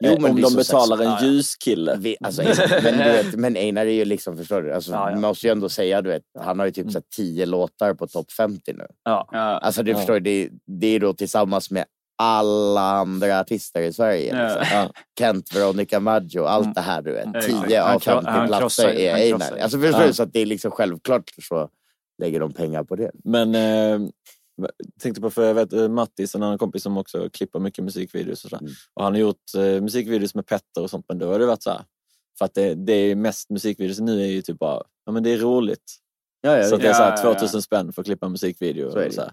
[0.00, 1.26] Jo, eh, men om de så betalar sex- en ja, ja.
[1.26, 1.96] ljuskille.
[2.00, 2.42] Vi, alltså,
[2.82, 4.72] men, du vet, men Einar är ju liksom, förstår du?
[4.72, 7.46] Alltså, Man måste ju ändå säga, du vet, han har ju typ så här, 10
[7.46, 8.86] låtar på topp 50 nu.
[9.04, 9.28] Ja.
[9.32, 9.96] Alltså du Ja.
[9.96, 11.84] förstår, det, det är då tillsammans med
[12.16, 14.36] alla andra artister i Sverige.
[14.36, 14.58] Ja.
[14.58, 14.78] Liksom.
[14.78, 14.90] Ja.
[15.18, 17.26] Kent, Veronica Maggio, allt det här du vet.
[17.26, 17.42] Mm.
[17.68, 19.58] 10 Han av kro- 50 han platser är Einar.
[19.58, 20.12] Alltså förstår du?
[20.12, 21.68] Så att det är liksom självklart så
[22.18, 23.10] lägger de pengar på det.
[23.24, 24.08] Men eh,
[25.00, 28.44] tänkte på, för jag vet eh, Mattis, en annan kompis som också klipper mycket musikvideos
[28.44, 28.56] och, så.
[28.56, 28.72] Mm.
[28.94, 31.62] och han har gjort eh, musikvideos med Petter och sånt, men då har det varit
[31.62, 31.84] så här.
[32.38, 35.30] För att det, det är mest musikvideos nu är ju typ bara, ja men det
[35.30, 35.96] är roligt.
[36.40, 37.34] Ja, ja, så att det är så här, ja, ja, ja.
[37.34, 38.90] 2000 spänn för att klippa en musikvideo.
[38.90, 39.32] Så och så här.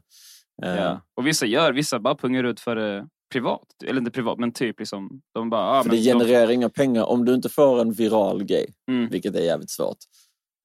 [0.63, 1.01] Eh, Ja.
[1.15, 3.65] Och vissa gör, vissa bara pungar ut för det privat.
[3.85, 5.21] Eller inte privat, men typ liksom.
[5.33, 7.03] De bara, ah, För men det de- genererar inga pengar.
[7.03, 9.09] Om du inte får en viral grej, Mm.
[9.09, 9.97] vilket är jävligt svårt,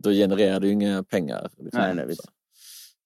[0.05, 1.51] då genererar du inga pengar.
[1.59, 1.81] Liksom.
[1.81, 2.25] Nej, nej, visst.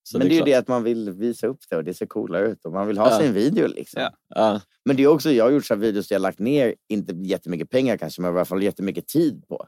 [0.03, 2.07] Så- men det är ju det att man vill visa upp det och det ser
[2.07, 3.19] coolare ut och man vill ha Ja.
[3.19, 4.03] sin video liksom.
[4.03, 4.11] Ja.
[4.29, 4.61] Ja.
[4.85, 6.75] Men det är också, jag har gjort så här videos där jag har lagt ner,
[6.89, 9.67] inte jättemycket pengar kanske, men i alla fall jättemycket tid på.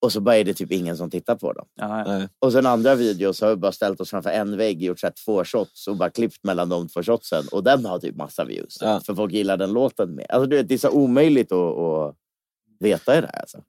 [0.00, 1.66] Och så bara är det typ ingen som tittar på dem.
[1.74, 2.28] Ja, Nej.
[2.38, 5.14] Och sen andra videos har vi bara ställt oss framför en vägg, gjort så här
[5.24, 7.44] två shots och bara klippt mellan de två shotsen.
[7.52, 8.78] Och den har typ massa views.
[8.80, 9.00] Ja.
[9.00, 10.26] För folk gillar den låten med.
[10.28, 12.16] Alltså du vet, det är så omöjligt att, att
[12.80, 13.40] veta i det här.
[13.40, 13.62] Alltså.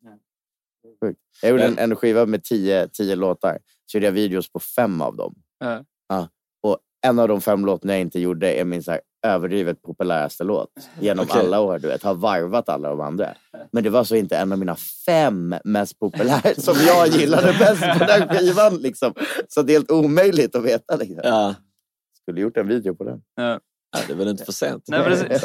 [1.03, 1.19] Sjukt.
[1.41, 3.59] Jag gjorde en, en skiva med tio, tio låtar.
[3.85, 5.35] Så gjorde jag videos på fem av dem.
[5.59, 6.27] Ja.
[7.01, 10.69] En av de fem låtarna jag inte gjorde är min så här överdrivet populäraste låt.
[10.99, 11.41] Genom Okej.
[11.41, 11.79] alla år.
[11.79, 13.35] Du vet, har varvat alla de andra.
[13.71, 17.99] Men det var så inte en av mina fem mest populära som jag gillade bäst
[17.99, 18.75] på den skivan.
[18.75, 19.13] Liksom.
[19.47, 20.95] Så det är helt omöjligt att veta.
[20.95, 21.19] Liksom.
[21.23, 21.55] Ja.
[22.21, 23.21] Skulle gjort en video på den.
[23.35, 23.59] Ja.
[23.91, 24.83] Ja, det är väl inte för sent.
[24.87, 25.43] Nej, precis.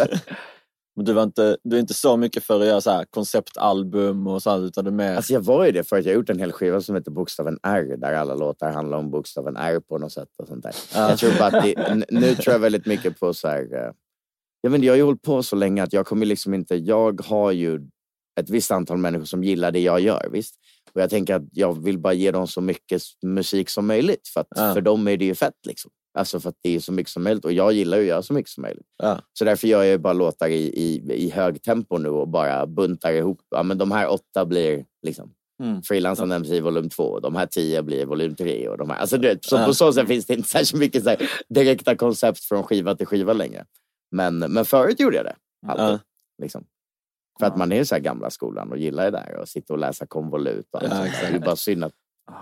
[0.96, 4.26] Men du, var inte, du är inte så mycket för att göra så här konceptalbum
[4.26, 5.16] och sånt, utan du är mer...
[5.16, 7.58] Alltså jag var ju det för att jag gjort en hel skiva som heter Bokstaven
[7.62, 10.28] R där alla låtar handlar om bokstaven R på något sätt.
[10.38, 10.74] och sånt där.
[10.94, 11.08] Ja.
[11.10, 13.62] Jag tror bara att det, nu tror jag väldigt mycket på så här...
[13.74, 13.92] eh,
[14.60, 16.76] Jag, vet, jag har ju hållit på så länge att jag kommer liksom inte...
[16.76, 17.80] Jag har ju
[18.40, 20.54] ett visst antal människor som gillar det jag gör, visst?
[20.92, 24.28] Och jag tänker att jag vill bara ge dem så mycket musik som möjligt.
[24.28, 24.74] För att Ja.
[24.74, 25.90] för dem är det ju fett liksom.
[26.18, 27.44] Alltså för att det är så mycket som möjligt.
[27.44, 28.86] Och jag gillar ju att göra så mycket som möjligt.
[29.02, 29.20] Ja.
[29.32, 33.12] Så därför gör jag bara låtar i, i, i hög tempo nu och bara buntar
[33.12, 33.40] ihop.
[33.50, 35.82] Ja, men de här åtta blir liksom Mm.
[35.82, 37.20] Frilansande MC volym 2.
[37.20, 38.68] De här tio blir volym 3.
[38.68, 39.66] Och de här, alltså, du vet, så Ja.
[39.66, 41.16] På så sätt finns det inte särskilt mycket så
[41.48, 43.64] direkta koncept från skiva till skiva längre.
[44.10, 45.36] Men, men förut gjorde jag det.
[45.66, 45.84] Alltid.
[45.84, 45.98] Ja.
[46.42, 46.64] Liksom.
[47.38, 49.78] För att man är så här gamla skolan och gillar det där och sitta och
[49.78, 50.66] läsa konvolut.
[50.70, 51.94] Och Ja, sånt det är bara synd att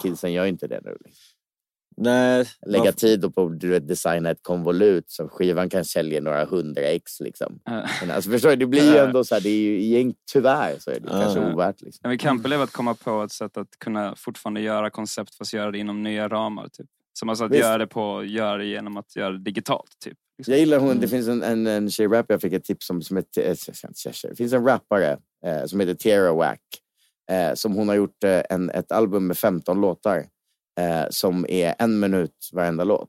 [0.03, 0.97] kidsen gör inte det nu.
[1.05, 1.23] Liksom.
[1.97, 3.45] Nej, Lägga man- tid på
[3.77, 7.21] att designa ett konvolut så skivan kan sälja några hundra ex.
[7.21, 7.59] Liksom.
[8.01, 10.79] Men alltså, förstår du, det blir ju ändå så här, det är ju, egent- tyvärr
[10.79, 11.21] så är det Ja.
[11.23, 11.81] kanske ovärt.
[11.81, 12.01] Liksom.
[12.09, 15.71] Men kampen är att komma på ett sätt att kunna fortfarande göra koncept fast göra
[15.71, 16.69] det inom nya ramar.
[16.73, 16.87] Typ.
[17.19, 17.61] Som alltså att Visst.
[17.63, 19.91] göra det, på, göra det genom att göra det digitalt.
[20.05, 20.19] Typ.
[20.47, 23.17] Jag gillar hon, det finns en, en, en tjej-rap jag fick ett tips om som
[23.17, 23.55] heter, eh,
[24.31, 26.61] det finns en rappare eh, som heter Tierra Wack
[27.31, 30.25] eh, som hon har gjort eh, en, ett album med 15 låtar
[30.81, 33.09] eh, som är en minut varenda låt.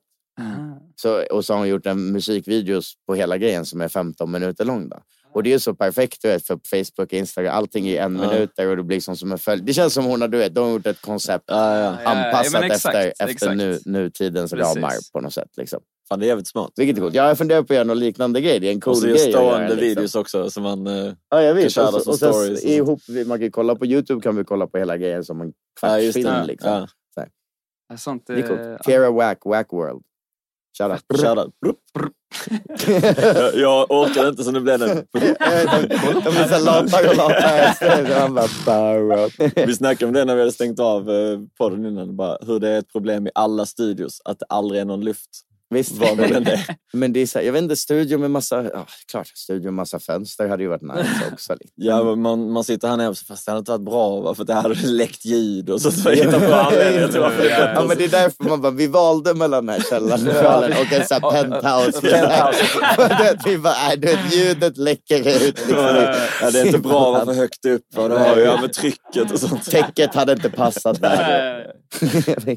[1.02, 4.66] Så, och så har hon gjort en musikvideos på hela grejen som är 15 minuter
[4.66, 4.90] lång.
[4.90, 4.98] Då.
[5.34, 8.30] Och det är så perfekt du vet, för Facebook, Instagram, allting är en Ja.
[8.32, 9.64] minut där och det blir som, som en följd.
[9.66, 11.90] Det känns som hon har, du vet, de har gjort ett koncept Ja, ja.
[12.12, 14.76] anpassat Ja, exakt, efter, efter nu, nutidens Precis.
[14.76, 15.50] ramar på något sätt.
[15.58, 15.80] Liksom.
[16.10, 16.72] Fan, det är jävligt smart.
[16.76, 17.14] Vilket är coolt.
[17.16, 18.60] Ja, jag funderar på att göra någon liknande grej.
[18.60, 19.80] Det är en cool och så grej gör stående liksom.
[19.80, 21.72] videos också som man eh, Ja, jag kan vet.
[21.72, 22.64] köra Och, så, som och sen stories.
[22.64, 25.48] och ihop, man kan kolla på Youtube kan vi kolla på hela grejen som en
[25.48, 26.46] Ja, kvartsfilm.
[26.48, 26.72] liksom.
[26.72, 26.88] Ja.
[27.14, 27.28] Så här.
[27.28, 27.32] Ja,
[27.98, 28.84] Sånt, Det är eh, coolt.
[28.84, 30.02] Tierra Wack, Wack World.
[30.78, 31.04] Shoutout.
[31.22, 31.54] Shoutout.
[32.88, 35.06] jag, jag orkade inte så nu blev det...
[35.14, 35.20] De
[36.32, 37.74] blir så latare och latare.
[39.66, 42.16] Vi snackade om det när vi hade stängt av eh, podden innan.
[42.16, 45.30] Bara hur det är ett problem i alla studios att det aldrig är någon luft.
[45.74, 45.92] Visst.
[45.92, 46.76] Var det än är.
[46.94, 49.74] Men det är så här, jag vet inte, studio med massa, ja, klart, studio med
[49.74, 51.54] massa fönster hade ju varit nice också.
[51.54, 51.74] Liksom.
[51.76, 54.36] Ja, man, man sitter här nere och så, fast det hade inte varit bra va?
[54.36, 55.92] för det hade läckt ljud och så.
[55.92, 57.74] så jag hittar på anledningar till varför det är bättre.
[57.76, 61.08] Ja, men det är därför man bara, vi valde mellan den här källarlokalen och en
[61.08, 62.02] sån här penthouse.
[62.12, 63.38] penthouse.
[63.46, 65.44] vi bara, nej, du vet, ljudet läcker ut.
[65.44, 65.78] Liksom.
[66.42, 67.98] Ja, det är inte bra att vara för högt upp.
[67.98, 69.72] Och det har ju med trycket och sånt.
[69.72, 71.74] Täcket hade inte passat där.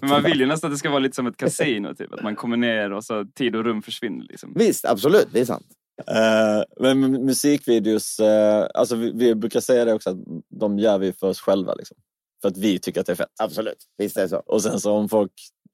[0.01, 1.95] Men man vill ju nästan att det ska vara lite som ett kasino.
[1.95, 2.13] Typ.
[2.13, 4.27] Att man kommer ner och så tid och rum försvinner.
[4.29, 4.53] Liksom.
[4.57, 5.29] Visst, absolut.
[5.33, 5.67] Det är sant.
[6.11, 10.17] Uh, men mu- musikvideos, uh, alltså vi, vi brukar säga det också att
[10.61, 11.75] de gör vi för oss själva.
[11.75, 11.97] Liksom.
[12.43, 13.41] För att vi tycker att det är fett.
[13.43, 14.37] Absolut, visst är det så.
[14.37, 15.33] Och sen så om folk,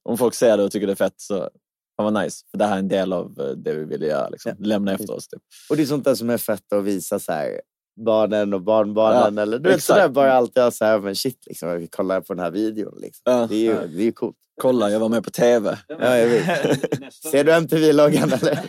[0.09, 1.49] om folk ser det och tycker det är fett så
[1.97, 2.45] fan vad nice.
[2.51, 4.29] För det här är en del av eh, det vi ville göra.
[4.29, 4.51] Liksom.
[4.59, 5.27] Lämna efter oss.
[5.27, 5.41] Typ.
[5.69, 7.61] Och det är sånt där som är fett att visa så här,
[8.05, 9.35] barnen och barnbarnen.
[9.35, 12.21] Ja, eller, du vet, sådär, bara alltid ha så här, men shit, liksom, jag kollar
[12.21, 12.97] på den här videon.
[13.01, 13.21] Liksom.
[13.23, 13.47] Ja.
[13.49, 14.37] Det är ju det är ju coolt.
[14.61, 15.77] Kolla, jag var med på TV.
[15.87, 17.13] Ja, jag vet.
[17.13, 18.59] Ser du MTV-loggan eller?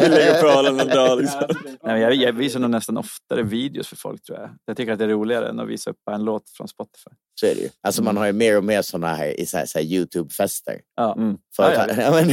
[0.00, 1.20] Vi lägger på den en dag.
[1.20, 1.42] Liksom.
[1.84, 4.50] Nej, jag, jag visar nog nästan oftare videos för folk tror jag.
[4.64, 7.10] Jag tycker att det är roligare än att visa upp en låt från Spotify.
[7.40, 7.68] Så är det ju.
[7.82, 10.80] Alltså man har ju mer och mer såna här, i så här, så här Youtube-fester.
[10.96, 11.14] Ja.
[11.16, 11.36] Mm.
[11.56, 12.02] För Ja, att, ja.
[12.02, 12.30] ja, men,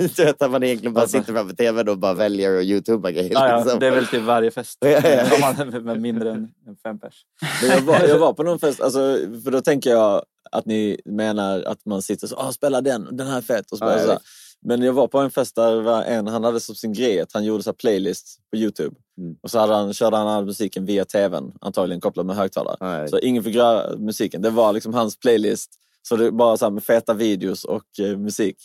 [0.00, 0.08] ja.
[0.14, 3.32] så att man egentligen bara sitter framför tvn och bara väljer att youtuba grejer.
[3.32, 3.80] Ja, ja, liksom.
[3.80, 4.78] det är väl till varje fest.
[4.80, 5.24] Ja, ja.
[5.34, 7.14] Om man med mindre än än fem pers.
[7.62, 10.22] Men jag, var, jag var på någon fest, alltså, för då tänker jag
[10.52, 13.72] att ni menar att man sitter så, ah, spela den, den här är fet.
[13.72, 14.18] Och så, Ja, bara jag så.
[14.64, 17.44] Men jag var på en fest där en, han hade som sin grej att han
[17.44, 18.96] gjorde så här playlist på Youtube.
[19.18, 19.36] Mm.
[19.42, 22.76] Och så hade han, körde han all musiken via tvn, antagligen kopplad med högtalare.
[22.80, 25.70] Jag Så ingen fick göra musiken, det var liksom hans playlist.
[26.02, 28.56] Så det var så här med feta videos och eh, musik.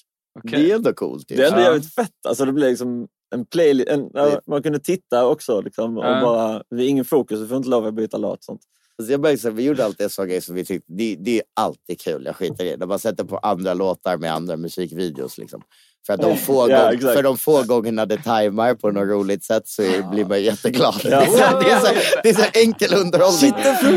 [0.43, 1.25] Det är ändå coolt.
[1.27, 2.25] Det är ändå jävligt fett.
[2.27, 3.89] Alltså det blev liksom en playlist.
[3.89, 4.11] En,
[4.47, 5.61] man kunde titta också.
[5.61, 8.43] Liksom, och bara, det är ingen fokus, vi får inte lov att byta låt.
[8.43, 8.61] Sånt.
[8.99, 11.43] Alltså jag här, vi gjorde alltid en sån grej som vi tyckte, det, det är
[11.53, 12.77] alltid kul, jag skiter i det.
[12.77, 15.37] När man sätter på andra låtar med andra musikvideos.
[15.37, 15.61] Liksom.
[16.07, 17.13] För, de få Ja, gång, exakt.
[17.13, 21.01] för de få gångerna det tajmar på något roligt sätt så blir man jätteglad.
[21.03, 21.09] Ja.
[21.19, 23.53] Det, är så, det, är så, det är så enkel underhållning.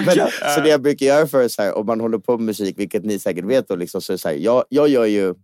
[0.07, 2.79] Men, så det jag brukar göra för så här, om man håller på med musik,
[2.79, 5.35] vilket ni säkert vet, då, liksom, så så här, jag, jag gör ju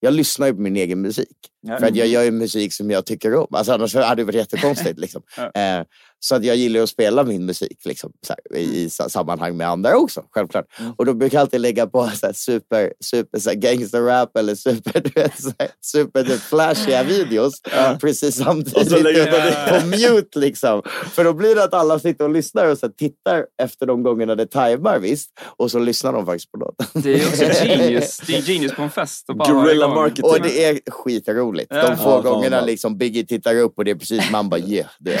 [0.00, 1.36] jag lyssnar ju på min egen musik.
[1.66, 1.78] Ja.
[1.78, 3.46] För att jag gör ju musik som jag tycker om.
[3.50, 4.98] Alltså, annars hade det varit jättekonstigt.
[4.98, 5.22] Liksom.
[5.54, 5.82] Eh,
[6.18, 9.56] så att jag gillar att spela min musik liksom, så här, i, i sa- sammanhang
[9.56, 10.64] med andra också, självklart.
[10.96, 14.54] Och då brukar jag alltid lägga på så här, super, super så här, gangster-rap eller
[14.54, 17.52] super, du vet, så här, super du vet, flashiga videos
[18.00, 20.38] precis Och samtidigt så lägger du på mute.
[20.38, 20.82] Liksom.
[21.12, 24.02] För då blir det att alla sitter och lyssnar och så här, tittar efter de
[24.02, 25.30] gångerna det tajmar visst.
[25.56, 26.86] Och så lyssnar de faktiskt på låten.
[27.02, 28.18] Det är också genius.
[28.26, 29.28] Det är genius på en fest.
[29.28, 30.24] Och bara Guerrilla marketing.
[30.24, 31.55] Och det är skitroligt.
[31.70, 31.90] Ja.
[31.90, 34.60] De få Ja, gångerna vad- liksom Biggie tittar upp och det är precis man bara
[34.60, 34.86] yeah.
[34.98, 35.18] Det är,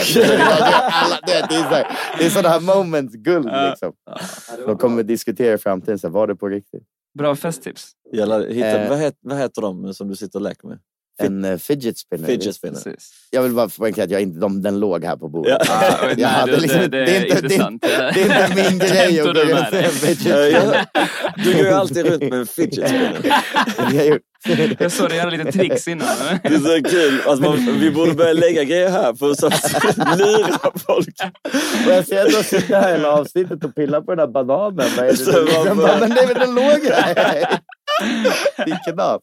[0.92, 1.86] alla, det är, det är, så här,
[2.18, 3.48] det är sådana här moments guld.
[3.48, 3.68] Ja.
[3.70, 3.92] Liksom.
[4.66, 6.82] De kommer diskutera i framtiden, så här, var det på riktigt?
[7.18, 7.90] Bra festtips.
[8.12, 8.88] Jävlar, hitta, Eh.
[8.88, 10.78] vad, heter, vad heter de som du sitter och leker med?
[11.22, 12.26] En uh, fidget spinner.
[12.26, 12.74] Fidget spinner.
[12.74, 13.10] Precis.
[13.30, 15.62] Jag vill bara poängtera att jag inte, de, den låg här på bordet.
[15.68, 15.74] Ja.
[16.02, 17.82] Ah, Jag hade det, liksom- det, det, det är är inte- det är- intressant.
[17.82, 20.86] Det är inte min grej att du gå med runt med en fidget spinner.
[20.94, 21.02] ja.
[21.44, 23.42] Du går ju alltid runt med en fidget spinner.
[23.90, 26.08] Det jag såg dig göra lite tricks innan.
[26.42, 27.20] Det är så kul.
[27.26, 29.50] Alltså man, vi borde börja lägga grejer här för att så-
[30.16, 31.14] lura folk.
[31.86, 34.86] Och jag ser ändå sitta här hela avsnittet och pilla på den här bananen.
[34.96, 35.16] Vad är det?
[35.16, 37.58] Så man bara- bara, men nej, men den låg här.
[38.66, 39.20] Vilken av?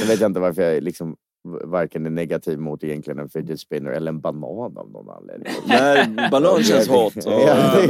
[0.00, 1.16] Jag vet inte varför jag liksom
[1.64, 5.52] varken är negativ mot egentligen en fidget spinner eller en banan av någon anledning.
[5.66, 7.16] Nej, banan känns hårt.
[7.16, 7.86] Och, Ja,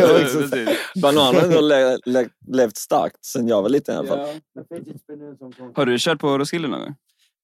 [1.02, 4.26] banan har ändå le, le, levt starkt sen jag var liten i alla fall.
[5.74, 6.94] Har du kört på Roskilde någon gång?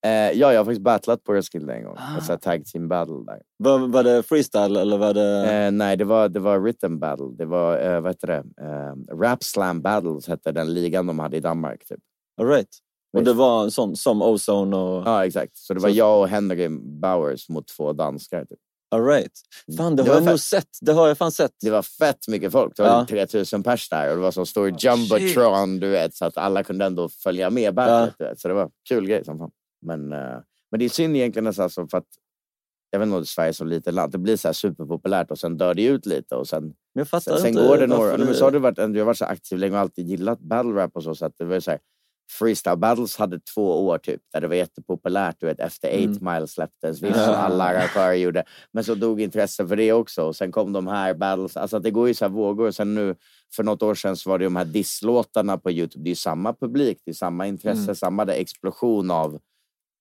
[0.07, 1.97] Eh, ja, jag har faktiskt battlat på Roskilde en gång.
[1.99, 3.43] Alltså tag team battle där.
[3.57, 5.53] Var, var det freestyle eller var det...
[5.53, 7.27] Eh, nej, det var, det var rhythm battle.
[7.39, 8.45] Det var, eh, vad heter det?
[8.61, 11.87] Eh, Rap slam battles hette den ligan de hade i Danmark.
[11.89, 12.01] Typ.
[12.41, 12.69] All right.
[13.17, 15.03] Och det var en sån som Ozone och...
[15.07, 15.57] Ja, exakt.
[15.57, 16.69] Så det var Så- jag och Henry
[17.01, 18.45] Bowers mot två danskar.
[18.45, 18.59] Typ.
[18.91, 19.33] All right.
[19.77, 20.69] Fan, det, Det har jag nog sett.
[20.81, 21.51] Det har jag fan sett.
[21.61, 22.77] Det var fett mycket folk.
[22.77, 23.07] Det var Ja.
[23.09, 26.85] 3000 pers där och det var som stor jumbotron, du vet, så att alla kunde
[26.85, 27.75] ändå följa med
[28.19, 28.41] du vet.
[28.41, 29.51] Så det var kul grej som fan.
[29.87, 30.19] Men, eh,
[30.71, 32.05] men det är synd egentligen alltså för att
[32.91, 34.13] jag vet inte om Sverige är så litet land.
[34.13, 37.33] Det blir så här superpopulärt och sen dör det ut lite och sen, jag fattar
[37.33, 38.17] sen, sen inte går det några...
[38.17, 40.73] Men så har du varit, du har varit så aktiv länge och alltid gillat battle
[40.73, 41.15] rap och så.
[41.15, 41.81] så att det var så här,
[42.39, 45.37] Freestyle Battles hade två år typ, där det var jättepopulärt.
[45.41, 46.35] Du vet, efter 8 Mm.
[46.35, 48.45] Mile släpptes, visst, som alla arrangörer gjorde.
[48.73, 50.23] Men så dog intresset för det också.
[50.23, 51.57] Och sen kom de här battles.
[51.57, 52.71] Alltså det går ju så här vågor.
[52.71, 53.15] Sen nu,
[53.57, 56.05] för något år sedan så var det de här disslåtarna på Youtube.
[56.05, 57.95] Det är ju samma publik, det är samma intresse, Mm.
[57.95, 59.39] samma explosion av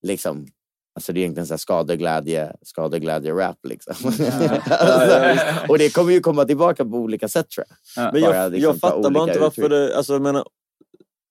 [0.07, 0.47] liksom
[0.95, 3.57] Alltså det är egentligen så här skadeglädje, skadeglädje-rap.
[3.63, 3.95] Liksom.
[4.69, 8.13] alltså, och det kommer ju komma tillbaka på olika sätt tror jag.
[8.13, 9.69] Men Bara jag, liksom jag ta fattar bara inte varför uttryck.
[9.89, 9.97] det...
[9.97, 10.45] Alltså, jag menar,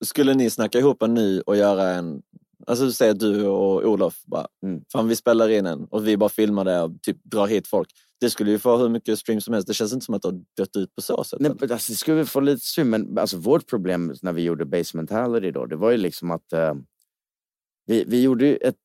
[0.01, 2.21] skulle ni snacka ihop en ny och göra en...
[2.67, 4.81] Alltså säg att du och Olof bara, Mm.
[4.91, 7.89] fan vi spelar in en och vi bara filmar det och typ drar hit folk.
[8.19, 9.67] Det skulle ju få hur mycket stream som helst.
[9.67, 11.39] Det känns inte som att det har dött ut på så sätt.
[11.39, 14.65] Nej, alltså, det skulle vi få lite stream, men alltså, vårt problem när vi gjorde
[14.65, 16.73] Base Mentality då, det var ju liksom att eh,
[17.85, 18.75] vi, vi gjorde ju ett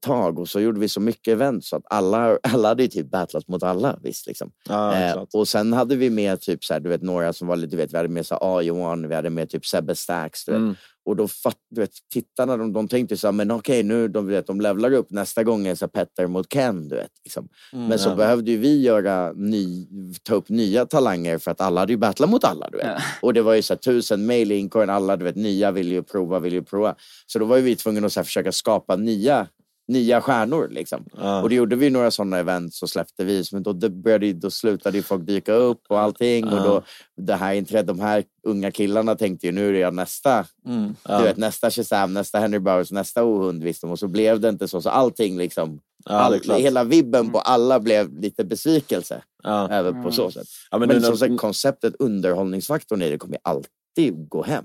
[0.00, 3.10] tag och så gjorde vi så mycket event så att alla, alla hade ju typ
[3.10, 3.98] battlat mot alla.
[4.02, 4.50] Visst, liksom.
[4.68, 7.56] Ja, eh, och sen hade vi med typ så här, du vet, några som var
[7.56, 10.48] lite, du vet, vi hade med så här, A-Johan, vi hade med typ Sebbe Stax.
[10.48, 10.74] Mm.
[11.04, 14.26] Och då fatt, du vet, tittarna de, de tänkte så här, men okej nu de,
[14.26, 16.88] vet, de levlar upp nästa gång är så Petter mot Ken.
[16.88, 17.48] Du vet, liksom.
[17.72, 18.14] Mm, men så ja.
[18.14, 19.86] behövde ju vi göra ny,
[20.22, 22.68] ta upp nya talanger för att alla hade ju battlat mot alla.
[22.70, 23.02] Du vet.
[23.22, 25.94] Och det var ju så här, tusen mail i inkorgen, alla du vet, nya ville
[25.94, 26.94] ju prova, ville ju prova.
[27.26, 29.46] Så då var ju vi tvungna att så här, försöka skapa nya
[29.88, 30.68] nya stjärnor.
[30.68, 31.04] Liksom.
[31.42, 33.44] Och då gjorde vi några sådana events och släppte vi.
[33.52, 36.44] Men då, började, då slutade ju folk dyka upp och allting.
[36.44, 36.82] Och då,
[37.16, 40.46] det här, inträd- de här unga killarna tänkte ju nu är jag nästa.
[40.66, 40.94] Mm.
[41.04, 43.62] Du vet, nästa Shazam, nästa Henry Bowers, nästa Ohund.
[43.64, 44.80] Visst, och så blev det inte så.
[44.82, 45.80] Så allting liksom.
[46.04, 46.58] All, klart.
[46.60, 49.22] hela vibben på alla blev lite besvikelse.
[49.44, 50.12] Över på Mm.
[50.12, 50.46] så sätt.
[50.70, 54.64] Ja, men men nu som sagt, konceptet underhållningsfaktorn i det kommer alltid gå hem.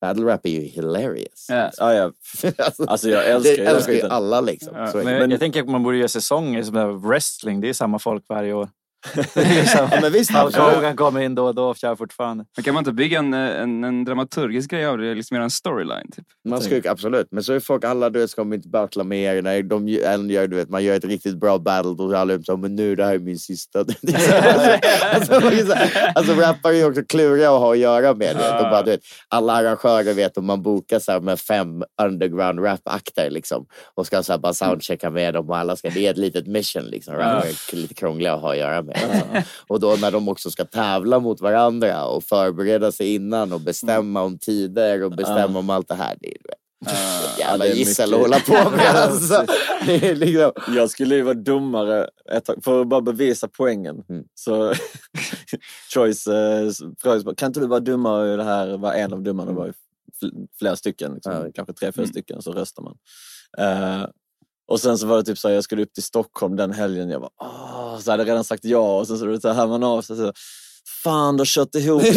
[0.00, 1.46] Battle rap är ju hilarious.
[1.48, 2.12] Ja, ja.
[2.86, 4.76] Alltså jag älskar det älskar ju alla liksom.
[4.76, 5.26] Ja, men det.
[5.26, 7.60] jag, tänker att man borde göra säsonger som wrestling.
[7.60, 8.68] Det är samma folk varje år.
[9.34, 10.30] Är Ja, men visst.
[10.32, 12.44] Hogan kommer in då och då och kör fortfarande.
[12.56, 15.14] Men kan man inte bygga en, en, en dramaturgisk grej av det?
[15.14, 16.10] Liksom göra en storyline?
[16.16, 16.24] Typ?
[16.48, 19.42] Man ju- absolut, men så är folk alla du vet, ska inte battla med er.
[19.42, 22.56] Nej, de gör, du vet, man gör ett riktigt bra battle och alla är så
[22.56, 23.78] men nu det här är min sista.
[23.80, 23.84] Är
[25.14, 28.36] alltså, alltså, är alltså rappare är ju också kluriga att ha att göra med.
[28.36, 28.58] Du vet.
[28.58, 32.64] De bara, du vet, alla arrangörer vet om man bokar så här, med fem underground
[32.64, 36.10] rap-akter liksom, och ska så här, bara soundchecka med dem och alla ska, det är
[36.10, 36.84] ett litet mission.
[36.84, 37.14] Liksom.
[37.14, 38.87] Rappare är lite krångliga att ha att göra med.
[38.94, 39.50] Alltså.
[39.68, 44.22] Och då när de också ska tävla mot varandra och förbereda sig innan och bestämma
[44.22, 46.16] om tider och bestämma om allt det här.
[46.20, 48.86] Det är, vet, jävla är gissel mycket- att hålla på med.
[48.94, 49.44] Alltså.
[50.14, 50.52] Liksom...
[50.76, 51.34] Jag skulle ju vara
[52.40, 54.04] tag, för att bara bevisa poängen.
[54.08, 54.24] Mm.
[54.34, 54.72] Så
[55.94, 56.70] Choice eh,
[57.02, 58.76] frågade kan inte du vara domare i det här?
[58.78, 59.72] Var en av domarna var ju
[60.22, 62.10] fl- flera stycken, liksom, kanske tre, fyra Mm.
[62.12, 62.96] stycken, så röstar man.
[63.58, 64.06] Eh,
[64.68, 67.10] och sen så var det typ så här, jag skulle upp till Stockholm den helgen.
[67.10, 68.98] Jag bara, åh, så hade jag redan sagt ja.
[68.98, 70.16] Och sen så var det så här, hör man av sig.
[70.16, 70.32] Så,
[71.04, 72.16] Fan, du har kört ihop sig.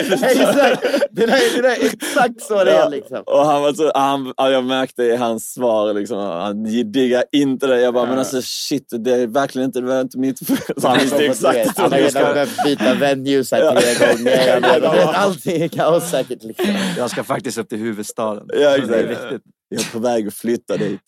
[0.00, 0.82] exakt!
[1.10, 2.90] Det där, är- det där är exakt så det är.
[2.90, 3.22] Liksom.
[3.26, 7.66] Och han var så, han, ja, jag märkte i hans svar, liksom, han diggar inte
[7.66, 7.80] det.
[7.80, 10.56] Jag bara, men alltså shit, det är verkligen inte, det var inte mitt fel.
[10.82, 11.78] Han visste exakt.
[11.78, 15.04] Han har redan behövt byta venues här tre gånger.
[15.14, 16.42] Allting är kaos säkert.
[16.42, 16.74] Liksom.
[16.98, 18.44] Jag ska faktiskt upp till huvudstaden.
[18.48, 19.24] Ja, Så Det är exakt.
[19.32, 19.42] viktigt.
[19.72, 21.00] Jag är på väg att flytta dit.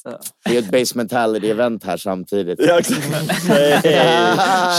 [0.44, 2.60] Det är ett base mentality-event här samtidigt.
[2.62, 3.09] Ja, exakt.
[3.48, 3.82] Nej,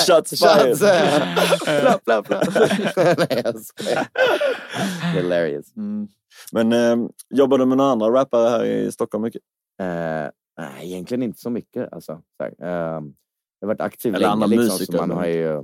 [0.08, 0.78] shots fired.
[1.84, 2.42] Bla, bla, bla.
[3.18, 4.08] Nej, jag skojar.
[5.14, 5.76] Hilarious.
[5.78, 6.08] Mm.
[6.52, 9.42] Men eh, jobbar du med några andra rappare här i Stockholm mycket?
[9.82, 11.94] Eh, nej, egentligen inte så mycket.
[11.94, 12.22] Alltså.
[12.38, 12.52] Så eh,
[13.60, 14.62] jag har varit aktiv Eller andra länge.
[14.62, 15.64] Liksom, musiker, man har ju,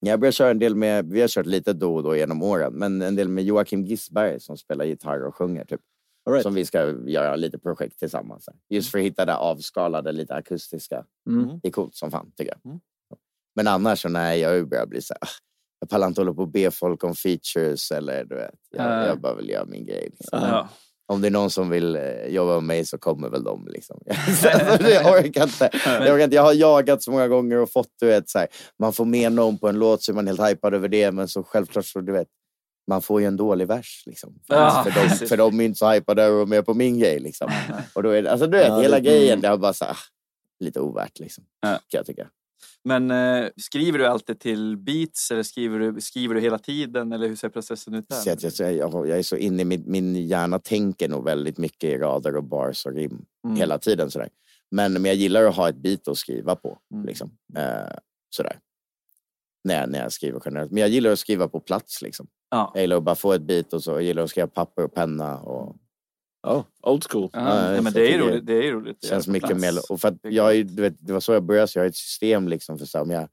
[0.00, 2.72] jag börjar köra en del med, vi har kört lite då och då genom åren,
[2.72, 5.64] men en del med Joakim Gisberg som spelar gitarr och sjunger.
[5.64, 5.80] Typ.
[6.26, 6.42] All right.
[6.42, 8.48] Som vi ska göra lite projekt tillsammans.
[8.68, 11.04] Just för att hitta det avskalade, lite akustiska.
[11.28, 11.60] Mm.
[11.62, 12.80] Det är coolt som fan tycker jag.
[13.56, 15.30] Men annars så nej, jag börjar bli så här, "Ah,
[15.80, 18.54] jag pallar inte hålla på och be folk om features eller du vet.
[18.70, 19.06] Jag, Ja.
[19.06, 20.08] jag bara vill göra min grej.
[20.18, 20.38] Liksom.
[20.42, 20.68] Ja.
[21.06, 23.66] Om det är någon som vill eh, jobba med mig så kommer väl de.
[23.68, 24.00] Liksom.
[24.80, 25.70] Jag, orkar inte.
[25.84, 26.36] Jag, orkar inte.
[26.36, 28.48] jag har jagat så många gånger och fått, du vet, så här,
[28.78, 31.12] man får med någon på en låt så är man helt hypad över det.
[31.12, 32.28] Men så självklart så, du vet,
[32.90, 34.02] man får ju en dålig vers.
[34.06, 34.40] Liksom.
[34.46, 36.74] För, Ja, för, de, för de är inte så hypade över att vara med på
[36.74, 37.20] min grej.
[37.20, 37.50] Liksom.
[37.94, 39.84] Och då är det, alltså, du vet, Ja, hela det- grejen, det har bara så
[39.84, 39.96] här, ah,
[40.64, 41.18] lite ovärt.
[41.18, 41.68] Liksom, Ja.
[41.68, 42.28] kan jag tycka.
[42.84, 47.12] Men eh, skriver du alltid till beats eller skriver du, skriver du hela tiden?
[47.12, 48.32] Eller hur ser processen ut Så där?
[48.32, 51.58] att jag, jag, jag, jag är så inne i min, min hjärna tänker nog väldigt
[51.58, 53.56] mycket i rader och bars och rim Mm.
[53.56, 54.10] hela tiden.
[54.10, 54.28] Sådär.
[54.70, 56.78] Men, men jag gillar att ha ett beat att skriva på.
[56.94, 57.06] Mm.
[57.06, 57.30] Liksom.
[57.56, 57.96] Eh,
[58.30, 58.58] sådär.
[59.64, 60.70] När, jag- när jag skriver generellt.
[60.70, 62.02] Men jag gillar att skriva på plats.
[62.02, 62.26] Liksom.
[62.50, 62.70] Ja.
[62.74, 63.90] Jag gillar att bara få ett beat och så.
[63.90, 65.38] Jag gillar att skriva papper och penna.
[65.38, 65.76] Och,
[66.46, 67.30] Oh, old school.
[67.32, 68.46] Ja, Ja, men så det är roligt.
[68.46, 69.04] Det är roligt.
[69.04, 69.60] känns på mycket plats.
[69.62, 69.92] mer...
[69.92, 71.96] Och för att jag, du vet, det var så jag började, så jag har ett
[71.96, 73.28] system liksom för så här, om jag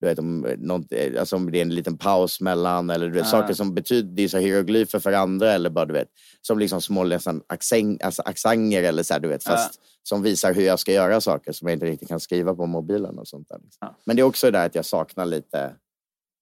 [0.00, 3.12] du vet, om, något, eh, alltså om det är en liten paus mellan eller du
[3.12, 3.30] vet, Ja.
[3.30, 6.08] saker som betyder, det är så hieroglyfer för andra eller bara du vet,
[6.40, 9.50] som liksom små nästan acceng, alltså accenter eller så här, du vet, Ja.
[9.52, 12.66] fast som visar hur jag ska göra saker som jag inte riktigt kan skriva på
[12.66, 13.58] mobilen och sånt där.
[13.58, 13.78] Liksom.
[13.80, 13.96] Ja.
[14.04, 15.74] Men det är också det där att jag saknar lite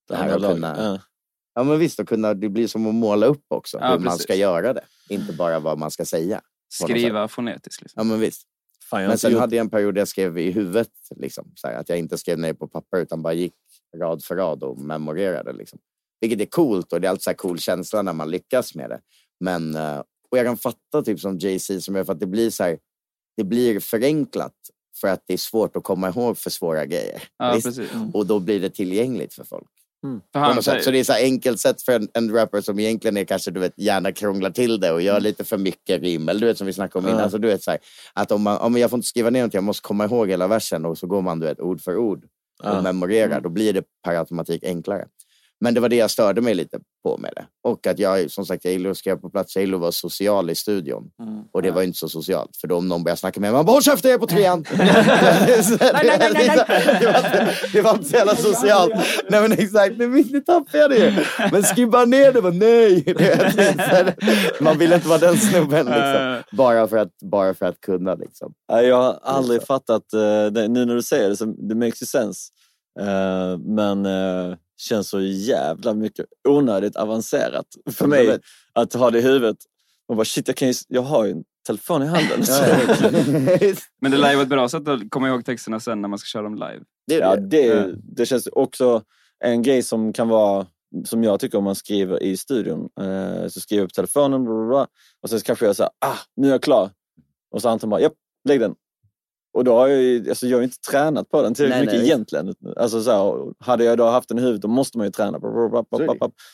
[0.08, 1.00] det här att kunna, Ja.
[1.54, 4.02] ja men visst, att kunna, det blir som att måla upp också Ja, hur man
[4.04, 4.22] precis.
[4.22, 6.40] ska göra det, inte bara vad man ska säga.
[6.72, 7.82] Skriva fonetiskt.
[7.82, 8.00] Liksom.
[8.00, 8.42] Ja men visst.
[8.90, 10.90] Fan, Men sen gjort- hade jag en period där jag skrev i huvudet.
[11.16, 13.54] Liksom, så här, att jag inte skrev ner på papper utan bara gick
[13.96, 15.52] rad för rad och memorerade.
[15.52, 15.78] Liksom.
[16.20, 18.90] Vilket är coolt och det är alltid så här cool känsla när man lyckas med
[18.90, 19.00] det.
[19.40, 19.98] Men, eh,
[20.30, 22.78] och jag kan fatta typ som Jay-Z som gör för att det blir så här,
[23.38, 24.54] det blir förenklat
[25.00, 27.22] för att det är svårt att komma ihåg för svåra grejer.
[27.38, 27.60] Ja.
[27.92, 28.10] Mm.
[28.10, 29.68] Och då blir det tillgängligt för folk.
[30.02, 33.16] För På han Så det är så enkelt sätt för en, en rapper som egentligen
[33.16, 36.28] är kanske du vet, gärna krånglar till det och gör lite för mycket rim.
[36.28, 37.18] Eller du vet som vi snackade om innan.
[37.18, 37.24] Ja.
[37.24, 37.80] Alltså, du vet, så här,
[38.12, 40.48] att om man, om jag får inte skriva ner något, jag måste komma ihåg hela
[40.48, 42.24] versen och så går man du vet, ord för ord
[42.62, 43.40] och memorerar.
[43.40, 45.06] Då blir det per automatik enklare.
[45.60, 47.44] Men det var det jag störde mig lite på med det.
[47.68, 49.56] Och att jag, som sagt, jag gillar att skriva på plats.
[49.56, 51.10] Jag gillar att vara social i studion.
[51.52, 52.56] Och det var inte så socialt.
[52.56, 54.26] För då om någon börjar snacka med mig, man bara håll käften, jag är på
[54.26, 54.62] trean.
[54.68, 58.92] Det var inte- det var inte så jävla socialt.
[59.30, 61.26] Nej men exakt, nu, nu tappade jag det.
[61.52, 63.04] Men skriva ner det, var nej.
[63.78, 64.14] Här,
[64.62, 66.42] Man vill inte vara den snubben liksom.
[66.52, 68.52] Bara för att, bara för att kunna liksom.
[68.68, 72.40] Jag har aldrig fattat, eh, nu när du säger det, så det makes ju sense.
[73.00, 78.38] Eh, men uh, känns så jävla mycket onödigt avancerat för mig
[78.72, 79.56] att ha det i huvudet.
[80.08, 82.40] Och bara shit, jag, kan ju, jag har ju en telefon i handen.
[84.00, 86.18] Men det lär ju vara ett bra sätt att komma ihåg texterna sen när man
[86.18, 86.80] ska köra dem live.
[87.06, 89.02] ja, det, det känns också
[89.44, 90.66] en grej som kan vara
[91.04, 92.88] som jag tycker om man skriver i studion.
[93.00, 94.86] Eh, så skriver jag på telefonen bla, bla, bla,
[95.22, 96.90] och sen kanske jag säger ah, nu är jag klar.
[97.50, 98.14] Och så Anton bara, japp,
[98.48, 98.74] lägg den.
[99.58, 101.98] Och då har jag ju, alltså jag har ju inte tränat på den tillräckligt mycket
[102.00, 102.06] nej.
[102.06, 102.54] egentligen.
[102.76, 105.38] Alltså så här, hade jag då haft den i huvudet, då måste man ju träna.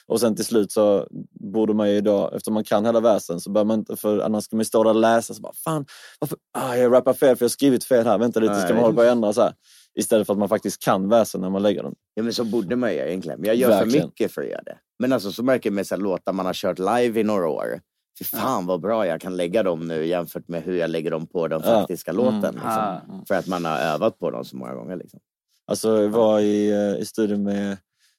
[0.06, 1.06] Och sen till slut så
[1.52, 4.44] borde man ju då, eftersom man kan hela versen, så bör man inte, för annars
[4.44, 5.34] ska man ju stå där och läsa.
[5.34, 5.86] Så bara, fan,
[6.20, 8.18] varför, ah, jag rappar fel för jag har skrivit fel här.
[8.18, 8.74] Vänta lite, ska Nej.
[8.74, 9.52] man hålla på och ändra så här.
[9.98, 11.94] Istället för att man faktiskt kan versen när man lägger den.
[12.14, 13.40] Ja men så borde man göra egentligen.
[13.40, 14.00] Men jag gör Verkligen.
[14.00, 14.76] för mycket för att göra det.
[14.98, 17.48] Men alltså så märker jag med så här, låtar man har kört live i några
[17.48, 17.80] år.
[18.18, 21.26] Fy fan vad bra jag kan lägga dem nu jämfört med hur jag lägger dem
[21.26, 22.24] på den faktiska Mm.
[22.24, 22.54] låten.
[22.54, 23.24] Liksom.
[23.28, 24.96] För att man har övat på dem så många gånger.
[24.96, 25.20] Liksom.
[25.66, 27.76] Alltså jag var i, eh, i studion med,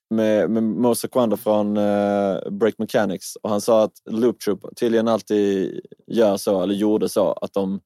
[0.09, 5.07] med, med Mo Sequando från eh, Break Mechanics och han sa att Loop Troop tydligen
[5.07, 7.79] alltid gör så, eller gjorde så, att de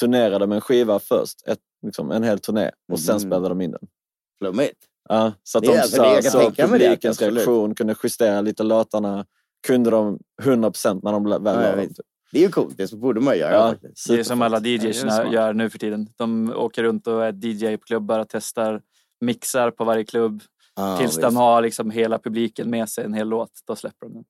[0.00, 3.20] turnerade med en skiva först, ett, liksom, en hel turné, och sen Mhm.
[3.20, 3.80] spelade de in den.
[4.38, 4.78] Flummigt.
[5.08, 9.26] Ja, så att de för det- sa, så publikens reaktion kunde justera lite låtarna,
[9.66, 11.76] kunde de 100% när de väl Ja, la dem.
[11.76, 11.90] vet.
[12.32, 13.52] Det är ju coolt, det så borde man göra.
[13.54, 14.08] Ja, faktiskt.
[14.08, 16.08] Det är som alla DJs Ja, gör nu för tiden.
[16.16, 18.82] De åker runt och är DJ på klubbar och testar
[19.20, 20.42] mixar på varje klubb.
[20.76, 21.20] Ja, tills visst.
[21.20, 23.50] de har liksom hela publiken med sig en hel låt.
[23.66, 24.24] Då släpper de den.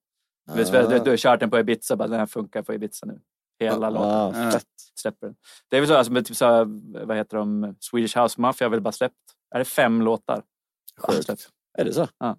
[0.51, 0.55] Ah.
[0.57, 3.07] Du, vet, du, du har kört den på Ibiza, bara den här funkar på Ibiza
[3.07, 3.21] nu.
[3.61, 4.51] Hela Ah, låten.
[4.53, 4.65] fett.
[4.95, 5.37] Släpper den.
[5.71, 6.67] Det är väl så, alltså, typ så här,
[7.07, 9.15] vad heter de, Swedish House Mafia har väl bara släppt,
[9.55, 10.43] är det fem låtar?
[11.23, 11.49] Släppt?
[11.79, 12.09] Är det så?
[12.19, 12.37] Ja.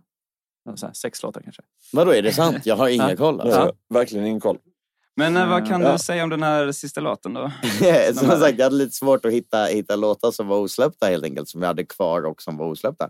[0.75, 1.61] Så här, sex låtar kanske.
[1.93, 2.65] Vadå, är det sant?
[2.65, 3.41] Jag har ingen koll.
[3.41, 3.59] Alltså.
[3.59, 4.57] Ja, verkligen ingen koll.
[5.17, 5.91] Men eh, vad kan Ja.
[5.91, 7.51] du säga om den här sista låten då?
[8.15, 11.49] som sagt, jag hade lite svårt att hitta, hitta låtar som var osläppta helt enkelt.
[11.49, 13.09] Som jag hade kvar och som var osläppta.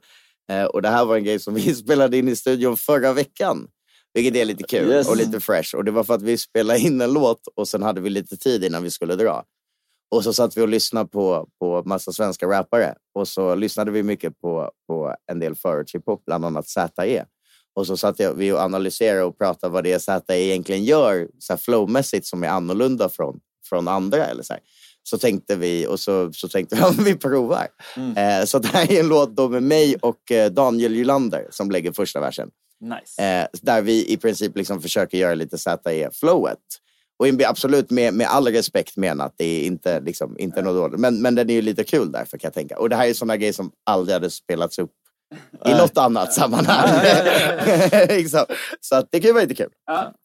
[0.51, 3.67] Eh, och det här var en grej som vi spelade in i studion förra veckan.
[4.13, 5.09] Vilket är lite kul Yes.
[5.09, 5.75] och lite fresh.
[5.75, 8.37] Och det var för att vi spelade in en låt och sen hade vi lite
[8.37, 9.43] tid innan vi skulle dra.
[10.11, 12.95] Och så satt vi och lyssnade på, på massa svenska rappare.
[13.15, 17.25] Och så lyssnade vi mycket på, på en del förortshiphop, bland annat ZE.
[17.75, 21.27] Och så satt jag, vi och analyserade och pratade vad det är ZE egentligen gör
[21.39, 23.39] så här flowmässigt som är annorlunda från,
[23.69, 24.25] från andra.
[24.25, 24.61] Eller så, här.
[25.03, 27.67] så tänkte vi och så, så tänkte vi att vi provar.
[28.17, 31.71] Eh, så det här är en låt då med mig och eh, Daniel Gylander som
[31.71, 32.49] lägger första versen.
[32.79, 33.23] Nice.
[33.23, 36.59] Eh, där vi i princip liksom försöker göra lite ZE-flowet.
[37.17, 40.99] Och absolut med, med all respekt menat, det är inte, liksom, inte något dåligt.
[40.99, 42.77] Men, men den är ju lite kul därför kan jag tänka.
[42.77, 44.91] Och det här är sådana grejer som aldrig hade spelats upp
[45.65, 46.89] i något annat sammanhang.
[48.81, 49.69] Så att det kan ju vara lite kul.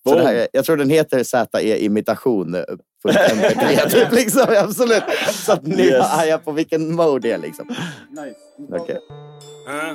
[0.09, 2.63] Så det här, är- jag tror den heter ZE imitation eh,
[3.03, 5.03] på MP3 typ, liksom, absolut.
[5.33, 6.07] Så att ni Yes.
[6.07, 7.67] hajar på vilken mode det är liksom.
[8.11, 8.37] Nice.
[8.83, 8.99] Okej.
[9.67, 9.95] Huh?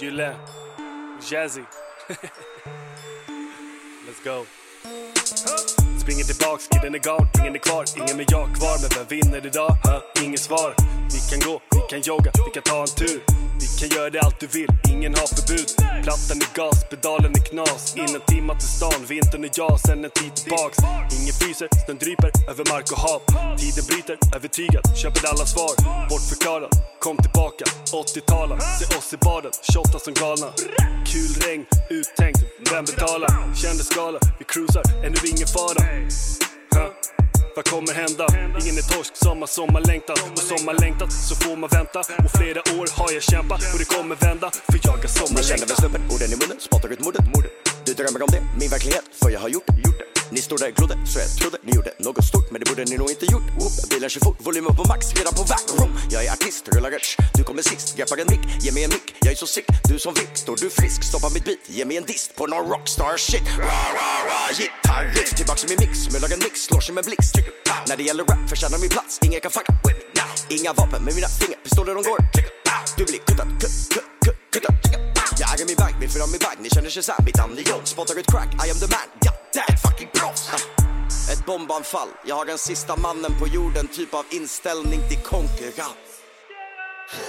[0.00, 0.36] Gillette.
[1.30, 1.60] Jazzy.
[4.06, 4.44] Let's go.
[6.02, 8.76] Springer tillbaks, kidden är gone, ingen är kvar, ingen med jag kvar.
[8.82, 9.70] Men vem vinner idag?
[9.84, 10.24] Huh?
[10.24, 10.74] Inget svar.
[11.12, 13.20] Vi kan gå, vi kan jogga, vi kan ta en tur.
[13.60, 15.68] Vi kan göra det allt du vill, ingen har förbud.
[16.04, 17.96] Plattan är gas, pedalen är knas.
[17.96, 20.78] In en timma till stan, vintern är jag, sen en tid tillbaks.
[21.18, 23.20] Ingen fryser, snön dryper över mark och hav.
[23.60, 25.72] Tiden bryter, övertygad, köper alla svar.
[26.10, 26.72] Bortförklarad,
[27.04, 27.64] kom tillbaka,
[28.04, 28.58] 80-talen.
[28.78, 30.48] Se oss i baden, 28 som galna.
[31.10, 33.30] Kul regn, uttänkt, vem betalar?
[33.62, 35.80] Kändisgala, vi cruisar, ännu ingen fara.
[36.76, 36.90] Huh?
[37.56, 38.26] Vad kommer hända?
[38.60, 42.86] Ingen är torsk som har sommarlängtan Och sommarlängtat så får man vänta Och flera år
[42.98, 46.30] har jag kämpat och det kommer vända För jag har Man känner väl snubben, orden
[46.34, 47.24] i munnen, spottar ut mordet.
[47.34, 47.52] mordet.
[47.86, 49.88] Du drömmer om det, min verklighet, för jag har gjort det.
[49.88, 50.15] Gjort det.
[50.30, 52.84] Ni stod där och glodde så jag trodde ni gjorde något stort men det borde
[52.84, 53.48] ni nog inte gjort.
[53.60, 55.64] Oop, bilen kör fort, volymen på max, redan på väg.
[56.10, 57.16] Jag är artist, rullar rutsch.
[57.34, 59.06] Du kommer sist, greppar en mick, ge mig en mick.
[59.20, 61.04] Jag är så sick, du som Viktor, du frisk.
[61.04, 63.46] Stoppa mitt beat, ge mig en dist på någon rockstar shit.
[64.58, 67.34] Gitarrist, tillbaks i min mix, mullar en mix, slår sig med blixt.
[67.88, 70.30] När det gäller rap förtjänar min plats, ingen kan fucka with me now.
[70.48, 72.18] Inga vapen med mina fingrar, pistoler de går.
[72.96, 74.74] Du blir kuttad, kutt, kutt, kutt, kuttad.
[75.40, 77.62] Jag äger min bag, vill föra min bag, ni känner sig såhär, mitt namn är
[77.70, 77.80] John.
[77.84, 80.50] Spottar ut crack, I am the man, yeah ett fucking proffs.
[81.32, 86.05] Ett bombanfall, jag har den sista mannen på jorden, typ av inställning till konkurrens.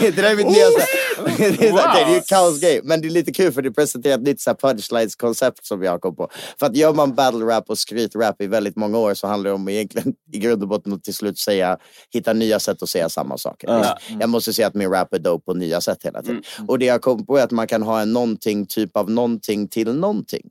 [0.00, 0.66] det där är mitt nya...
[0.70, 3.32] så här- det, är så här, okej, det är ju kaosgrej, men det är lite
[3.32, 6.28] kul för det presenterar ett nytt punchlines-koncept som jag kom på.
[6.58, 9.54] För att gör man battle rap och skrytrap i väldigt många år så handlar det
[9.54, 11.78] om egentligen i grund och botten att till slut säga,
[12.12, 13.68] hitta nya sätt att säga samma saker.
[13.68, 13.98] Ja.
[14.20, 16.42] Jag måste säga att min rap är dope på nya sätt hela tiden.
[16.68, 19.68] Och det jag kom på är att man kan ha en någonting, typ av någonting
[19.68, 20.42] till någonting.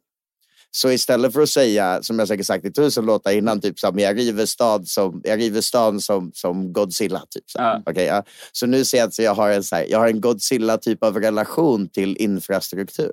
[0.72, 4.00] Så istället för att säga, som jag säkert sagt i tusen låtar innan, typ som
[4.00, 7.22] jag river, stad som, jag river stan som, som Godzilla.
[7.30, 7.60] Typ, så.
[7.60, 7.82] här.
[7.86, 8.24] Okej, ja.
[8.52, 11.20] så nu ser jag att jag har en, så här, jag har en Godzilla-typ av
[11.20, 13.12] relation till infrastruktur.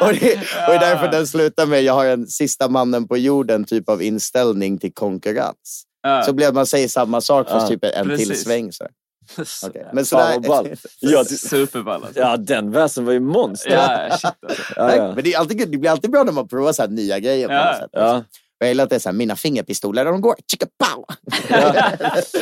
[0.00, 0.38] och, det,
[0.68, 4.02] och är därför den slutar med jag har en sista mannen på jorden typ av
[4.02, 5.84] inställning till konkurrens.
[6.02, 6.22] Ja.
[6.22, 8.44] Så blir man säger samma sak fast Ja, typ en till precis.
[8.44, 8.72] sväng.
[8.72, 8.86] Så.
[9.66, 10.76] Okej, Men sådär.
[11.00, 12.20] Ja, Superball alltså.
[12.20, 13.70] Ja, den versen var ju monster.
[13.70, 14.62] Ja, shit alltså.
[14.76, 15.14] Ja, ja.
[15.14, 17.48] Men det, är alltid, det blir alltid bra när man provar så här nya grejer.
[17.48, 17.64] På Ja.
[17.70, 17.90] något sätt.
[17.92, 18.24] Ja.
[18.58, 21.04] Jag gillar att det är så här, mina fingerpistoler de går, chicka pow!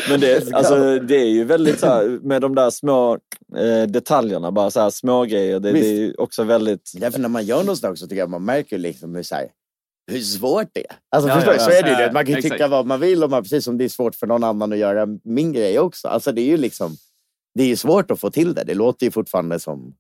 [0.11, 3.19] Men det, alltså, det är ju väldigt så här, med de där små
[3.57, 5.61] eh, detaljerna, bara så här små grejer.
[5.61, 6.93] Det, det är ju också väldigt...
[6.95, 9.47] Därför när man gör något sånt också tycker jag man märker liksom hur, så här,
[10.09, 10.97] hur svårt det är.
[11.11, 11.65] Alltså, Ja, förstår ja, du?
[11.65, 11.97] Så är det ju.
[12.07, 12.13] det.
[12.13, 14.27] Man kan ju tycka vad man vill, och man, precis som det är svårt för
[14.27, 16.09] någon annan att göra min grej också.
[16.09, 16.97] Alltså, det är ju liksom,
[17.55, 18.65] det är svårt att få till det.
[18.65, 19.95] Det låter ju fortfarande som,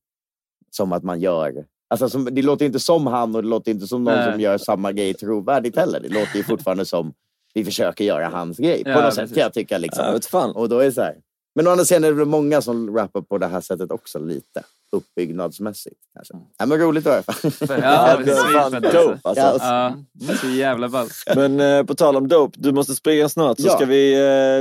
[0.70, 1.64] som att man gör...
[1.90, 4.32] Alltså, som, det låter inte som han och det låter inte som någon Nej.
[4.32, 6.01] som gör samma grej trovärdigt heller.
[6.01, 7.12] Det låter ju fortfarande som
[7.55, 8.85] vi försöker göra hans grej.
[8.85, 9.35] På Ja, något sätt precis.
[9.35, 9.78] kan jag tycka.
[9.78, 10.05] Liksom.
[10.05, 10.51] Ja, fan.
[10.51, 11.16] Och då är det så här.
[11.55, 14.62] Men å andra sidan är det många som rappar på det här sättet också lite.
[14.97, 16.35] Uppbyggnadsmässigt kanske.
[16.59, 17.35] Ja, men roligt i alla fall.
[17.82, 19.44] Ja, det är fan svinfett dope alltså.
[19.66, 19.94] Ja,
[20.28, 21.06] Ja, så jävla ball.
[21.36, 23.73] Men eh, på tal om dope, du måste springa snart så Ja.
[23.77, 24.15] ska vi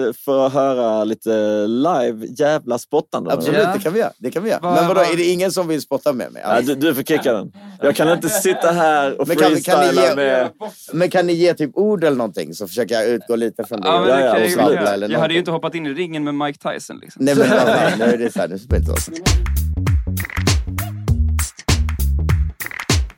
[0.08, 3.34] eh, få höra lite live jävla spottande.
[3.34, 3.74] Absolut, Ja.
[3.74, 4.12] det kan vi göra.
[4.18, 4.60] Det kan vi göra.
[4.62, 6.41] Vad- Men vadå, vad- är det ingen som vill spotta med mig?
[6.45, 7.52] Ja, du, du får kicka den.
[7.82, 10.49] Jag kan inte sitta här och Men kan, kan, freestyla ni ge, med...
[10.94, 13.88] men kan ni ge typ ord eller någonting så försöker jag utgå lite från det.
[13.88, 16.72] Ja, men Ja, det kan jag, hade ju inte hoppat in i ringen med Mike
[16.74, 16.99] Tyson.
[17.02, 17.26] Liksom.
[17.26, 17.48] Nej men
[17.99, 19.22] nu är det så här, nu spelar det inte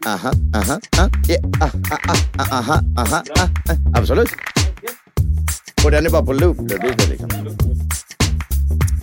[0.10, 3.78] Aha, aha, ah, yeah, ah, ah, ah, ah, aha, aha, ah, ah.
[3.94, 4.30] Absolut.
[5.86, 7.30] Och den är bara på loop nu, blir det liksom.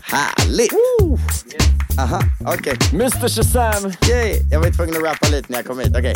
[0.02, 0.72] Härligt!
[1.98, 2.76] Aha, okej.
[2.92, 3.92] Mr Shazam!
[4.08, 4.42] Yay.
[4.50, 6.14] Jag var tvungen att rappa lite när jag kom hit, okej.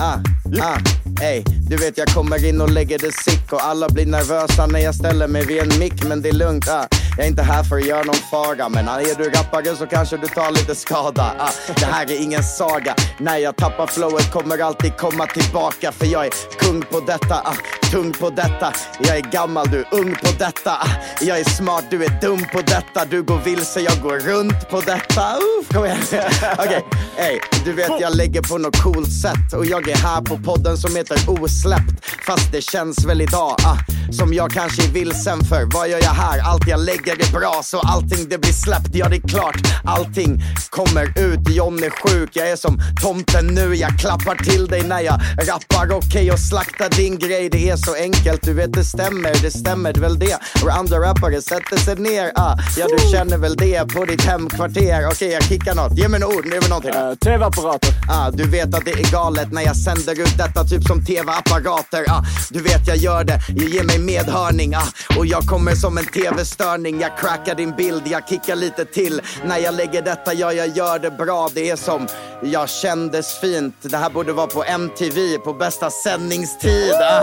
[0.00, 0.18] Ah,
[0.62, 0.78] ah,
[1.22, 1.42] ey.
[1.68, 4.94] Du vet jag kommer in och lägger det sick och alla blir nervösa när jag
[4.94, 6.68] ställer mig vid en mick men det är lugnt.
[6.68, 6.86] Ah.
[7.16, 10.16] Jag är inte här för att göra någon fara men är du rappare så kanske
[10.16, 11.34] du tar lite skada.
[11.38, 11.50] Ah.
[11.80, 12.94] Det här är ingen saga.
[13.18, 17.54] När jag tappar flowet kommer alltid komma tillbaka för jag är kung på detta, ah.
[17.92, 18.72] tung på detta.
[19.00, 20.70] Jag är gammal, du är ung på detta.
[20.70, 20.88] Ah.
[21.20, 23.04] Jag är smart, du är dum på detta.
[23.04, 25.36] Du går vilse, jag går runt på detta.
[25.36, 25.98] Uff, kom igen.
[26.58, 26.84] Okej,
[27.18, 30.76] ey, du vet jag lägger på något coolt sätt och jag är här på podden
[30.76, 32.04] som heter Osläppt.
[32.26, 33.76] Fast det känns väl idag ah,
[34.12, 35.68] som jag kanske är vilsen för.
[35.74, 36.38] Vad gör jag här?
[36.40, 38.90] Allt jag lägger är bra så allting det blir släppt.
[38.92, 39.56] Ja, det är klart.
[39.84, 41.40] Allting kommer ut.
[41.48, 42.30] John är sjuk.
[42.32, 43.74] Jag är som tomten nu.
[43.74, 45.92] Jag klappar till dig när jag rappar.
[45.92, 47.48] Okej, och slaktar din grej.
[47.50, 48.42] Det är så enkelt.
[48.42, 49.42] Du vet, det stämmer.
[49.42, 50.38] Det stämmer väl det.
[50.62, 52.32] Och andra rappare sätter sig ner.
[52.34, 55.08] Ah, ja, du känner väl det på ditt hemkvarter.
[55.10, 55.98] Okej, jag kickar något.
[55.98, 56.44] Ge mig en ord.
[56.50, 56.94] Det är väl någonting.
[56.94, 57.94] Uh, TV-apparater.
[58.08, 62.04] Ah, du vet att det är galet när jag sänder ut detta typ som tv-apparater.
[62.08, 64.74] Ah, du vet jag gör det, jag ger mig medhörning.
[64.74, 64.82] Ah,
[65.18, 67.00] och jag kommer som en tv-störning.
[67.00, 69.20] Jag crackar din bild, jag kickar lite till.
[69.44, 71.48] När jag lägger detta, ja jag gör det bra.
[71.54, 72.06] Det är som,
[72.42, 73.74] jag kändes fint.
[73.82, 76.92] Det här borde vara på MTV på bästa sändningstid.
[76.92, 77.22] Ah,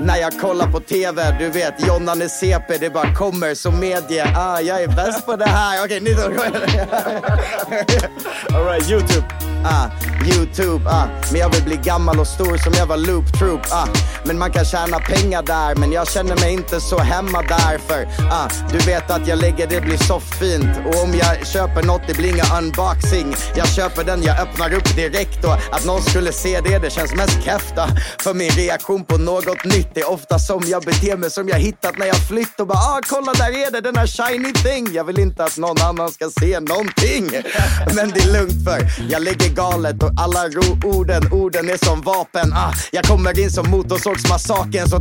[0.00, 4.36] när jag kollar på tv, du vet Jonnan är CP, det bara kommer som medie.
[4.36, 5.84] Ah, jag är bäst på det här.
[5.84, 6.14] Okej, ni
[8.54, 9.53] Alright, Youtube.
[9.64, 9.88] Ah,
[10.26, 11.06] Youtube, ah.
[11.32, 13.86] Men jag vill bli gammal och stor som jag var Loop Troop, ah.
[14.24, 18.08] Men man kan tjäna pengar där, men jag känner mig inte så hemma där för
[18.30, 20.78] ah, Du vet att jag lägger det blir så fint.
[20.86, 24.96] Och om jag köper något det blir inga unboxing Jag köper den, jag öppnar upp
[24.96, 25.44] direkt.
[25.44, 27.88] Och att någon skulle se det, det känns mest kräfta ah.
[28.18, 31.98] För min reaktion på något nytt är ofta som jag beter mig som jag hittat
[31.98, 32.60] när jag flytt.
[32.60, 34.94] Och bara ah, kolla där är det, den här shiny thing.
[34.94, 37.30] Jag vill inte att någon annan ska se någonting.
[37.94, 38.78] Men det är lugnt för
[39.10, 42.52] jag lägger galet och alla ro orden, orden är som vapen.
[42.52, 44.96] Ah, jag kommer in som motorsågsmassakern så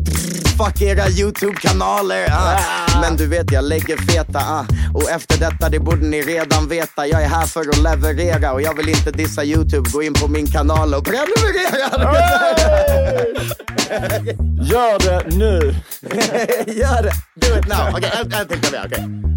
[0.58, 2.26] fuck era YouTube-kanaler.
[2.32, 3.02] Ah.
[3.02, 4.40] Men du vet, jag lägger feta.
[4.40, 4.66] Ah.
[4.94, 7.08] Och efter detta, det borde ni redan veta.
[7.08, 9.90] Jag är här för att leverera och jag vill inte dissa YouTube.
[9.90, 12.14] Gå in på min kanal och prenumerera.
[14.64, 15.76] Gör det nu!
[16.74, 17.14] Gör det!
[17.36, 17.90] Do it now.
[17.90, 18.80] Okej, okay, en, till till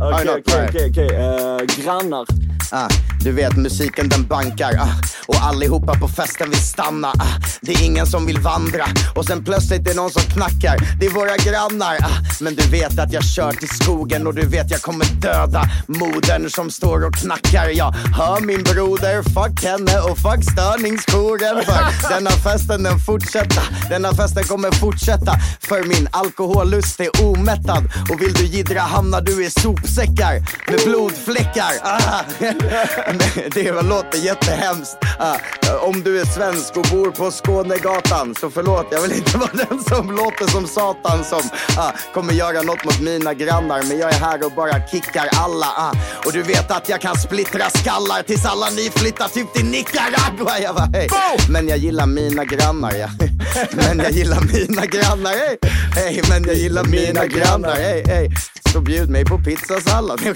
[0.00, 0.90] Okej, okej, okej.
[0.90, 1.16] okej.
[1.16, 2.55] Eh, Grannar.
[2.72, 2.88] Ah,
[3.22, 4.74] du vet, musiken den bankar.
[4.78, 4.96] Ah,
[5.46, 7.08] allihopa på festen vill stanna.
[7.08, 10.76] Ah, det är ingen som vill vandra och sen plötsligt är det någon som knackar.
[11.00, 11.96] Det är våra grannar.
[12.00, 15.62] Ah, men du vet att jag kör till skogen och du vet jag kommer döda
[15.86, 17.68] modern som står och knackar.
[17.68, 21.64] Jag hör min broder, fuck henne och fuck störningsjouren.
[21.64, 23.88] För denna festen den fortsätter.
[23.88, 27.84] Denna festen kommer fortsätta för min alkohollust är omättad.
[28.10, 30.34] Och vill du gidra hamnar du i sopsäckar
[30.70, 31.72] med blodfläckar.
[31.82, 32.22] Ah.
[33.54, 34.96] det låter jättehemskt.
[35.18, 35.35] Ah,
[35.80, 39.84] om du är svensk och bor på Skånegatan, så förlåt, jag vill inte vara den
[39.84, 41.42] som låter som satan som
[41.76, 43.82] ah, kommer göra något mot mina grannar.
[43.82, 45.66] Men jag är här och bara kickar alla.
[45.66, 45.92] Ah,
[46.24, 50.58] och du vet att jag kan splittra skallar tills alla ni flyttar typ till Nicaragua.
[50.62, 51.08] Jag bara, hey.
[51.48, 53.08] Men jag gillar mina grannar, ja.
[53.70, 55.56] Men jag gillar mina grannar, hey.
[55.94, 58.30] hey men jag gillar mina, mina grannar, hey, hey.
[58.72, 60.20] Så bjud mig på pizzasallad.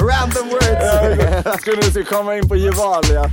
[0.00, 1.60] Random words.
[1.60, 1.90] Skulle du
[2.26, 3.22] komma in på Gevalia?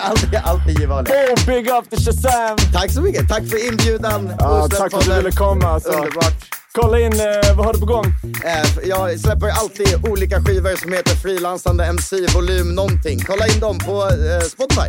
[0.00, 1.14] alltid, alltid Gevalia.
[1.14, 2.56] Oh, big up till Shazam!
[2.72, 3.28] Tack så mycket.
[3.28, 4.32] Tack för inbjudan.
[4.38, 5.68] Ja, tack för att du ville komma.
[5.68, 5.92] Alltså.
[5.92, 6.34] Underbart.
[6.72, 8.04] Kolla in, eh, vad har du på gång?
[8.44, 13.20] Eh, jag släpper alltid olika skivor som heter Frilansande MC volym någonting.
[13.26, 14.88] Kolla in dem på eh, Spotify.